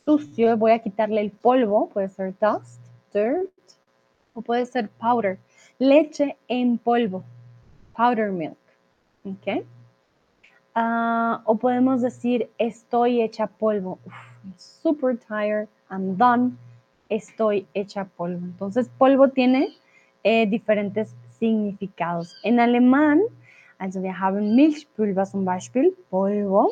sucio, 0.05 0.57
voy 0.57 0.71
a 0.71 0.79
quitarle 0.79 1.21
el 1.21 1.31
polvo, 1.31 1.89
puede 1.89 2.09
ser 2.09 2.33
dust, 2.39 2.81
dirt, 3.13 3.49
o 4.33 4.41
puede 4.41 4.65
ser 4.65 4.89
powder, 4.89 5.39
leche 5.79 6.37
en 6.47 6.77
polvo, 6.77 7.23
powder 7.95 8.31
milk, 8.31 8.57
¿ok? 9.25 9.65
Ah, 10.75 11.41
o 11.45 11.55
podemos 11.57 12.01
decir 12.01 12.49
estoy 12.57 13.21
hecha 13.21 13.47
polvo, 13.47 13.99
super 14.57 15.17
tired, 15.17 15.67
I'm 15.89 16.17
done, 16.17 16.57
estoy 17.09 17.67
hecha 17.73 18.05
polvo. 18.05 18.45
Entonces, 18.45 18.89
polvo 18.97 19.29
tiene 19.29 19.69
eh, 20.23 20.47
diferentes 20.47 21.15
significados. 21.39 22.35
En 22.43 22.59
alemán, 22.59 23.21
also 23.77 24.01
wir 24.01 24.19
haben 24.19 24.55
Milchpulver 24.55 25.25
zum 25.25 25.45
Beispiel, 25.45 25.95
Polvo. 26.09 26.71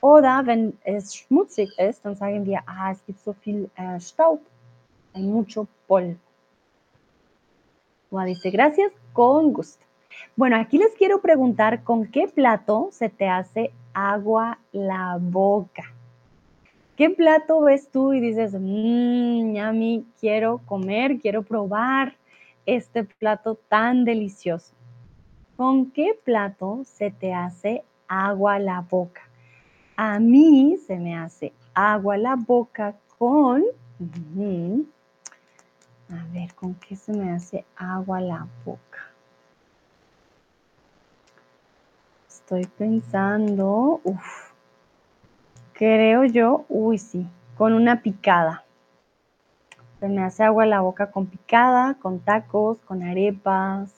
Oder 0.00 0.46
wenn 0.46 0.78
es 0.84 1.14
schmutzig 1.16 1.70
ist, 1.78 2.04
dann 2.04 2.14
sagen 2.14 2.44
wir, 2.44 2.60
ah, 2.66 2.92
es 2.92 3.04
gibt 3.06 3.18
so 3.20 3.32
viel 3.32 3.70
äh, 3.76 3.98
Staub, 3.98 4.40
hay 5.14 5.22
mucho 5.22 5.66
polvo. 5.88 6.16
Dice, 8.10 8.50
gracias, 8.50 8.92
con 9.12 9.52
gusto. 9.52 9.84
Bueno, 10.36 10.56
aquí 10.56 10.78
les 10.78 10.94
quiero 10.94 11.20
preguntar, 11.20 11.82
¿con 11.82 12.06
qué 12.06 12.28
plato 12.28 12.88
se 12.92 13.08
te 13.08 13.28
hace 13.28 13.72
agua 13.92 14.58
la 14.72 15.18
boca? 15.20 15.95
¿Qué 16.96 17.10
plato 17.10 17.60
ves 17.60 17.90
tú 17.90 18.14
y 18.14 18.20
dices, 18.20 18.54
mmm, 18.54 19.52
mí 19.72 20.06
quiero 20.18 20.62
comer, 20.64 21.18
quiero 21.18 21.42
probar 21.42 22.16
este 22.64 23.04
plato 23.04 23.56
tan 23.68 24.06
delicioso? 24.06 24.74
¿Con 25.58 25.90
qué 25.90 26.18
plato 26.24 26.82
se 26.84 27.10
te 27.10 27.34
hace 27.34 27.84
agua 28.08 28.58
la 28.58 28.80
boca? 28.80 29.20
A 29.96 30.18
mí 30.18 30.78
se 30.86 30.98
me 30.98 31.14
hace 31.14 31.52
agua 31.74 32.16
la 32.16 32.34
boca 32.34 32.96
con... 33.18 33.62
a 36.08 36.24
ver, 36.32 36.54
¿con 36.54 36.74
qué 36.76 36.96
se 36.96 37.12
me 37.12 37.30
hace 37.30 37.66
agua 37.76 38.22
la 38.22 38.46
boca? 38.64 39.10
Estoy 42.26 42.64
pensando, 42.78 44.00
uff, 44.02 44.55
Creo 45.78 46.24
yo, 46.24 46.64
uy, 46.70 46.96
sí, 46.96 47.26
con 47.54 47.74
una 47.74 48.00
picada. 48.00 48.64
Se 50.00 50.08
me 50.08 50.22
hace 50.24 50.42
agua 50.42 50.64
la 50.64 50.80
boca 50.80 51.10
con 51.10 51.26
picada, 51.26 51.98
con 52.00 52.20
tacos, 52.20 52.78
con 52.80 53.02
arepas, 53.02 53.94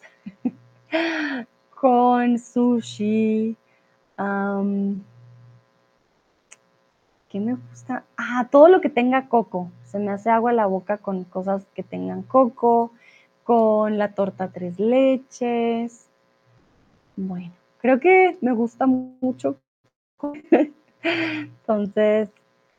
con 1.81 2.37
sushi. 2.41 3.57
¿Qué 7.29 7.39
me 7.39 7.55
gusta? 7.55 8.05
Ah, 8.17 8.49
todo 8.51 8.67
lo 8.67 8.81
que 8.81 8.89
tenga 8.89 9.29
coco. 9.29 9.71
Se 9.85 10.01
me 10.01 10.11
hace 10.11 10.31
agua 10.31 10.53
la 10.53 10.67
boca 10.67 10.99
con 10.99 11.23
cosas 11.23 11.65
que 11.75 11.85
tengan 11.85 12.23
coco, 12.23 12.91
con 13.45 13.99
la 13.99 14.15
torta 14.15 14.49
tres 14.49 14.81
leches. 14.81 16.09
Bueno, 17.15 17.53
creo 17.81 18.01
que 18.01 18.37
me 18.41 18.51
gusta 18.51 18.87
mucho. 18.87 19.61
Entonces, 21.09 22.29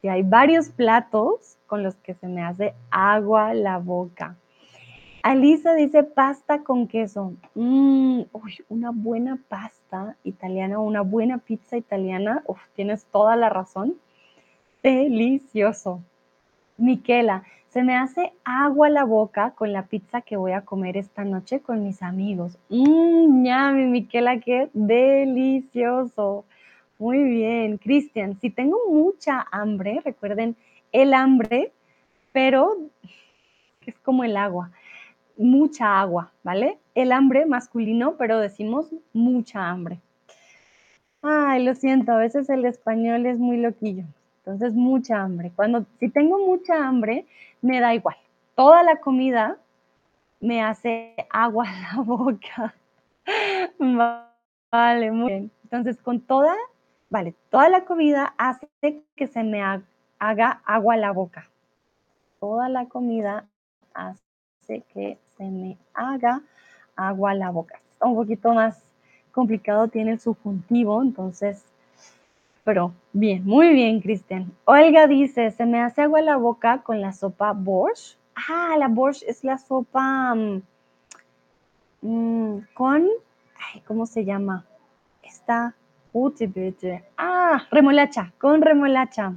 si 0.01 0.07
hay 0.07 0.23
varios 0.23 0.69
platos 0.69 1.57
con 1.67 1.83
los 1.83 1.95
que 1.95 2.13
se 2.13 2.27
me 2.27 2.41
hace 2.41 2.73
agua 2.89 3.53
la 3.53 3.77
boca. 3.77 4.35
Alisa 5.21 5.75
dice 5.75 6.03
pasta 6.03 6.63
con 6.63 6.87
queso. 6.87 7.33
Mm, 7.53 8.21
una 8.69 8.91
buena 8.91 9.37
pasta 9.49 10.15
italiana, 10.23 10.79
una 10.79 11.01
buena 11.01 11.37
pizza 11.37 11.77
italiana. 11.77 12.43
Uf, 12.47 12.59
tienes 12.75 13.05
toda 13.05 13.35
la 13.35 13.49
razón. 13.49 13.95
Delicioso. 14.81 16.01
Miquela, 16.77 17.43
se 17.69 17.83
me 17.83 17.95
hace 17.95 18.31
agua 18.45 18.89
la 18.89 19.03
boca 19.03 19.51
con 19.51 19.73
la 19.73 19.83
pizza 19.83 20.21
que 20.21 20.37
voy 20.37 20.53
a 20.53 20.61
comer 20.61 20.95
esta 20.95 21.25
noche 21.25 21.59
con 21.59 21.83
mis 21.83 22.01
amigos. 22.01 22.57
Mmm, 22.69 23.43
ñami, 23.43 23.85
Miquela, 23.85 24.39
qué 24.39 24.69
delicioso. 24.73 26.45
Muy 26.99 27.23
bien, 27.23 27.77
Cristian. 27.77 28.37
Si 28.41 28.49
tengo 28.49 28.77
mucha 28.89 29.47
hambre, 29.51 30.01
recuerden, 30.03 30.57
el 30.91 31.13
hambre, 31.13 31.71
pero 32.33 32.75
es 33.85 33.97
como 33.99 34.25
el 34.25 34.35
agua, 34.35 34.71
mucha 35.37 36.01
agua, 36.01 36.33
¿vale? 36.43 36.77
El 36.95 37.13
hambre 37.13 37.45
masculino, 37.45 38.15
pero 38.17 38.37
decimos 38.37 38.93
mucha 39.13 39.69
hambre. 39.69 40.01
Ay, 41.21 41.63
lo 41.63 41.73
siento, 41.73 42.11
a 42.11 42.17
veces 42.17 42.49
el 42.49 42.65
español 42.65 43.25
es 43.25 43.39
muy 43.39 43.57
loquillo. 43.57 44.03
Entonces, 44.39 44.73
mucha 44.73 45.21
hambre. 45.21 45.53
Cuando, 45.55 45.85
si 46.01 46.09
tengo 46.09 46.45
mucha 46.45 46.85
hambre, 46.85 47.25
me 47.61 47.79
da 47.79 47.95
igual. 47.95 48.17
Toda 48.55 48.83
la 48.83 48.97
comida 48.97 49.57
me 50.41 50.61
hace 50.61 51.15
agua 51.29 51.65
en 51.65 51.81
la 51.81 52.03
boca. 52.03 52.75
Vale, 54.71 55.11
muy 55.11 55.27
bien. 55.27 55.51
Entonces, 55.63 55.97
con 56.01 56.19
toda 56.19 56.55
Vale, 57.09 57.33
toda 57.49 57.69
la 57.69 57.85
comida 57.85 58.35
hace 58.37 58.69
que 59.15 59.27
se 59.27 59.43
me 59.43 59.63
haga 60.19 60.61
agua 60.63 60.93
a 60.93 60.97
la 60.97 61.11
boca. 61.11 61.49
Toda 62.39 62.69
la 62.69 62.85
comida 62.85 63.47
hace 63.95 64.83
que 64.93 65.17
se 65.35 65.43
me 65.45 65.77
haga 65.95 66.43
agua 66.95 67.31
a 67.31 67.35
la 67.35 67.49
boca. 67.49 67.79
Está 67.93 68.05
un 68.05 68.15
poquito 68.15 68.53
más 68.53 68.83
complicado, 69.31 69.87
tiene 69.87 70.11
el 70.11 70.19
subjuntivo, 70.19 71.01
entonces, 71.01 71.65
pero 72.63 72.93
bien, 73.11 73.43
muy 73.43 73.69
bien, 73.73 74.01
Cristian. 74.01 74.51
Olga 74.65 75.07
dice, 75.07 75.49
se 75.49 75.65
me 75.65 75.81
hace 75.81 76.03
agua 76.03 76.19
a 76.19 76.23
la 76.23 76.37
boca 76.37 76.83
con 76.83 77.01
la 77.01 77.11
sopa 77.11 77.53
borscht. 77.53 78.17
Ah, 78.35 78.75
la 78.77 78.87
borscht 78.87 79.23
es 79.23 79.43
la 79.43 79.57
sopa 79.57 80.35
mm, 80.35 80.61
mm, 82.01 82.67
con, 82.75 83.07
¿cómo 83.87 84.05
se 84.05 84.25
llama? 84.25 84.65
Esta 85.23 85.73
Ah, 87.17 87.63
remolacha, 87.71 88.33
con 88.39 88.61
remolacha. 88.61 89.33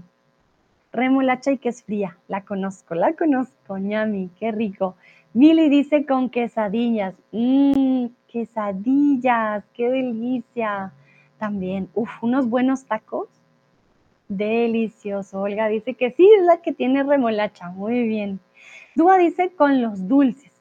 Remolacha 0.93 1.53
y 1.53 1.59
que 1.59 1.69
es 1.69 1.83
fría. 1.83 2.19
La 2.29 2.45
conozco, 2.45 2.95
la 2.95 3.15
conozco, 3.15 3.79
ñami, 3.79 4.31
qué 4.39 4.53
rico. 4.53 4.97
Mili 5.35 5.69
dice 5.69 6.05
con 6.07 6.31
quesadillas. 6.31 7.15
Mmm, 7.33 8.07
quesadillas, 8.29 9.65
qué 9.75 9.89
delicia. 9.89 10.93
También, 11.39 11.89
uff, 11.95 12.23
unos 12.23 12.49
buenos 12.49 12.85
tacos. 12.85 13.29
Delicioso. 14.29 15.41
Olga 15.41 15.69
dice 15.69 15.95
que 15.95 16.13
sí, 16.13 16.29
es 16.39 16.45
la 16.45 16.59
que 16.63 16.73
tiene 16.73 17.03
remolacha. 17.03 17.69
Muy 17.71 18.07
bien. 18.07 18.41
Dúa 18.95 19.19
dice 19.19 19.53
con 19.53 19.83
los 19.83 20.09
dulces. 20.09 20.53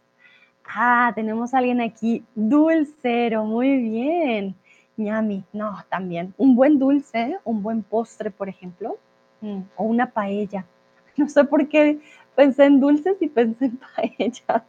Ah, 0.65 1.11
tenemos 1.15 1.53
a 1.53 1.59
alguien 1.59 1.81
aquí, 1.81 2.23
dulcero. 2.35 3.43
Muy 3.45 3.77
bien. 3.77 4.55
Ñami, 5.03 5.43
no, 5.53 5.77
también. 5.89 6.33
Un 6.37 6.55
buen 6.55 6.79
dulce, 6.79 7.37
un 7.43 7.63
buen 7.63 7.83
postre, 7.83 8.31
por 8.31 8.49
ejemplo, 8.49 8.97
mm, 9.41 9.61
o 9.75 9.83
una 9.83 10.11
paella. 10.11 10.65
No 11.17 11.27
sé 11.27 11.43
por 11.43 11.67
qué 11.67 11.99
pensé 12.35 12.63
en 12.65 12.79
dulces 12.79 13.17
y 13.21 13.27
pensé 13.27 13.65
en 13.65 13.79
paella. 13.95 14.65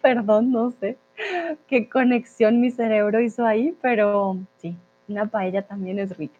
Perdón, 0.00 0.52
no 0.52 0.70
sé 0.70 0.96
qué 1.68 1.88
conexión 1.88 2.60
mi 2.60 2.70
cerebro 2.70 3.20
hizo 3.20 3.44
ahí, 3.44 3.76
pero 3.80 4.38
sí, 4.58 4.76
una 5.08 5.26
paella 5.26 5.62
también 5.62 5.98
es 5.98 6.16
rica. 6.16 6.38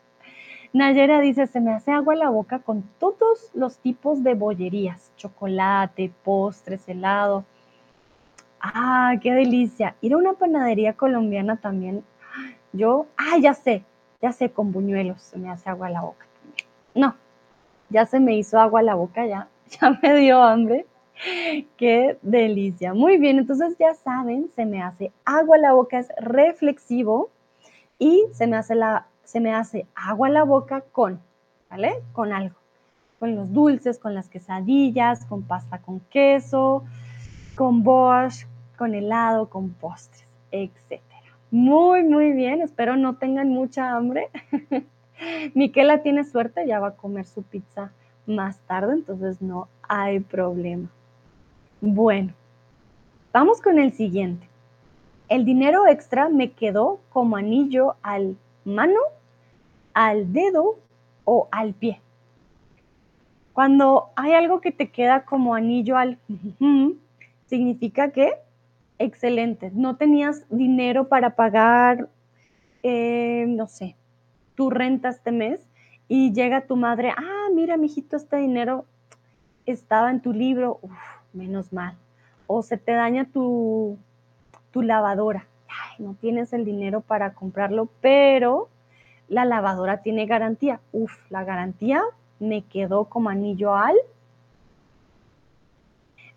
Nayera 0.72 1.20
dice, 1.20 1.46
se 1.46 1.60
me 1.60 1.72
hace 1.72 1.92
agua 1.92 2.16
la 2.16 2.30
boca 2.30 2.58
con 2.58 2.82
todos 2.98 3.50
los 3.54 3.78
tipos 3.78 4.24
de 4.24 4.34
bollerías, 4.34 5.12
chocolate, 5.16 6.12
postres, 6.24 6.88
helado. 6.88 7.44
Ah, 8.60 9.14
qué 9.22 9.32
delicia. 9.32 9.94
Ir 10.00 10.14
a 10.14 10.16
una 10.16 10.32
panadería 10.32 10.94
colombiana 10.94 11.56
también. 11.56 12.02
Yo, 12.74 13.06
ah, 13.16 13.38
ya 13.40 13.54
sé, 13.54 13.84
ya 14.20 14.32
sé, 14.32 14.50
con 14.50 14.72
buñuelos 14.72 15.22
se 15.22 15.38
me 15.38 15.48
hace 15.48 15.70
agua 15.70 15.90
la 15.90 16.00
boca. 16.00 16.26
No, 16.92 17.14
ya 17.88 18.04
se 18.04 18.18
me 18.18 18.34
hizo 18.36 18.58
agua 18.58 18.82
la 18.82 18.96
boca, 18.96 19.24
ya, 19.26 19.48
ya 19.80 19.96
me 20.02 20.16
dio 20.16 20.42
hambre. 20.42 20.84
Qué 21.76 22.18
delicia. 22.22 22.92
Muy 22.92 23.18
bien, 23.18 23.38
entonces 23.38 23.76
ya 23.78 23.94
saben, 23.94 24.50
se 24.56 24.66
me 24.66 24.82
hace 24.82 25.12
agua 25.24 25.56
la 25.56 25.72
boca, 25.72 26.00
es 26.00 26.08
reflexivo 26.18 27.30
y 28.00 28.24
se 28.32 28.48
me 28.48 28.56
hace, 28.56 28.74
la, 28.74 29.06
se 29.22 29.38
me 29.38 29.54
hace 29.54 29.86
agua 29.94 30.28
la 30.28 30.42
boca 30.42 30.80
con, 30.80 31.20
¿vale? 31.70 32.02
Con 32.12 32.32
algo. 32.32 32.56
Con 33.20 33.36
los 33.36 33.52
dulces, 33.52 34.00
con 34.00 34.14
las 34.16 34.28
quesadillas, 34.28 35.24
con 35.26 35.44
pasta 35.44 35.78
con 35.78 36.00
queso, 36.00 36.82
con 37.54 37.84
borscht, 37.84 38.48
con 38.76 38.96
helado, 38.96 39.48
con 39.48 39.70
postres, 39.70 40.26
etc. 40.50 41.13
Muy, 41.54 42.02
muy 42.02 42.32
bien. 42.32 42.62
Espero 42.62 42.96
no 42.96 43.14
tengan 43.14 43.50
mucha 43.50 43.94
hambre. 43.94 44.28
Miquela 45.54 46.02
tiene 46.02 46.24
suerte, 46.24 46.66
ya 46.66 46.80
va 46.80 46.88
a 46.88 46.96
comer 46.96 47.26
su 47.26 47.44
pizza 47.44 47.92
más 48.26 48.58
tarde, 48.66 48.94
entonces 48.94 49.40
no 49.40 49.68
hay 49.88 50.18
problema. 50.18 50.88
Bueno, 51.80 52.32
vamos 53.32 53.62
con 53.62 53.78
el 53.78 53.92
siguiente. 53.92 54.48
El 55.28 55.44
dinero 55.44 55.86
extra 55.86 56.28
me 56.28 56.50
quedó 56.50 56.98
como 57.10 57.36
anillo 57.36 57.94
al 58.02 58.36
mano, 58.64 58.98
al 59.92 60.32
dedo 60.32 60.74
o 61.24 61.46
al 61.52 61.72
pie. 61.72 62.00
Cuando 63.52 64.08
hay 64.16 64.32
algo 64.32 64.60
que 64.60 64.72
te 64.72 64.90
queda 64.90 65.24
como 65.24 65.54
anillo 65.54 65.96
al 65.96 66.18
significa 67.46 68.10
que 68.10 68.32
excelente, 69.04 69.70
no 69.74 69.96
tenías 69.96 70.44
dinero 70.50 71.08
para 71.08 71.36
pagar, 71.36 72.08
eh, 72.82 73.44
no 73.48 73.66
sé, 73.66 73.96
tu 74.54 74.70
renta 74.70 75.08
este 75.08 75.32
mes 75.32 75.60
y 76.08 76.32
llega 76.32 76.66
tu 76.66 76.76
madre, 76.76 77.10
ah, 77.16 77.48
mira, 77.54 77.76
mijito, 77.76 78.16
este 78.16 78.36
dinero 78.36 78.84
estaba 79.66 80.10
en 80.10 80.20
tu 80.20 80.32
libro, 80.32 80.80
menos 81.32 81.72
mal. 81.72 81.96
O 82.46 82.62
se 82.62 82.76
te 82.76 82.92
daña 82.92 83.24
tu, 83.24 83.98
tu 84.70 84.82
lavadora, 84.82 85.46
no 85.98 86.14
tienes 86.14 86.52
el 86.52 86.64
dinero 86.64 87.00
para 87.00 87.32
comprarlo, 87.32 87.88
pero 88.00 88.68
la 89.28 89.44
lavadora 89.44 90.02
tiene 90.02 90.26
garantía. 90.26 90.80
Uf, 90.92 91.12
la 91.30 91.44
garantía 91.44 92.02
me 92.38 92.62
quedó 92.62 93.06
como 93.06 93.30
anillo 93.30 93.74
al. 93.74 93.96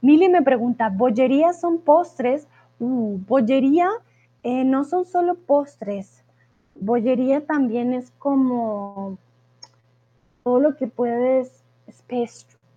Mili 0.01 0.29
me 0.29 0.41
pregunta, 0.41 0.89
¿bollerías 0.89 1.59
son 1.59 1.79
postres? 1.79 2.47
Uh, 2.79 3.17
bollería 3.27 3.89
eh, 4.43 4.63
no 4.63 4.83
son 4.83 5.05
solo 5.05 5.35
postres. 5.35 6.23
Bollería 6.75 7.45
también 7.45 7.93
es 7.93 8.11
como 8.19 9.17
todo 10.43 10.59
lo 10.59 10.75
que 10.77 10.87
puedes, 10.87 11.63
es 11.87 12.03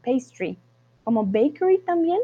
pastry, 0.05 0.59
como 1.05 1.25
bakery 1.25 1.79
también. 1.79 2.21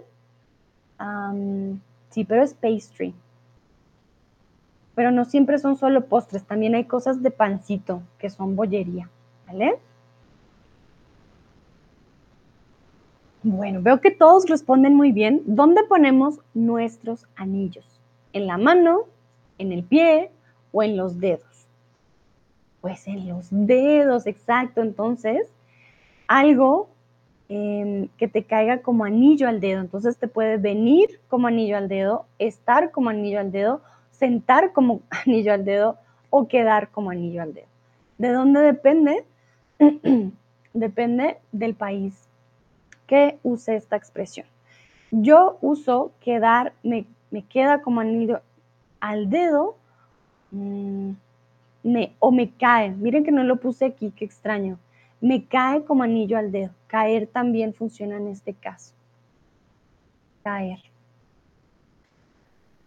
sí, 2.10 2.24
pero 2.24 2.42
es 2.42 2.54
pastry. 2.54 3.14
Pero 4.94 5.10
no 5.10 5.24
siempre 5.26 5.58
son 5.58 5.76
solo 5.76 6.06
postres, 6.06 6.44
también 6.44 6.74
hay 6.74 6.84
cosas 6.84 7.22
de 7.22 7.30
pancito 7.30 8.02
que 8.18 8.30
son 8.30 8.56
bollería, 8.56 9.08
¿vale? 9.46 9.78
Bueno, 13.48 13.80
veo 13.80 14.00
que 14.00 14.10
todos 14.10 14.48
responden 14.48 14.96
muy 14.96 15.12
bien. 15.12 15.40
¿Dónde 15.46 15.84
ponemos 15.84 16.40
nuestros 16.52 17.28
anillos? 17.36 18.00
¿En 18.32 18.48
la 18.48 18.58
mano, 18.58 19.04
en 19.58 19.70
el 19.70 19.84
pie 19.84 20.32
o 20.72 20.82
en 20.82 20.96
los 20.96 21.20
dedos? 21.20 21.68
Pues 22.80 23.06
en 23.06 23.28
los 23.28 23.46
dedos, 23.52 24.26
exacto. 24.26 24.82
Entonces, 24.82 25.46
algo 26.26 26.88
em, 27.48 28.08
que 28.18 28.26
te 28.26 28.42
caiga 28.42 28.82
como 28.82 29.04
anillo 29.04 29.46
al 29.46 29.60
dedo. 29.60 29.80
Entonces 29.80 30.18
te 30.18 30.26
puede 30.26 30.56
venir 30.56 31.20
como 31.28 31.46
anillo 31.46 31.76
al 31.76 31.86
dedo, 31.86 32.26
estar 32.40 32.90
como 32.90 33.10
anillo 33.10 33.38
al 33.38 33.52
dedo, 33.52 33.80
sentar 34.10 34.72
como 34.72 35.02
anillo 35.24 35.52
al 35.52 35.64
dedo 35.64 35.98
o 36.30 36.48
quedar 36.48 36.88
como 36.90 37.10
anillo 37.10 37.42
al 37.42 37.54
dedo. 37.54 37.68
¿De 38.18 38.32
dónde 38.32 38.58
depende? 38.62 39.24
depende 40.74 41.36
del 41.52 41.76
país 41.76 42.26
que 43.06 43.38
use 43.42 43.76
esta 43.76 43.96
expresión. 43.96 44.46
Yo 45.10 45.58
uso 45.60 46.12
quedar, 46.20 46.72
me, 46.82 47.06
queda 47.48 47.82
como 47.82 48.00
anillo 48.00 48.40
al 49.00 49.30
dedo 49.30 49.76
mm, 50.50 51.10
me, 51.82 52.12
o 52.18 52.32
me 52.32 52.50
cae. 52.50 52.90
Miren 52.90 53.24
que 53.24 53.32
no 53.32 53.44
lo 53.44 53.56
puse 53.56 53.86
aquí, 53.86 54.12
qué 54.16 54.24
extraño. 54.24 54.78
Me 55.20 55.44
cae 55.44 55.84
como 55.84 56.02
anillo 56.02 56.36
al 56.36 56.50
dedo. 56.50 56.70
Caer 56.88 57.26
también 57.26 57.72
funciona 57.72 58.16
en 58.16 58.28
este 58.28 58.52
caso. 58.54 58.92
Caer. 60.42 60.80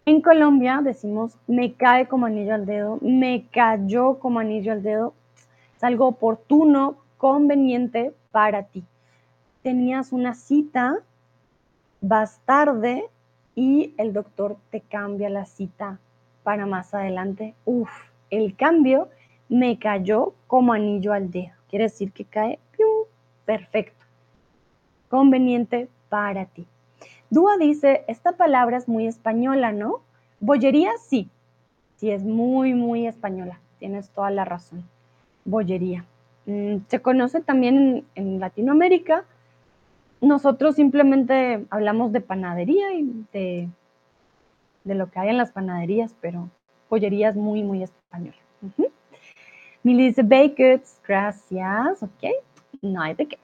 En 0.05 0.22
Colombia 0.22 0.82
decimos 0.84 1.38
me 1.45 1.74
cae 1.74 2.07
como 2.07 2.26
anillo 2.26 2.55
al 2.55 2.65
dedo, 2.65 2.97
me 3.01 3.45
cayó 3.51 4.17
como 4.20 4.39
anillo 4.39 4.72
al 4.72 4.82
dedo. 4.82 5.13
Es 5.78 5.84
algo 5.84 6.07
oportuno, 6.07 6.97
conveniente 7.17 8.13
para 8.32 8.63
ti. 8.63 8.84
Tenías 9.64 10.12
una 10.12 10.34
cita, 10.36 10.99
vas 12.01 12.39
tarde 12.45 13.05
y 13.55 13.93
el 13.97 14.14
doctor 14.14 14.57
te 14.70 14.82
cambia 14.82 15.30
la 15.30 15.45
cita 15.45 15.99
para 16.43 16.66
más 16.66 16.93
adelante. 16.93 17.55
Uf, 17.66 17.89
el 18.30 18.55
cambio 18.55 19.10
me 19.49 19.78
cayó 19.80 20.34
como 20.47 20.74
anillo 20.74 21.14
al 21.14 21.32
dedo. 21.32 21.51
Quiere 21.70 21.86
decir 21.86 22.12
que 22.12 22.26
cae 22.26 22.60
perfecto. 23.45 24.05
Conveniente 25.10 25.89
para 26.07 26.45
ti. 26.45 26.68
Dúa 27.32 27.57
dice, 27.57 28.03
esta 28.07 28.34
palabra 28.34 28.78
es 28.78 28.88
muy 28.88 29.07
española, 29.07 29.72
¿no? 29.72 30.01
Bollería, 30.39 30.91
sí. 30.99 31.30
Sí, 31.95 32.12
es 32.12 32.24
muy, 32.24 32.76
muy 32.76 33.07
española. 33.07 33.60
Tienes 33.80 34.10
toda 34.10 34.30
la 34.30 34.45
razón. 34.45 34.84
Bollería. 35.45 36.05
Mm, 36.45 36.78
se 36.88 37.01
conoce 37.01 37.41
también 37.41 38.05
en, 38.14 38.39
Latinoamérica. 38.39 39.26
Nosotros 40.22 40.76
simplemente 40.76 41.65
hablamos 41.70 42.11
de 42.11 42.22
panadería 42.22 42.93
y 42.93 43.26
de, 43.32 43.70
lo 44.84 45.09
que 45.09 45.20
hay 45.20 45.30
en 45.30 45.38
las 45.38 45.51
panaderías, 45.51 46.13
pero 46.20 46.49
bollería 46.89 47.30
es 47.30 47.36
muy, 47.36 47.63
muy 47.63 47.84
española. 47.84 48.38
Uh 48.61 48.89
baked, 50.24 50.82
gracias, 51.07 52.03
ok. 52.03 52.24
No 52.82 53.01
hay 53.01 53.13
de 53.15 53.28
qué. 53.28 53.39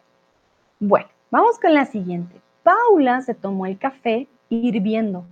Bueno, 0.80 1.08
vamos 1.32 1.60
con 1.60 1.74
la 1.74 1.86
siguiente. 1.86 2.42
Paula 2.64 3.22
se 3.22 3.34
tomó 3.34 3.66
el 3.66 3.78
café 3.78 4.28
hirviendo. 4.50 5.26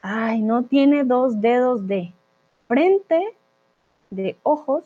Ay, 0.00 0.40
no 0.40 0.64
tiene 0.64 1.04
dos 1.04 1.40
dedos 1.40 1.86
de 1.86 2.12
frente, 2.66 3.36
de 4.10 4.36
ojos 4.42 4.84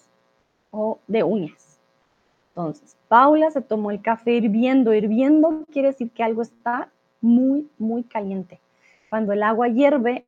o 0.71 0.99
de 1.07 1.23
uñas. 1.23 1.66
Entonces, 2.57 2.97
Paula 3.09 3.51
se 3.51 3.61
tomó 3.61 3.91
el 3.91 4.01
café 4.01 4.33
hirviendo. 4.33 4.95
Hirviendo 4.95 5.67
quiere 5.71 5.89
decir 5.89 6.11
que 6.11 6.23
algo 6.23 6.41
está 6.41 6.91
muy, 7.21 7.69
muy 7.77 8.03
caliente. 8.03 8.61
Cuando 9.11 9.35
el 9.35 9.43
agua 9.43 9.69
hierve, 9.69 10.25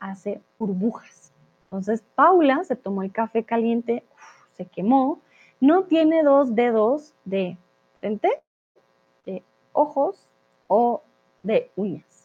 hace 0.00 0.42
burbujas. 0.58 1.32
Entonces, 1.64 2.02
Paula 2.16 2.64
se 2.64 2.74
tomó 2.74 3.04
el 3.04 3.12
café 3.12 3.44
caliente, 3.44 4.02
se 4.54 4.66
quemó. 4.66 5.20
No 5.60 5.84
tiene 5.84 6.24
dos 6.24 6.56
dedos 6.56 7.14
de 7.24 7.56
frente, 8.00 8.42
de 9.24 9.44
ojos 9.72 10.28
o 10.66 11.02
de 11.44 11.70
uñas. 11.76 12.21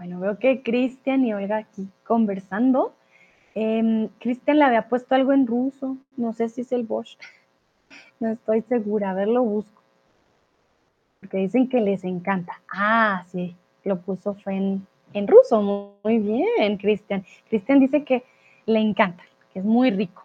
Bueno, 0.00 0.18
veo 0.18 0.38
que 0.38 0.62
Cristian 0.62 1.26
y 1.26 1.34
Olga 1.34 1.58
aquí 1.58 1.86
conversando. 2.06 2.94
Em, 3.54 4.08
Cristian 4.18 4.58
le 4.58 4.64
había 4.64 4.88
puesto 4.88 5.14
algo 5.14 5.34
en 5.34 5.46
ruso, 5.46 5.98
no 6.16 6.32
sé 6.32 6.48
si 6.48 6.62
es 6.62 6.72
el 6.72 6.84
Bosch, 6.84 7.18
no 8.18 8.30
estoy 8.30 8.62
segura, 8.62 9.10
a 9.10 9.14
ver, 9.14 9.28
lo 9.28 9.42
busco. 9.42 9.82
Porque 11.20 11.36
dicen 11.36 11.68
que 11.68 11.82
les 11.82 12.02
encanta. 12.04 12.62
Ah, 12.72 13.26
sí, 13.26 13.54
lo 13.84 14.00
puso 14.00 14.32
fue 14.36 14.54
en, 14.54 14.86
en 15.12 15.28
ruso, 15.28 15.60
muy 16.02 16.18
bien, 16.18 16.78
Cristian. 16.78 17.22
Cristian 17.50 17.78
dice 17.78 18.02
que 18.02 18.24
le 18.64 18.80
encanta, 18.80 19.22
que 19.52 19.58
es 19.58 19.66
muy 19.66 19.90
rico. 19.90 20.24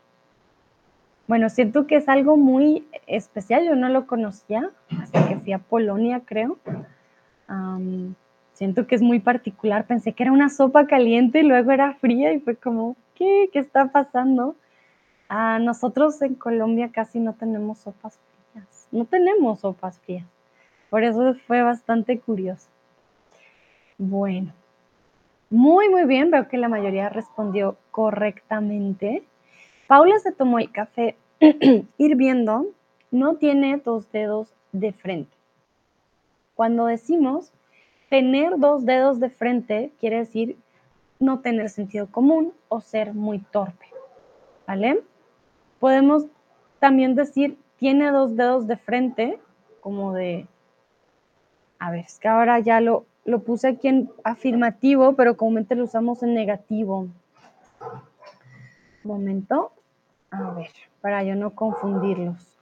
Bueno, 1.27 1.49
siento 1.49 1.85
que 1.85 1.97
es 1.97 2.07
algo 2.07 2.37
muy 2.37 2.87
especial, 3.07 3.65
yo 3.65 3.75
no 3.75 3.89
lo 3.89 4.07
conocía 4.07 4.71
hasta 5.01 5.27
que 5.27 5.35
fui 5.35 5.51
a 5.51 5.59
Polonia, 5.59 6.21
creo. 6.23 6.59
Siento 8.55 8.87
que 8.87 8.95
es 8.95 9.01
muy 9.01 9.19
particular, 9.19 9.85
pensé 9.85 10.13
que 10.13 10.23
era 10.23 10.31
una 10.31 10.49
sopa 10.49 10.87
caliente 10.87 11.41
y 11.41 11.43
luego 11.43 11.71
era 11.71 11.93
fría 11.95 12.33
y 12.33 12.39
fue 12.39 12.55
como, 12.55 12.95
¿qué? 13.13 13.49
¿Qué 13.53 13.59
está 13.59 13.91
pasando? 13.91 14.55
Ah, 15.29 15.59
nosotros 15.59 16.21
en 16.21 16.35
Colombia 16.35 16.89
casi 16.91 17.19
no 17.19 17.33
tenemos 17.33 17.79
sopas 17.79 18.17
frías, 18.51 18.87
no 18.91 19.05
tenemos 19.05 19.59
sopas 19.59 19.99
frías, 19.99 20.25
por 20.89 21.03
eso 21.03 21.35
fue 21.47 21.61
bastante 21.61 22.19
curioso. 22.19 22.67
Bueno, 23.97 24.53
muy, 25.49 25.89
muy 25.89 26.05
bien, 26.05 26.31
veo 26.31 26.47
que 26.47 26.57
la 26.57 26.69
mayoría 26.69 27.09
respondió 27.09 27.77
correctamente. 27.91 29.23
Paula 29.87 30.19
se 30.19 30.31
tomó 30.31 30.59
el 30.59 30.71
café 30.71 31.15
hirviendo, 31.97 32.67
no 33.11 33.35
tiene 33.35 33.77
dos 33.77 34.09
dedos 34.11 34.47
de 34.71 34.93
frente. 34.93 35.31
Cuando 36.55 36.85
decimos 36.85 37.51
tener 38.09 38.57
dos 38.57 38.85
dedos 38.85 39.19
de 39.19 39.29
frente, 39.29 39.91
quiere 39.99 40.17
decir 40.17 40.57
no 41.19 41.39
tener 41.39 41.69
sentido 41.69 42.07
común 42.07 42.53
o 42.67 42.81
ser 42.81 43.13
muy 43.13 43.39
torpe. 43.39 43.85
¿Vale? 44.67 45.01
Podemos 45.79 46.25
también 46.79 47.15
decir 47.15 47.57
tiene 47.77 48.11
dos 48.11 48.35
dedos 48.35 48.67
de 48.67 48.77
frente, 48.77 49.39
como 49.81 50.13
de... 50.13 50.47
A 51.79 51.91
ver, 51.91 52.05
es 52.05 52.19
que 52.19 52.27
ahora 52.27 52.59
ya 52.59 52.79
lo, 52.79 53.05
lo 53.25 53.39
puse 53.39 53.67
aquí 53.67 53.87
en 53.87 54.09
afirmativo, 54.23 55.15
pero 55.15 55.35
comúnmente 55.37 55.75
lo 55.75 55.83
usamos 55.83 56.23
en 56.23 56.33
negativo. 56.33 57.07
Momento. 59.03 59.71
A 60.31 60.51
ver, 60.51 60.69
para 61.01 61.23
yo 61.23 61.35
no 61.35 61.51
confundirlos. 61.53 62.57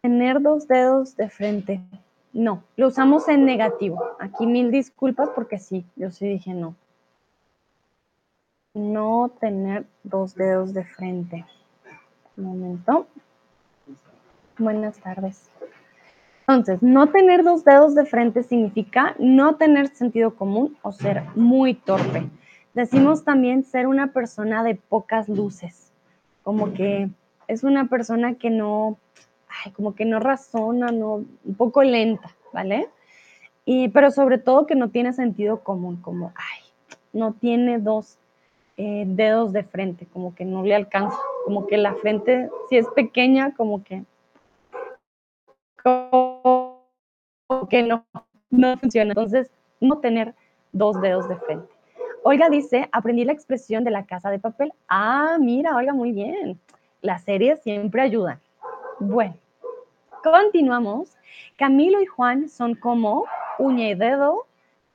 Tener 0.00 0.40
dos 0.40 0.66
dedos 0.66 1.16
de 1.16 1.28
frente. 1.28 1.80
No, 2.34 2.64
lo 2.76 2.88
usamos 2.88 3.28
en 3.28 3.44
negativo. 3.44 4.02
Aquí 4.18 4.44
mil 4.46 4.72
disculpas 4.72 5.30
porque 5.36 5.60
sí, 5.60 5.86
yo 5.94 6.10
sí 6.10 6.26
dije 6.26 6.52
no. 6.52 6.74
No 8.74 9.30
tener 9.40 9.86
dos 10.02 10.34
dedos 10.34 10.74
de 10.74 10.84
frente. 10.84 11.46
Un 12.36 12.44
momento. 12.44 13.06
Buenas 14.58 14.98
tardes. 14.98 15.48
Entonces, 16.48 16.82
no 16.82 17.06
tener 17.10 17.44
dos 17.44 17.64
dedos 17.64 17.94
de 17.94 18.04
frente 18.04 18.42
significa 18.42 19.14
no 19.20 19.54
tener 19.54 19.86
sentido 19.88 20.34
común 20.34 20.76
o 20.82 20.90
ser 20.90 21.22
muy 21.36 21.74
torpe. 21.74 22.28
Decimos 22.74 23.22
también 23.22 23.62
ser 23.62 23.86
una 23.86 24.08
persona 24.12 24.64
de 24.64 24.74
pocas 24.74 25.28
luces, 25.28 25.92
como 26.42 26.74
que 26.74 27.08
es 27.46 27.62
una 27.62 27.88
persona 27.88 28.34
que 28.34 28.50
no, 28.50 28.98
ay, 29.64 29.72
como 29.72 29.94
que 29.94 30.04
no 30.04 30.20
razona, 30.20 30.90
no, 30.90 31.24
un 31.44 31.54
poco 31.56 31.82
lenta, 31.82 32.34
¿vale? 32.52 32.88
Y, 33.64 33.88
pero 33.88 34.10
sobre 34.10 34.38
todo 34.38 34.66
que 34.66 34.74
no 34.74 34.90
tiene 34.90 35.12
sentido 35.12 35.60
común, 35.60 35.96
como, 35.96 36.32
ay, 36.36 36.60
no 37.12 37.32
tiene 37.32 37.78
dos 37.78 38.18
eh, 38.76 39.04
dedos 39.06 39.52
de 39.52 39.64
frente, 39.64 40.06
como 40.12 40.34
que 40.34 40.44
no 40.44 40.62
le 40.62 40.74
alcanza, 40.74 41.18
como 41.44 41.66
que 41.66 41.76
la 41.76 41.94
frente, 41.94 42.50
si 42.68 42.76
es 42.76 42.86
pequeña, 42.88 43.54
como 43.54 43.82
que 43.84 44.02
que 47.68 47.82
no, 47.82 48.06
no 48.50 48.76
funciona. 48.78 49.10
Entonces, 49.10 49.50
no 49.80 49.98
tener 49.98 50.34
dos 50.72 51.00
dedos 51.00 51.28
de 51.28 51.36
frente. 51.36 51.72
Olga 52.22 52.48
dice, 52.48 52.88
aprendí 52.90 53.24
la 53.24 53.32
expresión 53.32 53.84
de 53.84 53.90
la 53.90 54.06
casa 54.06 54.30
de 54.30 54.38
papel. 54.38 54.72
Ah, 54.88 55.36
mira, 55.38 55.76
Olga, 55.76 55.92
muy 55.92 56.12
bien. 56.12 56.58
Las 57.02 57.22
series 57.24 57.62
siempre 57.62 58.00
ayudan. 58.00 58.40
Bueno, 58.98 59.34
continuamos. 60.24 61.14
Camilo 61.56 62.00
y 62.00 62.06
Juan 62.06 62.48
son 62.48 62.74
como 62.74 63.26
uña 63.58 63.90
y 63.90 63.94
dedo, 63.94 64.46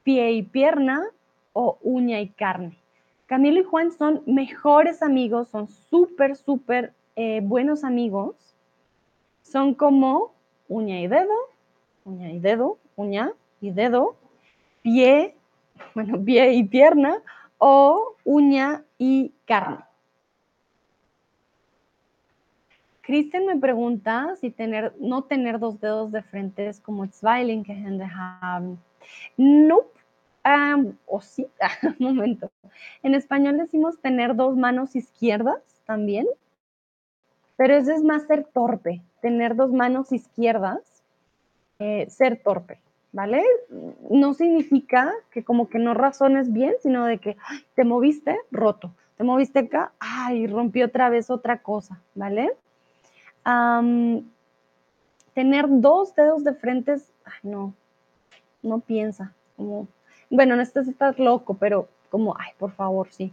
pie 0.02 0.32
y 0.32 0.42
pierna 0.42 1.06
o 1.54 1.78
uña 1.84 2.20
y 2.20 2.30
carne. 2.30 2.78
Camilo 3.28 3.62
y 3.62 3.64
Juan 3.64 3.92
son 3.92 4.24
mejores 4.26 5.04
amigos, 5.04 5.50
son 5.50 5.68
súper, 5.68 6.36
súper 6.36 6.94
eh, 7.16 7.42
buenos 7.44 7.84
amigos. 7.84 8.56
Son 9.44 9.76
como 9.76 10.34
uña 10.68 11.00
y 11.00 11.08
dedo, 11.08 11.36
uña 12.06 12.32
y 12.32 12.40
dedo, 12.40 12.80
uña 12.96 13.32
y 13.62 13.70
dedo, 13.70 14.16
pie, 14.82 15.36
bueno, 15.94 16.24
pie 16.24 16.54
y 16.54 16.64
pierna, 16.64 17.22
o 17.60 18.16
uña 18.24 18.84
y 18.98 19.32
carne. 19.46 19.89
Kristen 23.10 23.48
me 23.48 23.58
pregunta 23.58 24.36
si 24.40 24.52
tener, 24.52 24.94
no 25.00 25.24
tener 25.24 25.58
dos 25.58 25.82
dedos 25.82 26.12
de 26.12 26.22
frente 26.22 26.68
es 26.68 26.80
como 26.80 27.08
zwei 27.08 27.44
linke 27.44 27.74
Hände 27.74 28.06
haben. 28.06 28.78
Nope. 29.36 30.00
o 31.08 31.20
sí, 31.20 31.48
un 31.82 31.96
momento. 31.98 32.52
En 33.02 33.16
español 33.16 33.58
decimos 33.58 34.00
tener 34.00 34.36
dos 34.36 34.56
manos 34.56 34.96
izquierdas 34.96 35.60
también, 35.88 36.28
pero 37.58 37.78
eso 37.78 37.94
es 37.94 38.04
más 38.04 38.28
ser 38.28 38.44
torpe, 38.44 39.02
tener 39.24 39.56
dos 39.56 39.72
manos 39.72 40.12
izquierdas, 40.12 41.04
eh, 41.80 42.06
ser 42.12 42.40
torpe, 42.44 42.80
¿vale? 43.12 43.44
No 44.12 44.36
significa 44.36 45.12
que 45.32 45.44
como 45.44 45.68
que 45.68 45.80
no 45.80 45.96
razones 45.96 46.54
bien, 46.54 46.76
sino 46.84 47.08
de 47.08 47.18
que 47.18 47.38
te 47.74 47.86
moviste, 47.86 48.38
roto, 48.52 48.94
te 49.18 49.24
moviste 49.24 49.58
acá, 49.58 49.94
ay, 50.00 50.46
rompí 50.46 50.84
otra 50.84 51.10
vez 51.10 51.32
otra 51.32 51.64
cosa, 51.64 52.04
¿vale? 52.14 52.52
Tener 55.34 55.66
dos 55.70 56.14
dedos 56.16 56.44
de 56.44 56.54
frente, 56.54 56.98
ay, 57.24 57.40
no, 57.44 57.74
no 58.62 58.80
piensa, 58.80 59.34
como, 59.56 59.88
bueno, 60.30 60.58
no 60.58 60.62
estás, 60.62 60.88
estás 60.88 61.18
loco, 61.18 61.54
pero 61.54 61.88
como, 62.10 62.36
ay, 62.38 62.52
por 62.58 62.72
favor, 62.72 63.08
sí, 63.10 63.32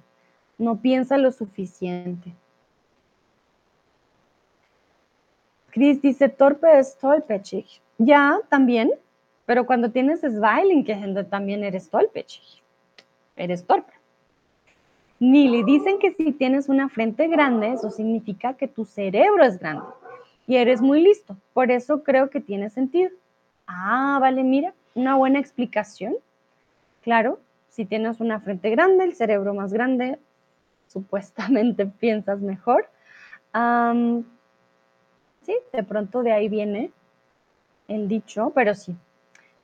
no 0.56 0.76
piensa 0.76 1.18
lo 1.18 1.32
suficiente. 1.32 2.32
Chris 5.70 6.00
dice, 6.00 6.28
torpe 6.28 6.78
es 6.78 6.96
tollpechig. 6.96 7.66
Ya, 7.98 8.38
también, 8.48 8.92
pero 9.44 9.66
cuando 9.66 9.90
tienes 9.90 10.22
gente 10.94 11.24
también 11.24 11.64
eres 11.64 11.90
tollpechig. 11.90 12.62
Eres 13.34 13.66
torpe. 13.66 13.92
Nili, 15.18 15.64
dicen 15.64 15.98
que 15.98 16.12
si 16.12 16.30
tienes 16.30 16.68
una 16.68 16.88
frente 16.88 17.26
grande, 17.26 17.72
eso 17.72 17.90
significa 17.90 18.54
que 18.54 18.68
tu 18.68 18.84
cerebro 18.84 19.44
es 19.44 19.58
grande 19.58 19.84
y 20.46 20.56
eres 20.56 20.80
muy 20.80 21.02
listo. 21.02 21.36
Por 21.52 21.70
eso 21.70 22.02
creo 22.02 22.30
que 22.30 22.40
tiene 22.40 22.70
sentido. 22.70 23.10
Ah, 23.66 24.18
vale, 24.20 24.44
mira, 24.44 24.74
una 24.94 25.16
buena 25.16 25.38
explicación. 25.38 26.14
Claro, 27.02 27.40
si 27.68 27.84
tienes 27.84 28.20
una 28.20 28.40
frente 28.40 28.70
grande, 28.70 29.04
el 29.04 29.14
cerebro 29.14 29.54
más 29.54 29.72
grande, 29.72 30.18
supuestamente 30.88 31.86
piensas 32.00 32.40
mejor. 32.40 32.88
Sí, 35.42 35.56
de 35.72 35.82
pronto 35.84 36.22
de 36.22 36.32
ahí 36.32 36.48
viene 36.48 36.90
el 37.88 38.08
dicho, 38.08 38.52
pero 38.54 38.74
sí. 38.74 38.96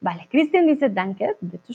Vale, 0.01 0.27
Cristian 0.31 0.67
dice 0.67 0.89
danke, 0.89 1.37
bitte. 1.41 1.73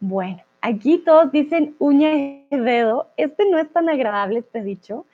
Bueno, 0.00 0.42
aquí 0.60 0.98
todos 0.98 1.32
dicen 1.32 1.74
uña 1.78 2.12
y 2.14 2.46
dedo. 2.50 3.08
Este 3.16 3.48
no 3.50 3.58
es 3.58 3.72
tan 3.72 3.88
agradable, 3.88 4.40
este 4.40 4.62
dicho. 4.62 5.06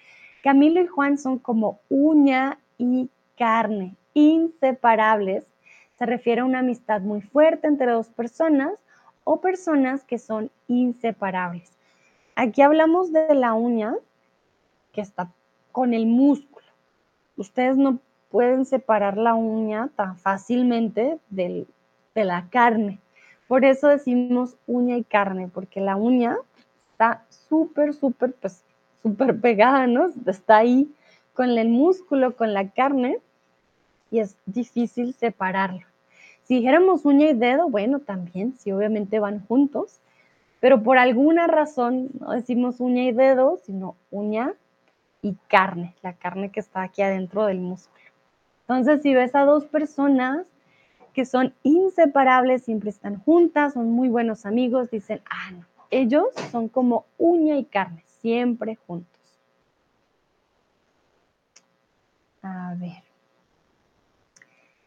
Camilo 0.43 0.80
y 0.80 0.87
Juan 0.87 1.16
son 1.16 1.39
como 1.39 1.80
uña 1.89 2.59
y 2.79 3.11
carne, 3.37 3.97
inseparables. 4.14 5.47
Se 5.99 6.07
refiere 6.07 6.41
a 6.41 6.45
una 6.45 6.61
amistad 6.61 7.01
muy 7.01 7.20
fuerte 7.20 7.66
entre 7.66 7.91
dos 7.91 8.09
personas 8.09 8.72
o 9.25 9.41
personas 9.41 10.05
que 10.05 10.18
son 10.18 10.51
inseparables. 10.68 11.70
Aquí 12.37 12.62
hablamos 12.62 13.12
de 13.12 13.35
la 13.35 13.55
uña 13.55 13.95
que 14.93 15.01
está 15.01 15.31
con 15.72 15.95
el 15.95 16.07
músculo 16.07 16.55
ustedes 17.37 17.77
no 17.77 17.99
pueden 18.31 18.64
separar 18.64 19.16
la 19.16 19.35
uña 19.35 19.91
tan 19.97 20.16
fácilmente 20.16 21.18
de 21.31 21.66
la 22.14 22.49
carne. 22.51 22.99
Por 23.47 23.64
eso 23.64 23.89
decimos 23.89 24.57
uña 24.66 24.97
y 24.97 25.05
carne, 25.05 25.49
porque 25.53 25.81
la 25.81 25.97
uña 25.97 26.37
está 26.93 27.25
súper, 27.29 27.95
súper, 27.95 28.33
pues, 28.35 28.64
súper 29.03 29.39
pegada, 29.41 29.87
¿no? 29.87 30.11
Está 30.27 30.59
ahí 30.59 30.93
con 31.35 31.51
el 31.51 31.68
músculo, 31.68 32.37
con 32.37 32.55
la 32.55 32.70
carne, 32.70 33.18
y 34.11 34.20
es 34.20 34.37
difícil 34.47 35.12
separarlo. 35.14 35.87
Si 36.45 36.57
dijéramos 36.57 37.05
uña 37.05 37.30
y 37.30 37.35
dedo, 37.35 37.68
bueno, 37.68 38.01
también, 38.01 38.55
sí, 38.59 38.70
obviamente 38.70 39.18
van 39.18 39.45
juntos, 39.47 40.01
pero 40.61 40.82
por 40.82 40.99
alguna 40.99 41.47
razón 41.47 42.11
no 42.20 42.32
decimos 42.32 42.80
uña 42.80 43.05
y 43.05 43.12
dedo, 43.12 43.59
sino 43.64 43.97
uña 44.11 44.55
y 45.20 45.37
carne, 45.49 45.95
la 46.03 46.12
carne 46.12 46.51
que 46.51 46.61
está 46.61 46.82
aquí 46.82 47.03
adentro 47.03 47.47
del 47.47 47.61
músculo. 47.61 48.05
Entonces, 48.62 49.03
si 49.03 49.14
ves 49.14 49.35
a 49.35 49.45
dos 49.45 49.66
personas 49.66 50.47
que 51.12 51.24
son 51.24 51.55
inseparables, 51.62 52.64
siempre 52.64 52.91
están 52.91 53.20
juntas, 53.20 53.74
son 53.74 53.91
muy 53.91 54.09
buenos 54.09 54.47
amigos, 54.47 54.91
dicen, 54.91 55.20
ah, 55.30 55.51
no, 55.53 55.64
ellos 55.91 56.26
son 56.51 56.68
como 56.68 57.07
uña 57.18 57.57
y 57.57 57.64
carne, 57.64 58.03
siempre 58.07 58.76
juntos. 58.87 59.14
A 62.45 62.75
ver. 62.79 63.03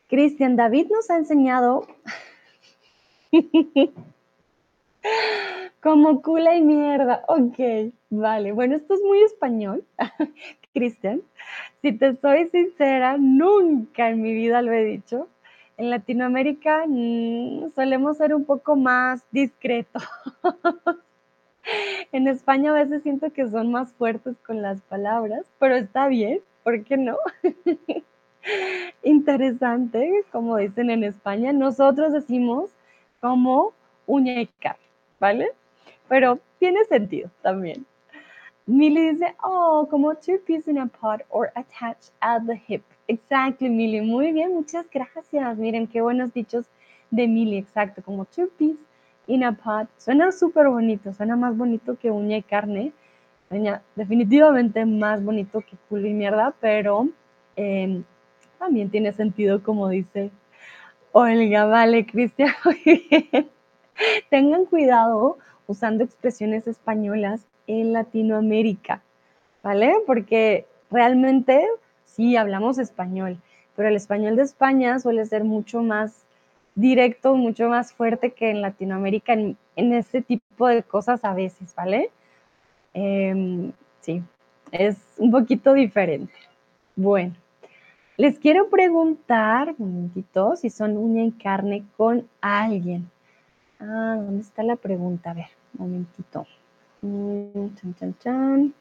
Cristian 0.08 0.55
David 0.55 0.89
nos 0.91 1.10
ha 1.10 1.18
enseñado 1.18 1.88
como 5.82 6.22
cula 6.22 6.55
y 6.55 6.62
mierda. 6.62 7.24
Ok, 7.28 7.58
vale. 8.12 8.51
Bueno, 8.51 8.76
esto 8.76 8.93
es 8.93 9.01
muy 9.01 9.24
español, 9.24 9.84
Cristian. 10.74 11.24
Si 11.82 11.93
te 11.93 12.16
soy 12.18 12.47
sincera, 12.49 13.18
nunca 13.18 14.10
en 14.10 14.22
mi 14.22 14.34
vida 14.34 14.62
lo 14.62 14.72
he 14.72 14.86
dicho. 14.86 15.28
En 15.78 15.89
Latinoamérica 15.89 16.86
mm, 16.88 17.72
solemos 17.74 18.18
ser 18.18 18.36
un 18.36 18.45
poco 18.45 18.76
más 18.76 19.24
discretos. 19.32 20.03
en 22.12 22.28
España 22.28 22.70
a 22.70 22.76
veces 22.76 23.01
siento 23.01 23.34
que 23.34 23.49
son 23.49 23.72
más 23.72 23.91
fuertes 23.93 24.38
con 24.45 24.62
las 24.62 24.80
palabras, 24.82 25.43
pero 25.58 25.76
está 25.76 26.08
bien, 26.08 26.39
¿por 26.68 26.84
qué 26.84 26.97
no? 26.97 27.15
Interesante, 29.03 30.26
como 30.34 30.57
dicen 30.57 30.89
en 30.89 31.05
España, 31.05 31.53
nosotros 31.53 32.11
decimos 32.11 32.70
como 33.22 33.72
carne, 34.59 34.84
¿vale? 35.18 35.51
Pero 36.09 36.39
tiene 36.59 36.84
sentido 36.84 37.30
también. 37.41 37.86
Milly 38.65 39.11
dice, 39.13 39.34
oh, 39.41 39.88
como 39.89 40.13
two 40.15 40.39
pieces 40.45 40.68
in 40.68 40.78
a 40.78 40.88
pot 40.88 41.22
or 41.30 41.53
attached 41.55 42.11
at 42.20 42.41
the 42.45 42.61
hip. 42.68 42.84
Exactly, 43.07 43.70
Milly. 43.70 44.01
Muy 44.01 44.34
bien, 44.34 44.53
muchas 44.53 44.86
gracias. 44.91 45.57
Miren 45.57 45.88
qué 45.88 46.01
buenos 46.01 46.34
dichos 46.34 46.65
de 47.11 47.30
Milly, 47.30 47.59
exacto, 47.59 48.03
como 48.03 48.26
two 48.26 48.49
pieces 48.57 48.86
in 49.28 49.45
a 49.45 49.53
pot. 49.53 49.88
Suena 49.97 50.34
súper 50.34 50.68
bonito, 50.68 51.13
suena 51.13 51.38
más 51.38 51.55
bonito 51.55 51.97
que 51.97 52.11
uña 52.11 52.36
y 52.36 52.43
carne. 52.43 52.91
Definitivamente 53.95 54.85
más 54.85 55.23
bonito 55.23 55.61
que 55.61 55.77
culo 55.87 56.07
y 56.07 56.13
mierda, 56.13 56.53
pero 56.59 57.07
em, 57.55 58.03
también 58.59 58.89
tiene 58.89 59.13
sentido 59.13 59.63
como 59.63 59.89
dice 59.89 60.31
Olga. 61.11 61.65
Vale, 61.65 62.05
Cristian. 62.05 62.53
Tengan 64.29 64.65
cuidado 64.65 65.37
usando 65.65 66.03
expresiones 66.03 66.67
españolas 66.67 67.45
en 67.67 67.93
Latinoamérica, 67.93 69.01
¿vale? 69.63 69.95
Porque 70.05 70.65
realmente 70.89 71.65
sí 72.05 72.35
hablamos 72.35 72.77
español, 72.77 73.37
pero 73.75 73.89
el 73.89 73.95
español 73.95 74.35
de 74.35 74.43
España 74.43 74.99
suele 74.99 75.25
ser 75.25 75.43
mucho 75.43 75.81
más 75.81 76.25
directo, 76.75 77.35
mucho 77.35 77.69
más 77.69 77.91
fuerte 77.91 78.31
que 78.31 78.49
en 78.51 78.61
Latinoamérica 78.61 79.33
en, 79.33 79.57
ese 79.75 80.21
tipo 80.21 80.67
de 80.67 80.83
cosas 80.83 81.23
a 81.23 81.33
veces, 81.33 81.73
¿vale? 81.75 82.11
Em, 82.99 83.73
sí, 84.01 84.23
es 84.71 84.97
un 85.19 85.29
poquito 85.29 85.73
diferente. 85.73 86.33
Bueno, 86.95 87.35
les 88.17 88.39
quiero 88.39 88.69
preguntar, 88.69 89.75
un 89.77 89.93
momentito, 89.93 90.55
si 90.55 90.71
son 90.71 90.97
uña 90.97 91.23
y 91.23 91.31
carne 91.31 91.85
con 91.95 92.27
alguien. 92.41 93.07
Ah, 93.79 94.15
¿dónde 94.17 94.41
está 94.41 94.63
la 94.63 94.77
pregunta? 94.77 95.29
A 95.29 95.33
ver, 95.35 95.45
un 95.77 95.85
momentito. 95.85 96.47
Mm, 97.03 97.75
chan, 97.75 97.95
chan, 97.99 98.15
chan. 98.17 98.73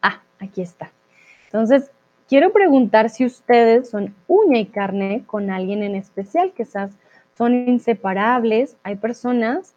Ah, 0.00 0.22
aquí 0.38 0.62
está. 0.62 0.92
Entonces, 1.46 1.90
quiero 2.28 2.52
preguntar 2.52 3.10
si 3.10 3.26
ustedes 3.26 3.90
son 3.90 4.14
uña 4.28 4.60
y 4.60 4.66
carne 4.66 5.24
con 5.26 5.50
alguien 5.50 5.82
en 5.82 5.96
especial, 5.96 6.52
quizás 6.56 6.92
son 7.36 7.52
inseparables. 7.68 8.76
Hay 8.84 8.94
personas 8.94 9.74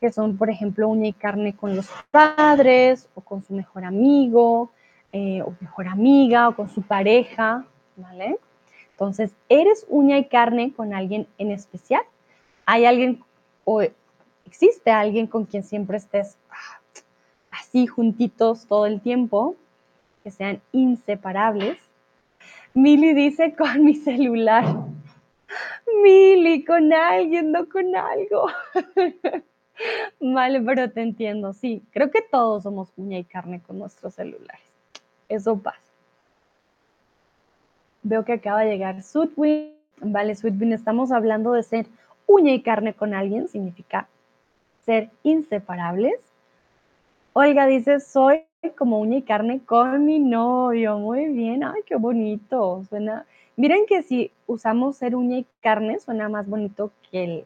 que 0.00 0.12
son, 0.12 0.36
por 0.36 0.50
ejemplo, 0.50 0.88
uña 0.88 1.08
y 1.08 1.12
carne 1.12 1.54
con 1.54 1.76
los 1.76 1.88
padres 2.10 3.08
o 3.14 3.20
con 3.20 3.44
su 3.44 3.52
mejor 3.54 3.84
amigo 3.84 4.70
eh, 5.12 5.42
o 5.42 5.54
mejor 5.60 5.88
amiga 5.88 6.48
o 6.48 6.56
con 6.56 6.70
su 6.70 6.82
pareja, 6.82 7.64
¿vale? 7.96 8.38
Entonces, 8.92 9.32
¿eres 9.48 9.86
uña 9.88 10.18
y 10.18 10.24
carne 10.24 10.72
con 10.72 10.94
alguien 10.94 11.26
en 11.38 11.50
especial? 11.50 12.02
¿Hay 12.66 12.84
alguien 12.84 13.22
o 13.64 13.82
existe 14.46 14.90
alguien 14.90 15.26
con 15.26 15.44
quien 15.44 15.64
siempre 15.64 15.98
estés 15.98 16.36
ah, 16.50 16.80
así 17.50 17.86
juntitos 17.86 18.66
todo 18.66 18.86
el 18.86 19.00
tiempo? 19.00 19.56
que 20.22 20.30
sean 20.30 20.60
inseparables. 20.72 21.78
Mili 22.74 23.14
dice 23.14 23.54
con 23.56 23.84
mi 23.84 23.94
celular. 23.94 24.64
Mili, 26.02 26.64
con 26.64 26.92
alguien, 26.92 27.52
no 27.52 27.68
con 27.68 27.96
algo. 27.96 28.46
vale, 30.20 30.60
pero 30.60 30.90
te 30.90 31.02
entiendo, 31.02 31.52
sí. 31.52 31.82
Creo 31.92 32.10
que 32.10 32.22
todos 32.22 32.62
somos 32.62 32.92
uña 32.96 33.18
y 33.18 33.24
carne 33.24 33.60
con 33.60 33.78
nuestros 33.78 34.14
celulares. 34.14 34.62
Eso 35.28 35.58
pasa. 35.58 35.80
Veo 38.02 38.24
que 38.24 38.34
acaba 38.34 38.62
de 38.62 38.70
llegar 38.70 39.02
Sudwin. 39.02 39.74
Vale, 39.98 40.34
Sudwin, 40.34 40.72
estamos 40.72 41.12
hablando 41.12 41.52
de 41.52 41.62
ser 41.62 41.86
uña 42.26 42.52
y 42.52 42.62
carne 42.62 42.94
con 42.94 43.14
alguien, 43.14 43.48
significa 43.48 44.08
ser 44.84 45.10
inseparables. 45.22 46.18
Olga 47.32 47.66
dice, 47.66 48.00
soy 48.00 48.44
como 48.76 48.98
uña 48.98 49.18
y 49.18 49.22
carne 49.22 49.60
con 49.64 50.04
mi 50.04 50.18
novio. 50.18 50.98
Muy 50.98 51.26
bien, 51.26 51.64
ay, 51.64 51.82
qué 51.86 51.96
bonito. 51.96 52.82
Suena. 52.88 53.26
Miren 53.56 53.86
que 53.86 54.02
si 54.02 54.32
usamos 54.46 54.96
ser 54.96 55.14
uña 55.14 55.38
y 55.38 55.46
carne, 55.60 56.00
suena 56.00 56.28
más 56.28 56.48
bonito 56.48 56.90
que 57.10 57.24
el, 57.24 57.44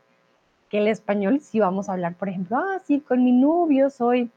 que 0.69 0.79
el 0.79 0.89
español. 0.89 1.41
Si 1.41 1.61
vamos 1.61 1.89
a 1.89 1.93
hablar, 1.93 2.15
por 2.15 2.29
ejemplo, 2.29 2.57
ah, 2.57 2.81
sí, 2.85 3.01
con 3.01 3.25
mi 3.25 3.33
novio 3.33 3.91
soy 3.91 4.31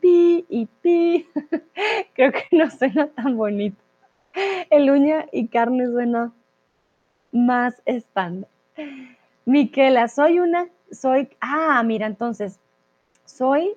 pi 0.00 0.44
y 0.48 0.66
pi. 0.82 1.26
Creo 2.14 2.32
que 2.32 2.44
no 2.52 2.70
suena 2.70 3.08
tan 3.08 3.36
bonito. 3.36 3.76
El 4.70 4.90
uña 4.90 5.26
y 5.32 5.46
carne 5.48 5.86
suena 5.86 6.32
más 7.32 7.80
estándar. 7.84 8.50
Miquela, 9.44 10.08
soy 10.08 10.40
una, 10.40 10.68
soy, 10.90 11.28
ah, 11.40 11.82
mira, 11.84 12.06
entonces, 12.06 12.58
soy 13.24 13.74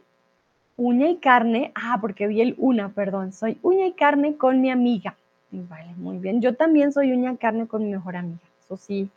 uña 0.78 1.10
y 1.10 1.18
carne, 1.18 1.72
ah, 1.76 1.98
porque 2.00 2.28
vi 2.28 2.42
el 2.42 2.56
una, 2.58 2.90
perdón, 2.90 3.34
soy 3.34 3.60
uña 3.62 3.88
y 3.88 3.94
carne 3.94 4.38
con 4.38 4.62
mi 4.62 4.70
amiga. 4.70 5.16
Vale, 5.52 5.94
muy 5.98 6.18
bien. 6.18 6.42
Yo 6.42 6.56
también 6.56 6.92
soy 6.92 7.12
uña 7.12 7.34
y 7.34 7.38
carne 7.38 7.68
con 7.68 7.84
mi 7.84 7.92
mejor 7.92 8.16
amiga. 8.16 8.40
Eso 8.64 8.78
sí, 8.78 9.10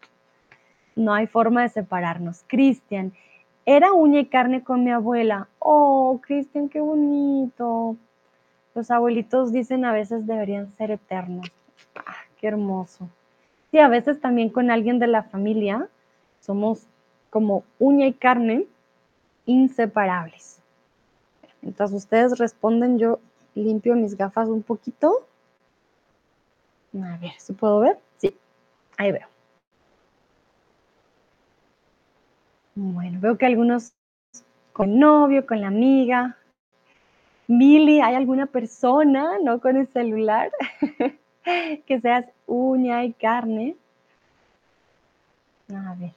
no 0.96 1.14
hay 1.14 1.26
forma 1.26 1.62
de 1.62 1.68
separarnos. 1.68 2.44
Cristian, 2.46 3.12
era 3.66 3.92
uña 3.92 4.20
y 4.20 4.26
carne 4.26 4.62
con 4.64 4.84
mi 4.84 4.90
abuela. 4.90 5.48
Oh, 5.58 6.20
Cristian, 6.22 6.68
qué 6.68 6.80
bonito. 6.80 7.96
Los 8.74 8.90
abuelitos 8.90 9.52
dicen 9.52 9.84
a 9.84 9.92
veces 9.92 10.26
deberían 10.26 10.74
ser 10.76 10.90
eternos. 10.90 11.50
Ah, 11.96 12.16
qué 12.38 12.48
hermoso. 12.48 13.08
Sí, 13.70 13.78
a 13.78 13.88
veces 13.88 14.20
también 14.20 14.50
con 14.50 14.70
alguien 14.70 14.98
de 14.98 15.06
la 15.06 15.22
familia 15.22 15.88
somos 16.40 16.86
como 17.30 17.64
uña 17.78 18.06
y 18.06 18.12
carne 18.12 18.66
inseparables. 19.46 20.60
Mientras 21.62 21.92
ustedes 21.92 22.38
responden, 22.38 22.98
yo 22.98 23.20
limpio 23.54 23.94
mis 23.94 24.16
gafas 24.16 24.48
un 24.48 24.62
poquito. 24.62 25.26
A 26.94 27.16
ver, 27.18 27.32
¿si 27.38 27.52
puedo 27.52 27.80
ver? 27.80 27.98
Sí, 28.18 28.36
ahí 28.96 29.12
veo. 29.12 29.29
Bueno, 32.74 33.18
veo 33.20 33.36
que 33.36 33.46
algunos 33.46 33.92
con 34.72 34.98
novio, 34.98 35.46
con 35.46 35.60
la 35.60 35.66
amiga. 35.66 36.36
Mili, 37.48 38.00
¿hay 38.00 38.14
alguna 38.14 38.46
persona, 38.46 39.38
no 39.42 39.60
con 39.60 39.76
el 39.76 39.88
celular, 39.88 40.52
que 41.86 42.00
seas 42.00 42.26
uña 42.46 43.04
y 43.04 43.12
carne? 43.12 43.76
A 45.74 45.94
ver. 45.96 46.12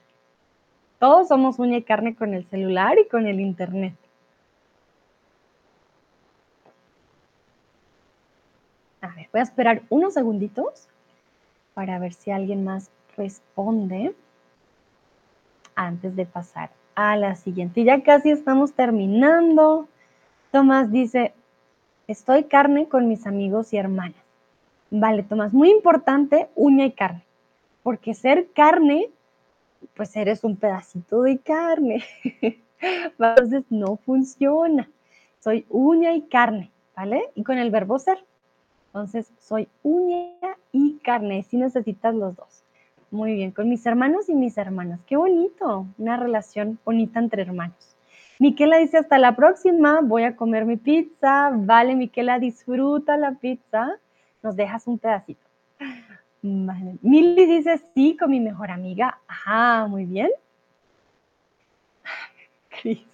Todos 1.00 1.28
somos 1.28 1.60
uña 1.60 1.78
y 1.78 1.84
carne 1.84 2.16
con 2.16 2.34
el 2.34 2.46
celular 2.46 2.98
y 2.98 3.08
con 3.08 3.28
el 3.28 3.40
internet. 3.40 3.96
A 9.02 9.08
ver, 9.08 9.28
voy 9.34 9.40
a 9.42 9.44
esperar 9.44 9.82
unos 9.90 10.14
segunditos 10.14 10.88
para 11.74 12.00
ver 12.00 12.14
si 12.14 12.32
alguien 12.32 12.64
más 12.64 12.90
responde 13.18 14.16
antes 15.76 16.16
de 16.16 16.26
pasar 16.26 16.72
a 16.96 17.16
la 17.16 17.36
siguiente. 17.36 17.84
Ya 17.84 18.04
casi 18.04 18.32
estamos 18.32 18.74
terminando. 18.74 19.88
Tomás 20.52 20.92
dice, 20.92 21.34
estoy 22.08 22.46
carne 22.46 22.88
con 22.88 23.08
mis 23.08 23.26
amigos 23.26 23.74
y 23.74 23.78
hermanas. 23.78 24.24
Vale, 24.92 25.24
Tomás, 25.24 25.54
muy 25.54 25.72
importante, 25.72 26.50
uña 26.56 26.86
y 26.86 26.92
carne, 26.92 27.24
porque 27.82 28.14
ser 28.14 28.52
carne, 28.54 29.10
pues 29.96 30.16
eres 30.16 30.44
un 30.44 30.56
pedacito 30.56 31.24
de 31.24 31.40
carne. 31.40 32.04
Entonces 32.80 33.64
no 33.70 33.98
funciona. 33.98 34.90
Soy 35.40 35.66
uña 35.70 36.14
y 36.14 36.22
carne, 36.22 36.72
¿vale? 36.96 37.32
Y 37.34 37.44
con 37.44 37.58
el 37.58 37.72
verbo 37.72 37.98
ser. 37.98 38.24
Entonces, 38.88 39.34
soy 39.40 39.68
uña 39.82 40.56
y 40.72 41.00
carne, 41.00 41.44
si 41.44 41.58
necesitas 41.58 42.14
los 42.14 42.36
dos. 42.36 42.63
Muy 43.14 43.36
bien, 43.36 43.52
con 43.52 43.70
mis 43.70 43.86
hermanos 43.86 44.28
y 44.28 44.34
mis 44.34 44.58
hermanas. 44.58 45.00
Qué 45.06 45.16
bonito, 45.16 45.86
una 46.00 46.18
relación 46.18 46.80
bonita 46.84 47.20
entre 47.20 47.44
hermanos. 47.44 47.96
Miquela 48.40 48.80
dice 48.80 48.98
hasta 48.98 49.20
la 49.20 49.36
próxima, 49.36 50.00
voy 50.02 50.24
a 50.24 50.36
comer 50.36 50.66
mi 50.66 50.78
pizza. 50.78 51.52
Vale, 51.54 51.94
Miquela, 51.94 52.40
disfruta 52.40 53.16
la 53.16 53.34
pizza. 53.34 54.00
Nos 54.42 54.56
dejas 54.56 54.88
un 54.88 54.98
pedacito. 54.98 55.48
Vale. 56.42 56.98
Mili 57.04 57.46
dice 57.46 57.84
sí 57.94 58.18
con 58.20 58.32
mi 58.32 58.40
mejor 58.40 58.72
amiga. 58.72 59.20
Ajá, 59.28 59.86
muy 59.86 60.06
bien. 60.06 60.32
Cris. 62.82 63.06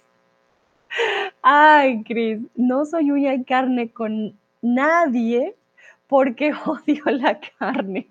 Ay, 1.42 2.02
Cris, 2.04 2.40
no 2.54 2.86
soy 2.86 3.10
uña 3.10 3.34
y 3.34 3.44
carne 3.44 3.90
con 3.90 4.34
nadie 4.62 5.54
porque 6.06 6.54
odio 6.64 7.04
la 7.04 7.38
carne. 7.58 8.08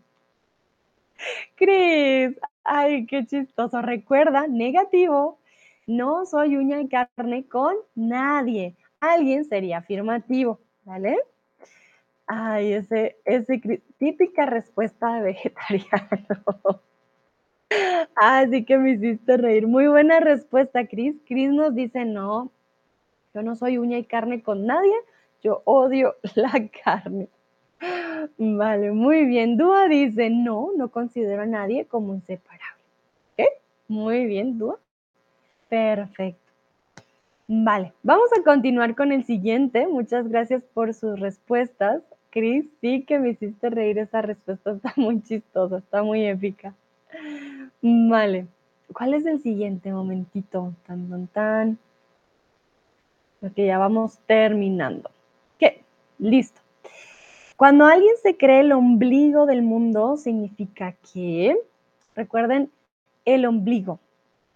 Cris, 1.55 2.39
ay, 2.63 3.05
qué 3.05 3.25
chistoso. 3.25 3.81
Recuerda, 3.81 4.47
negativo, 4.47 5.39
no 5.87 6.25
soy 6.25 6.55
uña 6.55 6.79
y 6.81 6.87
carne 6.87 7.47
con 7.47 7.75
nadie. 7.95 8.75
Alguien 8.99 9.45
sería 9.45 9.77
afirmativo, 9.77 10.59
¿vale? 10.83 11.17
Ay, 12.27 12.73
ese, 12.73 13.17
ese, 13.25 13.59
típica 13.97 14.45
respuesta 14.45 15.15
de 15.15 15.21
vegetariano. 15.21 16.81
Así 18.15 18.65
que 18.65 18.77
me 18.77 18.91
hiciste 18.91 19.37
reír. 19.37 19.67
Muy 19.67 19.87
buena 19.87 20.19
respuesta, 20.19 20.85
Cris. 20.87 21.15
Cris 21.25 21.51
nos 21.51 21.73
dice, 21.73 22.05
no, 22.05 22.51
yo 23.33 23.41
no 23.41 23.55
soy 23.55 23.77
uña 23.77 23.97
y 23.97 24.05
carne 24.05 24.41
con 24.43 24.65
nadie, 24.65 24.93
yo 25.41 25.61
odio 25.65 26.15
la 26.35 26.51
carne. 26.83 27.29
Vale, 28.37 28.91
muy 28.91 29.25
bien. 29.25 29.57
Dúa 29.57 29.87
dice, 29.87 30.29
no, 30.29 30.69
no 30.75 30.89
considero 30.89 31.43
a 31.43 31.45
nadie 31.45 31.85
como 31.85 32.13
inseparable. 32.13 32.83
¿Qué? 33.37 33.47
Muy 33.87 34.25
bien, 34.25 34.57
Dúa. 34.57 34.79
Perfecto. 35.69 36.49
Vale, 37.47 37.93
vamos 38.03 38.29
a 38.37 38.43
continuar 38.43 38.95
con 38.95 39.11
el 39.11 39.23
siguiente. 39.23 39.87
Muchas 39.87 40.27
gracias 40.27 40.63
por 40.73 40.93
sus 40.93 41.19
respuestas. 41.19 42.03
Cris, 42.29 42.65
sí 42.79 43.03
que 43.05 43.17
me 43.17 43.29
hiciste 43.29 43.71
reír 43.71 43.97
esa 43.97 44.21
respuesta, 44.21 44.71
está 44.71 44.93
muy 44.97 45.21
chistosa, 45.23 45.77
está 45.77 46.03
muy 46.03 46.25
épica. 46.25 46.75
Vale, 47.81 48.45
¿cuál 48.93 49.15
es 49.15 49.25
el 49.25 49.41
siguiente 49.41 49.91
momentito? 49.91 50.73
Tan, 50.85 51.09
tan, 51.09 51.27
tan. 51.27 51.77
Porque 53.39 53.65
ya 53.65 53.79
vamos 53.79 54.19
terminando. 54.27 55.09
¿Qué? 55.57 55.81
Listo. 56.19 56.61
Cuando 57.59 57.87
alguien 57.87 58.15
se 58.23 58.37
cree 58.37 58.61
el 58.61 58.71
ombligo 58.71 59.45
del 59.45 59.63
mundo, 59.63 60.15
significa 60.15 60.93
que, 61.11 61.57
recuerden, 62.15 62.71
el 63.25 63.45
ombligo. 63.45 63.99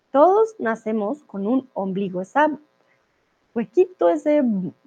Todos 0.10 0.56
nacemos 0.58 1.22
con 1.26 1.46
un 1.46 1.68
ombligo, 1.74 2.22
esa 2.22 2.58
huequito, 3.54 4.08
ese 4.08 4.42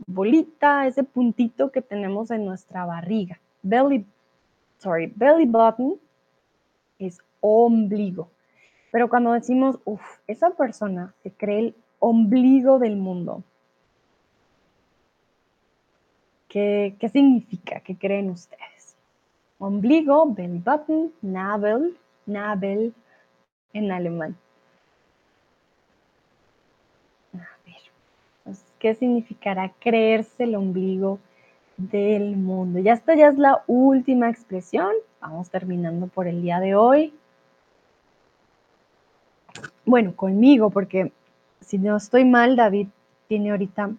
bolita, 0.06 0.86
ese 0.86 1.04
puntito 1.04 1.70
que 1.70 1.82
tenemos 1.82 2.30
en 2.30 2.46
nuestra 2.46 2.86
barriga. 2.86 3.38
Belly, 3.62 4.06
sorry, 4.78 5.12
belly 5.14 5.44
button 5.44 6.00
es 6.98 7.18
ombligo. 7.40 8.30
Pero 8.92 9.10
cuando 9.10 9.34
decimos, 9.34 9.78
uff, 9.84 10.00
esa 10.26 10.48
persona 10.52 11.12
se 11.22 11.32
cree 11.32 11.58
el 11.58 11.74
ombligo 11.98 12.78
del 12.78 12.96
mundo, 12.96 13.42
¿Qué, 16.56 17.10
significa? 17.12 17.80
¿Qué 17.80 17.98
creen 17.98 18.30
ustedes? 18.30 18.96
Ombligo, 19.58 20.24
belly 20.32 20.58
button, 20.58 21.12
Nabel, 21.20 21.94
Nabel 22.24 22.94
en 23.74 23.92
alemán. 23.92 24.34
A 27.34 27.46
ver, 27.66 28.56
¿qué 28.78 28.94
significará 28.94 29.70
creerse 29.78 30.44
el 30.44 30.54
ombligo 30.54 31.18
del 31.76 32.36
mundo? 32.36 32.78
Ya 32.78 32.94
esta 32.94 33.14
ya 33.14 33.28
es 33.28 33.36
la 33.36 33.62
última 33.66 34.30
expresión. 34.30 34.94
Vamos 35.20 35.50
terminando 35.50 36.06
por 36.06 36.26
el 36.26 36.40
día 36.40 36.58
de 36.58 36.74
hoy. 36.74 37.12
Bueno, 39.84 40.16
conmigo, 40.16 40.70
porque 40.70 41.12
si 41.60 41.76
no 41.76 41.98
estoy 41.98 42.24
mal, 42.24 42.56
David 42.56 42.88
tiene 43.28 43.50
ahorita 43.50 43.90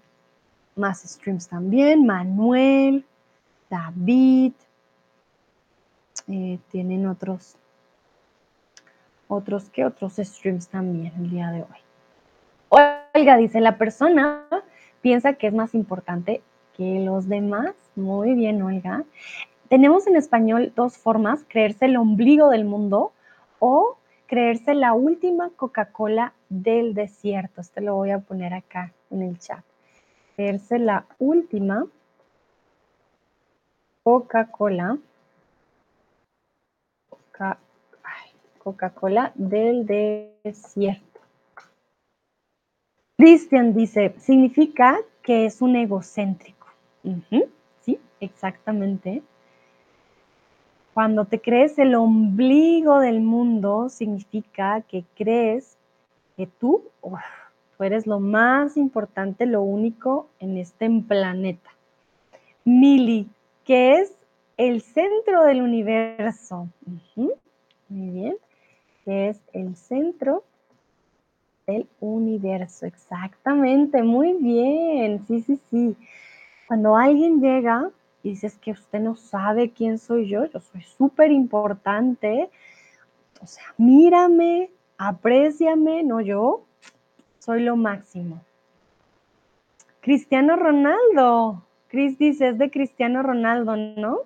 más 0.78 1.02
streams 1.02 1.48
también. 1.48 2.06
Manuel, 2.06 3.06
David, 3.70 4.54
eh, 6.28 6.60
tienen 6.72 7.08
otros, 7.08 7.56
otros 9.28 9.70
que 9.70 9.86
otros 9.86 10.16
streams 10.18 10.68
también 10.68 11.14
el 11.18 11.30
día 11.30 11.52
de 11.52 11.62
hoy. 11.62 11.78
Olga 13.14 13.38
dice, 13.38 13.62
la 13.62 13.78
persona 13.78 14.46
piensa 15.02 15.34
que 15.34 15.48
es 15.48 15.54
más 15.54 15.74
importante 15.74 16.42
que 16.76 17.00
los 17.00 17.28
demás. 17.28 17.74
Muy 17.96 18.34
bien, 18.34 18.62
Olga. 18.62 19.04
Tenemos 19.70 20.08
en 20.08 20.16
español 20.16 20.72
dos 20.76 20.98
formas, 20.98 21.44
creerse 21.48 21.86
el 21.86 21.98
ombligo 21.98 22.50
del 22.50 22.66
mundo 22.66 23.12
o 23.60 23.98
creerse 24.28 24.74
la 24.74 24.94
última 24.94 25.50
Coca-Cola 25.56 26.34
del 26.50 26.94
desierto. 26.94 27.62
Este 27.62 27.82
lo 27.82 27.96
voy 27.96 28.12
a 28.12 28.20
poner 28.20 28.54
acá 28.54 28.94
en 29.10 29.24
el 29.24 29.40
chat 29.40 29.66
la 30.38 31.06
última 31.18 31.88
Coca-Cola. 34.04 35.00
Coca-Cola 38.60 39.32
del 39.36 39.86
desierto. 39.88 41.22
Christian 43.18 43.74
dice, 43.74 44.14
significa 44.20 45.00
que 45.24 45.46
es 45.46 45.62
un 45.62 45.76
egocéntrico. 45.76 46.68
sí, 47.82 48.00
exactamente. 48.20 49.24
Cuando 50.94 51.26
te 51.26 51.42
crees 51.42 51.80
el 51.80 51.96
ombligo 51.96 53.00
del 53.00 53.22
mundo, 53.22 53.90
significa 53.90 54.82
que 54.82 55.04
crees 55.16 55.78
que 56.36 56.46
tú, 56.46 56.84
Tú 57.78 57.84
eres 57.84 58.08
lo 58.08 58.20
más 58.20 58.76
importante, 58.76 59.46
lo 59.46 59.62
único 59.62 60.30
en 60.40 60.58
este 60.58 60.90
planeta. 61.08 61.70
Mili, 62.66 63.30
que 63.64 64.00
es 64.00 64.14
el 64.58 64.82
centro 64.82 65.44
del 65.44 65.62
universo. 65.62 66.68
Muy 67.16 68.10
bien. 68.10 68.36
Que 69.06 69.30
es 69.30 69.40
el 69.54 69.76
centro 69.76 70.44
del 71.68 71.88
universo. 72.00 72.88
Exactamente. 72.88 74.02
Muy 74.02 74.34
bien. 74.34 75.24
Sí, 75.28 75.42
sí, 75.42 75.60
sí. 75.70 75.96
Cuando 76.68 76.98
alguien 76.98 77.40
llega 77.40 77.92
y 78.24 78.32
dices 78.32 78.58
que 78.58 78.72
usted 78.72 79.00
no 79.00 79.16
sabe 79.16 79.70
quién 79.70 80.00
soy 80.00 80.28
yo, 80.28 80.46
yo 80.46 80.60
soy 80.60 80.82
súper 80.82 81.32
importante. 81.32 82.50
O 83.40 83.46
sea, 83.46 83.64
mírame, 83.78 84.72
apréciame, 84.98 86.04
no 86.04 86.20
yo, 86.22 86.66
soy 87.48 87.64
lo 87.64 87.78
máximo. 87.78 88.41
Cristiano 90.02 90.58
Ronaldo. 90.58 91.64
Cris 91.88 92.18
dice, 92.20 92.50
es 92.50 92.58
de 92.58 92.70
Cristiano 92.70 93.24
Ronaldo, 93.24 93.78
¿no? 93.78 94.24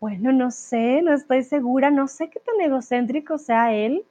Bueno, 0.00 0.32
no 0.32 0.50
sé, 0.50 1.00
no 1.02 1.14
estoy 1.14 1.44
segura, 1.44 1.92
no 1.92 2.08
sé 2.08 2.28
qué 2.28 2.40
tan 2.40 2.60
egocéntrico 2.60 3.38
sea 3.38 3.72
él. 3.72 4.04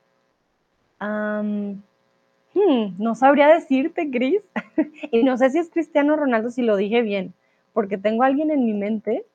Hmm, 1.02 2.96
no 2.98 3.14
sabría 3.14 3.50
decirte, 3.50 4.10
Cris. 4.10 4.42
y 5.12 5.24
no 5.24 5.38
sé 5.38 5.50
si 5.50 5.60
es 5.60 5.70
Cristiano 5.70 6.16
Ronaldo, 6.16 6.52
si 6.52 6.62
lo 6.62 6.78
dije 6.78 7.02
bien, 7.02 7.34
porque 7.74 7.98
tengo 7.98 8.24
a 8.24 8.28
alguien 8.28 8.52
en 8.52 8.66
mi 8.66 8.74
mente. 8.74 9.26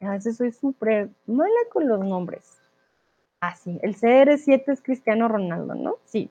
A 0.00 0.10
veces 0.10 0.36
soy 0.36 0.50
súper 0.50 1.08
mala 1.26 1.60
con 1.72 1.86
los 1.86 2.00
nombres. 2.00 2.58
Ah, 3.40 3.54
sí, 3.54 3.78
el 3.82 3.94
CR7 3.94 4.72
es 4.72 4.82
Cristiano 4.82 5.28
Ronaldo, 5.28 5.76
¿no? 5.76 5.98
Sí. 6.04 6.30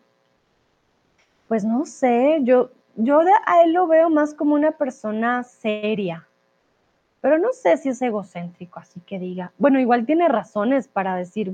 Pues 1.48 1.64
no 1.64 1.86
sé, 1.86 2.39
yo, 2.43 2.72
yo 2.96 3.22
a 3.46 3.64
él 3.64 3.74
lo 3.74 3.88
veo 3.88 4.10
más 4.10 4.34
como 4.34 4.56
una 4.56 4.72
persona 4.72 5.43
seria, 5.43 6.28
pero 7.22 7.39
no 7.39 7.54
sé 7.54 7.78
si 7.78 7.89
es 7.89 8.02
egocéntrico, 8.02 8.80
así 8.80 9.00
que 9.00 9.18
diga. 9.18 9.52
Bueno, 9.58 9.80
igual 9.80 10.06
tiene 10.06 10.28
razones 10.28 10.88
para 10.88 11.16
decir, 11.16 11.52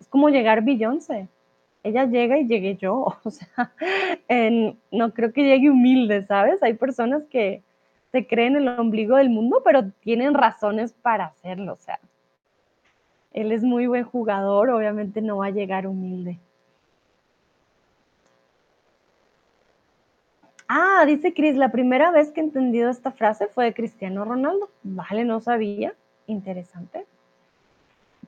es 0.00 0.06
como 0.06 0.28
llegar 0.28 0.62
Beyoncé. 0.62 1.28
Ella 1.82 2.04
llega 2.04 2.38
y 2.38 2.46
llegué 2.46 2.76
yo, 2.76 3.16
o 3.24 3.30
sea, 3.30 3.72
no 4.90 5.14
creo 5.14 5.32
que 5.32 5.42
llegue 5.42 5.70
humilde, 5.70 6.24
¿sabes? 6.24 6.62
Hay 6.62 6.74
personas 6.74 7.24
que 7.24 7.62
se 8.12 8.26
creen 8.26 8.56
el 8.56 8.68
ombligo 8.68 9.16
del 9.16 9.30
mundo, 9.30 9.60
pero 9.64 9.90
tienen 10.00 10.34
razones 10.34 10.92
para 10.92 11.26
hacerlo, 11.26 11.74
o 11.74 11.78
sea. 11.78 11.98
Él 13.32 13.52
es 13.52 13.62
muy 13.62 13.86
buen 13.86 14.04
jugador, 14.04 14.70
obviamente 14.70 15.20
no 15.20 15.38
va 15.38 15.46
a 15.46 15.50
llegar 15.50 15.86
humilde. 15.86 16.38
Ah, 20.68 21.04
dice 21.06 21.32
Cris, 21.32 21.56
la 21.56 21.70
primera 21.70 22.10
vez 22.10 22.30
que 22.30 22.40
he 22.40 22.44
entendido 22.44 22.90
esta 22.90 23.10
frase 23.10 23.46
fue 23.46 23.64
de 23.64 23.74
Cristiano 23.74 24.24
Ronaldo. 24.24 24.68
Vale, 24.82 25.24
no 25.24 25.40
sabía. 25.40 25.94
Interesante. 26.26 27.06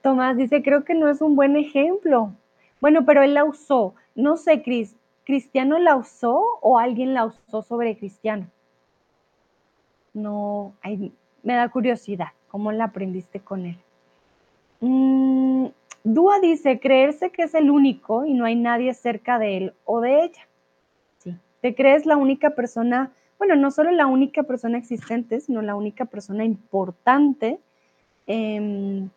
Tomás 0.00 0.38
dice, 0.38 0.62
creo 0.62 0.84
que 0.84 0.94
no 0.94 1.10
es 1.10 1.20
un 1.20 1.36
buen 1.36 1.56
ejemplo. 1.56 2.32
Bueno, 2.80 3.04
pero 3.04 3.22
él 3.22 3.34
la 3.34 3.44
usó. 3.44 3.94
No 4.14 4.38
sé, 4.38 4.62
Cris. 4.62 4.96
¿Cristiano 5.24 5.78
la 5.78 5.96
usó 5.96 6.42
o 6.62 6.78
alguien 6.78 7.12
la 7.12 7.26
usó 7.26 7.62
sobre 7.62 7.96
Cristiano? 7.96 8.46
No, 10.14 10.72
me 11.42 11.54
da 11.54 11.68
curiosidad. 11.68 12.28
¿Cómo 12.48 12.72
la 12.72 12.84
aprendiste 12.84 13.38
con 13.40 13.66
él? 13.66 13.76
Mm, 14.80 15.66
Dúa 16.02 16.40
dice, 16.40 16.80
creerse 16.80 17.30
que 17.30 17.42
es 17.42 17.54
el 17.54 17.70
único 17.70 18.24
y 18.24 18.32
no 18.32 18.46
hay 18.46 18.56
nadie 18.56 18.94
cerca 18.94 19.38
de 19.38 19.56
él 19.58 19.74
o 19.84 20.00
de 20.00 20.24
ella. 20.24 20.48
Te 21.60 21.74
crees 21.74 22.06
la 22.06 22.16
única 22.16 22.50
persona, 22.50 23.12
bueno, 23.38 23.56
no 23.56 23.70
solo 23.70 23.90
la 23.90 24.06
única 24.06 24.42
persona 24.44 24.78
existente, 24.78 25.40
sino 25.40 25.62
la 25.62 25.74
única 25.74 26.06
persona 26.06 26.44
importante. 26.44 27.60
Em, 28.26 29.10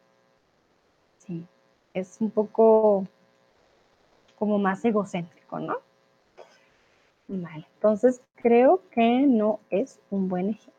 sí, 1.18 1.46
es 1.94 2.18
un 2.20 2.32
poco 2.32 3.06
como 4.38 4.60
más 4.60 4.84
egocéntrico, 4.84 5.60
¿no? 5.60 5.78
Vale, 7.28 7.66
entonces 7.76 8.22
creo 8.36 8.82
que 8.92 9.22
no 9.22 9.60
es 9.70 10.00
un 10.10 10.28
buen 10.28 10.50
ejemplo. 10.50 10.74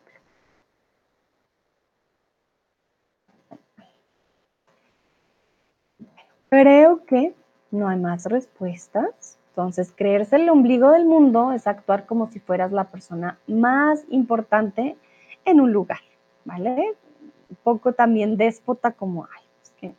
Creo 6.50 7.04
que 7.04 7.34
no 7.70 7.88
hay 7.88 7.98
más 7.98 8.26
respuestas. 8.26 9.38
Entonces, 9.54 9.92
creerse 9.94 10.34
el 10.34 10.48
ombligo 10.48 10.90
del 10.90 11.04
mundo 11.04 11.52
es 11.52 11.68
actuar 11.68 12.06
como 12.06 12.26
si 12.26 12.40
fueras 12.40 12.72
la 12.72 12.90
persona 12.90 13.38
más 13.46 14.04
importante 14.10 14.96
en 15.44 15.60
un 15.60 15.72
lugar, 15.72 16.00
¿vale? 16.44 16.94
Un 17.48 17.56
poco 17.62 17.92
también 17.92 18.36
déspota 18.36 18.90
como, 18.90 19.26
ay, 19.26 19.44
es 19.62 19.70
que 19.78 19.94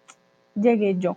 llegué 0.60 0.97
yo, 0.97 1.16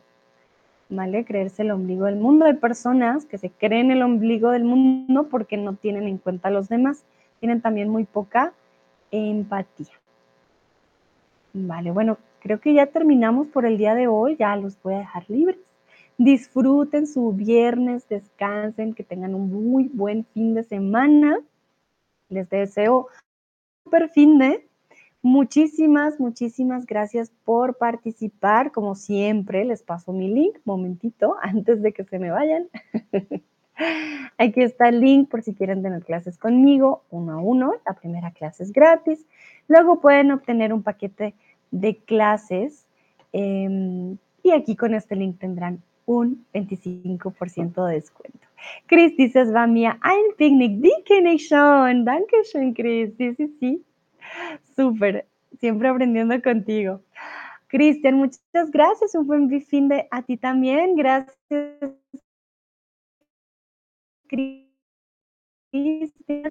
¿vale? 0.88 1.24
Creerse 1.24 1.62
el 1.62 1.72
ombligo 1.72 2.04
del 2.04 2.14
mundo. 2.14 2.44
Hay 2.44 2.54
personas 2.54 3.24
que 3.24 3.38
se 3.38 3.50
creen 3.50 3.90
el 3.90 4.02
ombligo 4.02 4.50
del 4.50 4.62
mundo 4.62 5.26
porque 5.28 5.56
no 5.56 5.74
tienen 5.74 6.06
en 6.06 6.18
cuenta 6.18 6.46
a 6.46 6.52
los 6.52 6.68
demás. 6.68 7.02
Tienen 7.40 7.60
también 7.60 7.88
muy 7.88 8.04
poca 8.04 8.52
empatía. 9.10 9.94
Vale, 11.54 11.90
bueno, 11.90 12.18
creo 12.38 12.60
que 12.60 12.72
ya 12.72 12.86
terminamos 12.86 13.48
por 13.48 13.66
el 13.66 13.78
día 13.78 13.96
de 13.96 14.06
hoy, 14.06 14.36
ya 14.36 14.54
los 14.54 14.80
voy 14.80 14.94
a 14.94 14.98
dejar 14.98 15.24
libres. 15.28 15.58
Disfruten 16.18 17.06
su 17.06 17.32
viernes, 17.32 18.08
descansen, 18.08 18.92
que 18.92 19.04
tengan 19.04 19.36
un 19.36 19.52
muy 19.52 19.88
buen 19.92 20.24
fin 20.34 20.52
de 20.52 20.64
semana. 20.64 21.38
Les 22.28 22.50
deseo 22.50 23.06
un 23.06 23.84
super 23.84 24.08
fin 24.08 24.36
de. 24.36 24.68
Muchísimas, 25.22 26.18
muchísimas 26.18 26.86
gracias 26.86 27.30
por 27.44 27.76
participar. 27.78 28.72
Como 28.72 28.96
siempre, 28.96 29.64
les 29.64 29.84
paso 29.84 30.12
mi 30.12 30.28
link, 30.28 30.56
momentito, 30.64 31.36
antes 31.42 31.82
de 31.82 31.92
que 31.92 32.02
se 32.02 32.18
me 32.18 32.32
vayan. 32.32 32.68
Aquí 34.38 34.62
está 34.62 34.88
el 34.88 35.00
link 35.00 35.28
por 35.28 35.42
si 35.42 35.54
quieren 35.54 35.82
tener 35.82 36.04
clases 36.04 36.36
conmigo, 36.36 37.04
uno 37.10 37.32
a 37.34 37.36
uno. 37.38 37.74
La 37.86 37.94
primera 37.94 38.32
clase 38.32 38.64
es 38.64 38.72
gratis. 38.72 39.24
Luego 39.68 40.00
pueden 40.00 40.32
obtener 40.32 40.72
un 40.72 40.82
paquete 40.82 41.34
de 41.70 41.96
clases. 41.96 42.86
Em, 43.32 44.16
y 44.42 44.50
aquí 44.50 44.74
con 44.74 44.94
este 44.94 45.14
link 45.14 45.38
tendrán 45.38 45.80
un 46.08 46.46
25% 46.54 47.86
de 47.86 47.94
descuento. 47.94 48.48
Chris 48.86 49.14
dice, 49.16 49.42
es 49.42 49.52
war 49.52 49.68
mir 49.68 49.98
ein 50.00 50.34
Picknick, 50.38 50.80
die 50.80 51.04
kenne 51.04 51.34
ich 51.34 51.46
schon. 51.46 52.04
Dankeschön, 52.04 52.74
Chris. 52.74 53.14
Sí, 53.18 53.34
sí, 53.34 53.48
sí. 53.60 53.84
Súper. 54.74 55.26
Siempre 55.60 55.88
aprendiendo 55.88 56.40
contigo. 56.40 57.02
Cristian, 57.68 58.16
muchas 58.16 58.70
gracias. 58.70 59.14
Un 59.14 59.26
buen 59.26 59.62
fin 59.62 59.88
de 59.88 60.08
a 60.10 60.22
ti 60.22 60.38
también. 60.38 60.96
Gracias. 60.96 61.36
Cristian, 64.28 64.70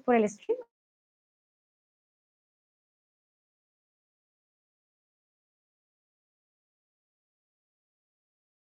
por 0.04 0.14
el 0.14 0.28
stream. 0.28 0.58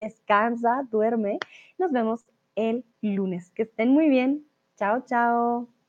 Descansa, 0.01 0.87
duerme. 0.89 1.39
Nos 1.77 1.91
vemos 1.91 2.25
el 2.55 2.85
lunes. 3.01 3.51
Que 3.51 3.63
estén 3.63 3.89
muy 3.91 4.09
bien. 4.09 4.45
Chao, 4.77 5.05
chao. 5.05 5.80